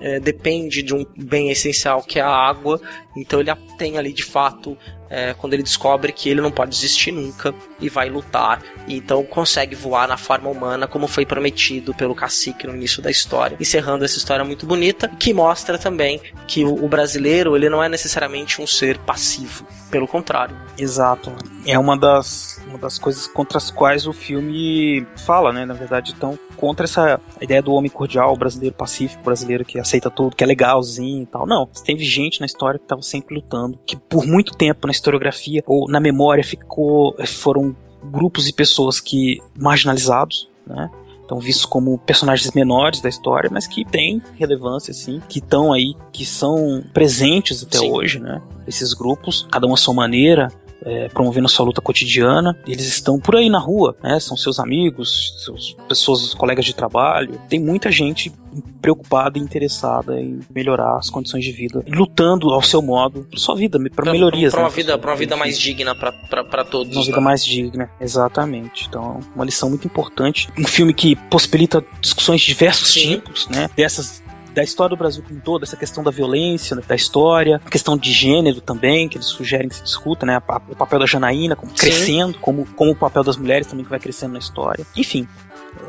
[0.00, 2.80] é, depende de um bem essencial que é a água,
[3.16, 4.76] então ele tem ali de fato
[5.10, 9.24] é, quando ele descobre que ele não pode desistir nunca e vai lutar, e então
[9.24, 14.04] consegue voar na forma humana como foi prometido pelo cacique no início da história, encerrando
[14.04, 18.60] essa história muito bonita que mostra também que o, o brasileiro ele não é necessariamente
[18.60, 20.56] um ser passivo, pelo contrário.
[20.76, 21.32] Exato,
[21.66, 25.64] é uma das uma das coisas contra as quais o filme fala, né?
[25.64, 30.34] Na verdade, então contra essa ideia do homem cordial, brasileiro pacífico, brasileiro que aceita tudo,
[30.34, 31.46] que é legalzinho e tal.
[31.46, 35.62] Não, teve gente na história que estava sempre lutando, que por muito tempo na historiografia
[35.66, 40.90] ou na memória ficou foram grupos e pessoas que marginalizados, né?
[41.24, 45.94] Então vistos como personagens menores da história, mas que têm relevância, assim, que estão aí,
[46.10, 47.90] que são presentes até Sim.
[47.90, 48.40] hoje, né?
[48.66, 50.48] Esses grupos, cada um à sua maneira,
[50.84, 52.58] é, promovendo a sua luta cotidiana.
[52.66, 54.18] Eles estão por aí na rua, né?
[54.20, 57.40] São seus amigos, seus pessoas, colegas de trabalho.
[57.48, 58.32] Tem muita gente
[58.80, 63.54] preocupada e interessada em melhorar as condições de vida, lutando ao seu modo para sua
[63.54, 64.52] vida, para melhorias.
[64.52, 66.96] Para uma né, vida, para uma vida mais digna para todos.
[66.96, 67.22] Uma vida né?
[67.22, 68.86] mais digna, exatamente.
[68.88, 70.48] Então, uma lição muito importante.
[70.58, 73.16] Um filme que possibilita discussões de diversos Sim.
[73.16, 73.68] tipos, né?
[73.76, 74.22] Dessas
[74.54, 78.12] da história do Brasil como todo, essa questão da violência, da história, a questão de
[78.12, 80.38] gênero também, que eles sugerem que se discuta, né?
[80.68, 84.00] O papel da Janaína como, crescendo, como, como o papel das mulheres também que vai
[84.00, 84.86] crescendo na história.
[84.96, 85.28] Enfim,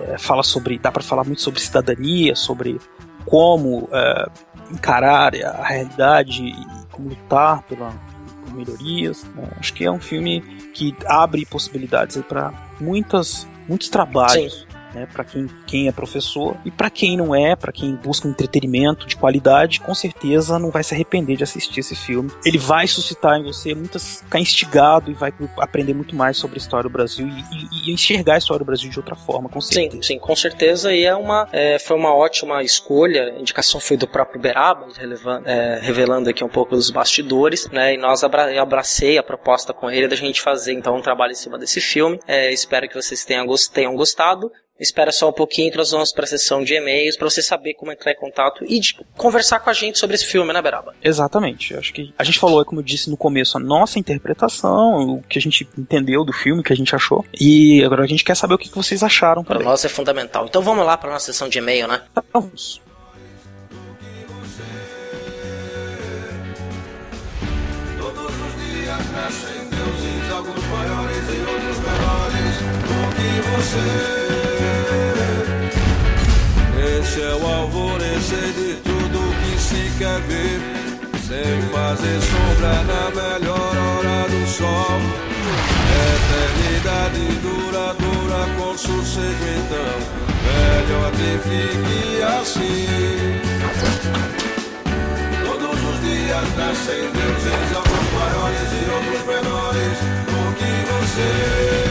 [0.01, 0.77] é, fala sobre.
[0.77, 2.79] dá para falar muito sobre cidadania, sobre
[3.25, 4.29] como é,
[4.71, 7.93] encarar a realidade e como lutar pela,
[8.43, 9.23] por melhorias.
[9.35, 9.47] Né?
[9.59, 10.41] Acho que é um filme
[10.73, 16.71] que abre possibilidades para muitas muitos trabalhos Sim né, para quem, quem é professor e
[16.71, 20.83] para quem não é, para quem busca um entretenimento de qualidade, com certeza não vai
[20.83, 22.31] se arrepender de assistir esse filme.
[22.45, 26.61] Ele vai suscitar em você muitas ficar instigado e vai aprender muito mais sobre a
[26.61, 29.61] história do Brasil e, e, e enxergar a história do Brasil de outra forma, com
[29.61, 29.95] certeza.
[29.97, 33.33] Sim, sim, com certeza e é uma é, foi uma ótima escolha.
[33.35, 34.87] A indicação foi do próprio Beraba,
[35.45, 37.93] é, revelando aqui um pouco dos bastidores, né?
[37.93, 41.35] E nós abra abracei a proposta com ele da gente fazer então um trabalho em
[41.35, 42.19] cima desse filme.
[42.27, 44.51] É, espero que vocês tenham, tenham gostado.
[44.79, 47.73] Espera só um pouquinho que nós vamos para a sessão de e-mails para você saber
[47.73, 48.79] como entrar em contato e
[49.17, 50.95] conversar com a gente sobre esse filme, né, Beraba?
[51.03, 51.75] Exatamente.
[51.75, 55.37] Acho que a gente falou, como eu disse no começo, a nossa interpretação, o que
[55.37, 57.25] a gente entendeu do filme, o que a gente achou.
[57.39, 60.45] E agora a gente quer saber o que vocês acharam Para nós é fundamental.
[60.45, 62.01] Então vamos lá para nossa sessão de e-mail, né?
[62.33, 62.81] Vamos.
[73.69, 73.85] Você.
[76.99, 80.59] Esse é o alvorecer de tudo que se quer ver.
[81.27, 84.99] Sem fazer sombra na melhor hora do sol.
[86.15, 89.97] Eternidade duradoura com sossego então.
[90.49, 92.87] Melhor que fique assim.
[95.45, 101.88] Todos os dias nascem deuses, alguns maiores e outros menores do que você.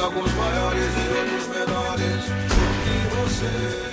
[0.00, 3.90] Alguns maiores e outros menores do que você.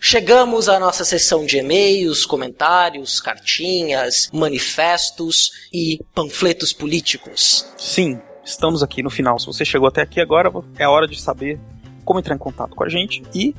[0.00, 7.66] Chegamos à nossa sessão de e-mails, comentários, cartinhas, manifestos e panfletos políticos.
[7.76, 9.36] Sim, estamos aqui no final.
[9.38, 11.58] Se você chegou até aqui agora, é a hora de saber
[12.04, 13.52] como entrar em contato com a gente e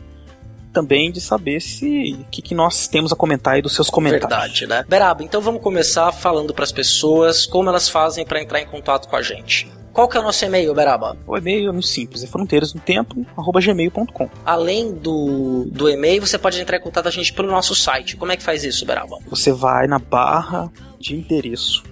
[0.77, 4.29] também de saber se o que, que, nós temos a comentar aí dos seus comentários.
[4.29, 4.85] Verdade, né?
[4.87, 9.07] Beraba, então vamos começar falando para as pessoas como elas fazem para entrar em contato
[9.07, 9.67] com a gente.
[9.91, 11.17] Qual que é o nosso e-mail, Beraba?
[11.25, 16.81] O e-mail é muito simples, é fronteirasnotempo.gmail.com Além do, do e-mail, você pode entrar em
[16.81, 18.15] contato com a gente pelo nosso site.
[18.15, 19.17] Como é que faz isso, Beraba?
[19.31, 21.83] Você vai na barra de endereço,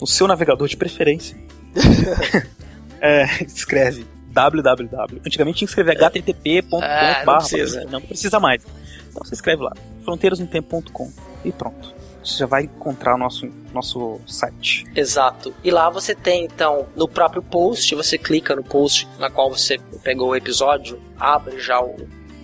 [0.00, 1.36] no seu navegador de preferência.
[3.02, 4.06] é, escreve
[4.38, 5.20] www.
[5.26, 6.80] Antigamente tinha que escrever http.com.
[6.82, 7.84] Ah, não precisa.
[7.84, 8.64] Não precisa mais.
[9.10, 9.72] Então você escreve lá,
[10.04, 11.10] fronteirasnotempo.com
[11.44, 11.98] e pronto.
[12.22, 14.84] Você já vai encontrar o nosso, nosso site.
[14.94, 15.54] Exato.
[15.64, 19.78] E lá você tem, então, no próprio post, você clica no post na qual você
[20.02, 21.96] pegou o episódio, abre já o.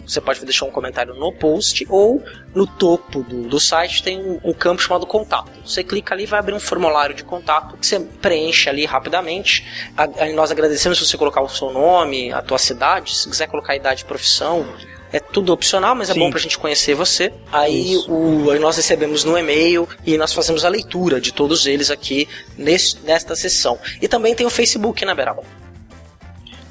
[0.07, 2.23] Você pode deixar um comentário no post ou
[2.55, 5.51] no topo do, do site tem um, um campo chamado contato.
[5.65, 9.67] Você clica ali vai abrir um formulário de contato que você preenche ali rapidamente.
[9.97, 13.47] A, a, nós agradecemos se você colocar o seu nome, a tua cidade, se quiser
[13.47, 14.67] colocar a idade e profissão,
[15.15, 16.19] é tudo opcional, mas é Sim.
[16.19, 17.33] bom pra gente conhecer você.
[17.53, 21.89] Aí o, aí nós recebemos no e-mail e nós fazemos a leitura de todos eles
[21.89, 22.29] aqui
[22.59, 23.79] nesse, nesta sessão.
[24.03, 25.45] E também tem o Facebook, né, Beraba?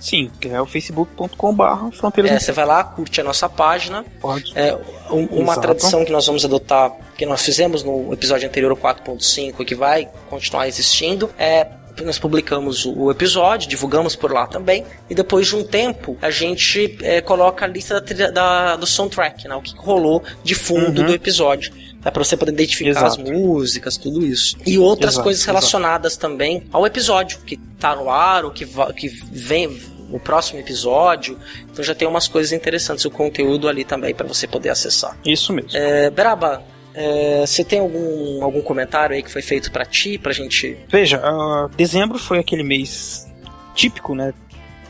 [0.03, 4.03] Sim, que é o facebook.com.br fronteiras É, você vai lá, curte a nossa página.
[4.19, 4.51] Pode.
[4.53, 4.75] É,
[5.09, 5.61] um- uma Exato.
[5.61, 9.75] tradição que nós vamos adotar, que nós fizemos no episódio anterior, o 4.5, e que
[9.75, 11.65] vai continuar existindo, é
[12.03, 16.97] nós publicamos o episódio, divulgamos por lá também, e depois de um tempo a gente
[17.01, 21.05] é, coloca a lista da, da- do soundtrack, né, o que rolou de fundo Uhum.
[21.07, 21.71] do episódio.
[22.03, 23.05] É pra você poder identificar Exato.
[23.21, 24.57] as músicas, tudo isso.
[24.65, 25.55] E outras Exato, coisas exato.
[25.55, 28.65] relacionadas também ao episódio, que tá no ar, ou que,
[28.97, 29.79] que vem
[30.15, 31.37] o próximo episódio.
[31.71, 35.17] Então já tem umas coisas interessantes, o conteúdo ali também para você poder acessar.
[35.25, 35.71] Isso mesmo.
[35.73, 36.61] É, Beraba,
[36.93, 40.77] é, você tem algum, algum comentário aí que foi feito para ti, pra gente.
[40.87, 43.27] Veja, ah, dezembro foi aquele mês
[43.75, 44.33] típico, né?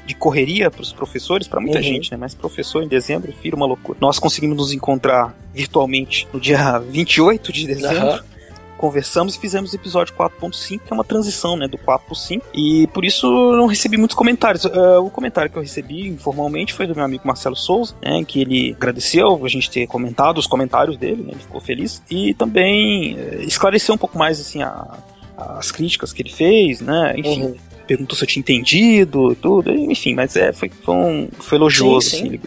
[0.06, 1.84] De correria para os professores, para muita Uhum.
[1.84, 2.18] gente, né?
[2.18, 3.98] Mas professor em dezembro, vira uma loucura.
[4.02, 7.98] Nós conseguimos nos encontrar virtualmente no dia 28 de dezembro.
[8.10, 8.24] Aham.
[8.78, 12.46] Conversamos e fizemos o episódio 4.5, que é uma transição, né, do 4 pro 5.
[12.54, 14.66] E por isso não recebi muitos comentários.
[14.66, 18.42] Ah, o comentário que eu recebi informalmente foi do meu amigo Marcelo Souza, né, que
[18.42, 22.02] ele agradeceu a gente ter comentado os comentários dele, né, ele ficou feliz.
[22.10, 24.98] E também eh, esclareceu um pouco mais, assim, a-
[25.38, 27.42] as críticas que ele fez, né, enfim.
[27.44, 27.56] Uhum.
[27.88, 32.10] Perguntou se eu tinha entendido e tudo, enfim, mas é, foi, foi, um, foi elogioso,
[32.10, 32.18] Sim, sim.
[32.18, 32.42] assim, ele,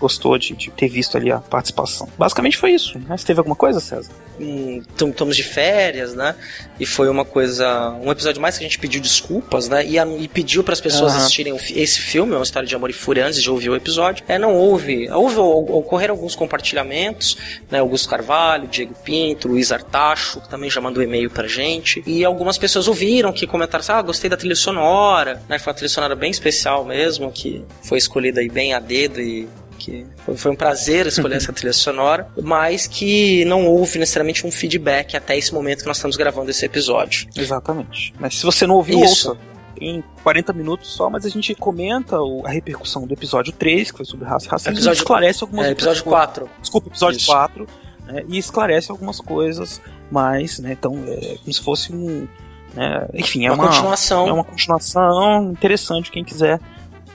[0.00, 2.08] gostou de, de ter visto ali a participação.
[2.18, 3.16] Basicamente foi isso, né?
[3.16, 4.10] Você teve alguma coisa, César?
[4.40, 6.34] Hum, tam- Estamos de férias, né?
[6.78, 7.90] E foi uma coisa.
[8.02, 9.84] Um episódio mais que a gente pediu desculpas, né?
[9.86, 11.20] E, a- e pediu para as pessoas Aham.
[11.20, 14.24] assistirem esse filme, é uma história de amor e fúria, antes de ouvir o episódio.
[14.26, 15.10] É, não houve.
[15.10, 17.36] Houve, ocorreram alguns compartilhamentos,
[17.70, 17.80] né?
[17.80, 22.02] Augusto Carvalho, Diego Pinto, Luiz Artacho, que também já mandou e-mail pra gente.
[22.06, 25.58] E algumas pessoas ouviram que comentaram assim: ah, gostei da trilha sonora, né?
[25.58, 29.46] Foi uma trilha sonora bem especial mesmo, que foi escolhida aí bem a dedo e
[29.80, 35.16] que foi, um prazer escolher essa trilha sonora, mas que não houve necessariamente um feedback
[35.16, 37.26] até esse momento que nós estamos gravando esse episódio.
[37.34, 38.12] Exatamente.
[38.20, 39.30] Mas se você não ouviu, Isso.
[39.30, 39.40] ouça.
[39.80, 43.96] Em 40 minutos só, mas a gente comenta o- a repercussão do episódio 3, que
[43.96, 46.40] foi sobre raça e racismo, Episódio- e esclarece algumas é, episódio outras 4.
[46.42, 46.60] coisas.
[46.60, 47.26] Desculpa, episódio Isso.
[47.26, 47.66] 4.
[48.06, 49.80] né, e esclarece algumas coisas
[50.10, 50.72] mais, né?
[50.72, 52.28] Então, é como se fosse um.
[52.74, 54.28] né, enfim, é Uma uma, continuação.
[54.28, 56.60] É uma continuação interessante, quem quiser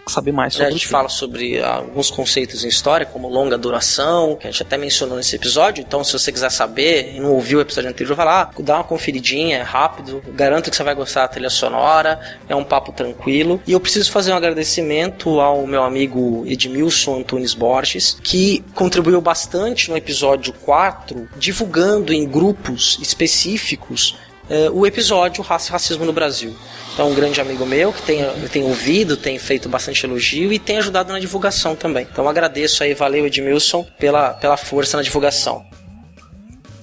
[0.08, 4.48] saber mais sobre a gente fala sobre alguns conceitos em história, como longa duração, que
[4.48, 5.84] a gente até mencionou nesse episódio.
[5.86, 8.84] Então, se você quiser saber e não ouviu o episódio anterior, vai lá, dá uma
[8.84, 10.24] conferidinha, é rápido.
[10.30, 13.62] Garanto que você vai gostar da trilha sonora, é um papo tranquilo.
[13.66, 19.90] E eu preciso fazer um agradecimento ao meu amigo Edmilson Antunes Borges, que contribuiu bastante
[19.90, 24.18] no episódio 4, divulgando em grupos específicos
[24.50, 26.56] eh, o episódio Raça e Racismo no Brasil.
[26.94, 30.78] Então, um grande amigo meu que tem, tem ouvido, tem feito bastante elogio e tem
[30.78, 32.08] ajudado na divulgação também.
[32.10, 35.66] Então, agradeço aí, valeu Edmilson, pela, pela força na divulgação.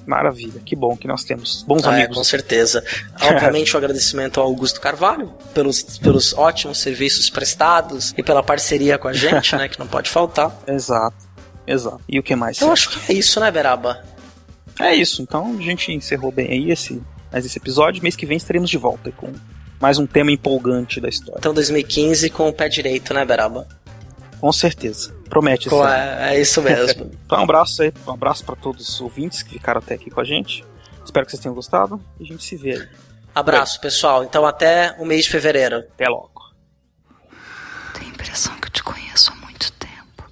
[0.06, 2.16] Maravilha, que bom que nós temos bons Ah, é, amigos.
[2.18, 2.84] com certeza.
[3.22, 9.06] Obviamente, o agradecimento ao Augusto Carvalho pelos, pelos ótimos serviços prestados e pela parceria com
[9.08, 10.54] a gente, né, que não pode faltar.
[10.66, 11.16] Exato,
[11.66, 12.00] exato.
[12.08, 12.60] E o que mais?
[12.60, 14.02] Eu acho que é isso, né, Beraba?
[14.80, 17.00] É isso, então a gente encerrou bem aí esse,
[17.32, 18.02] mais esse episódio.
[18.02, 19.32] Mês que vem estaremos de volta com
[19.80, 21.38] mais um tema empolgante da história.
[21.38, 23.66] Então, 2015 com o pé direito, né, Beraba?
[24.38, 25.14] Com certeza.
[25.28, 27.10] Promete esse é, é isso mesmo.
[27.24, 30.20] então um abraço aí, um abraço para todos os ouvintes que ficaram até aqui com
[30.20, 30.64] a gente.
[31.04, 32.88] Espero que vocês tenham gostado e a gente se vê aí.
[33.34, 34.22] Abraço, pessoal.
[34.24, 35.78] Então, até o mês de fevereiro.
[35.78, 36.30] Até logo.
[37.94, 40.24] Tenho a impressão que eu te conheço há muito tempo.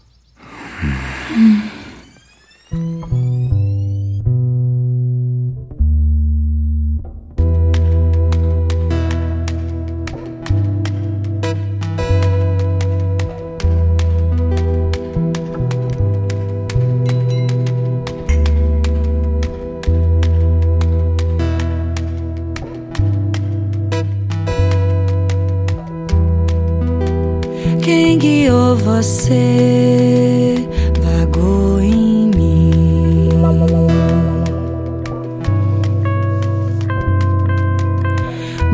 [27.90, 30.54] quem guiou você
[31.02, 33.30] vagou em mim.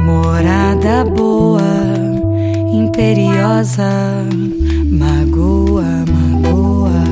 [0.05, 1.62] Morada boa,
[2.70, 3.90] imperiosa,
[4.90, 7.02] magoa, magoa.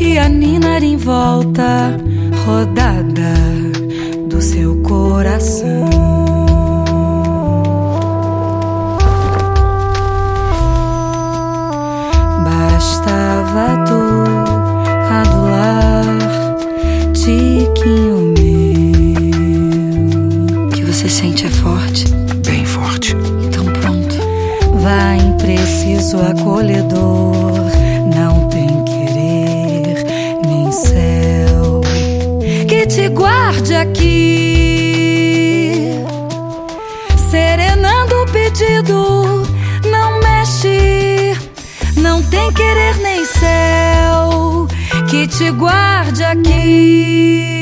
[0.00, 1.77] E a Nina em volta.
[25.88, 27.64] sorriso é acolhedor.
[28.14, 30.04] Não tem querer
[30.46, 31.80] nem céu
[32.68, 35.24] que te guarde aqui.
[37.30, 39.42] Serenando o pedido,
[39.90, 41.36] não mexe.
[41.96, 44.66] Não tem querer nem céu
[45.08, 47.57] que te guarde aqui.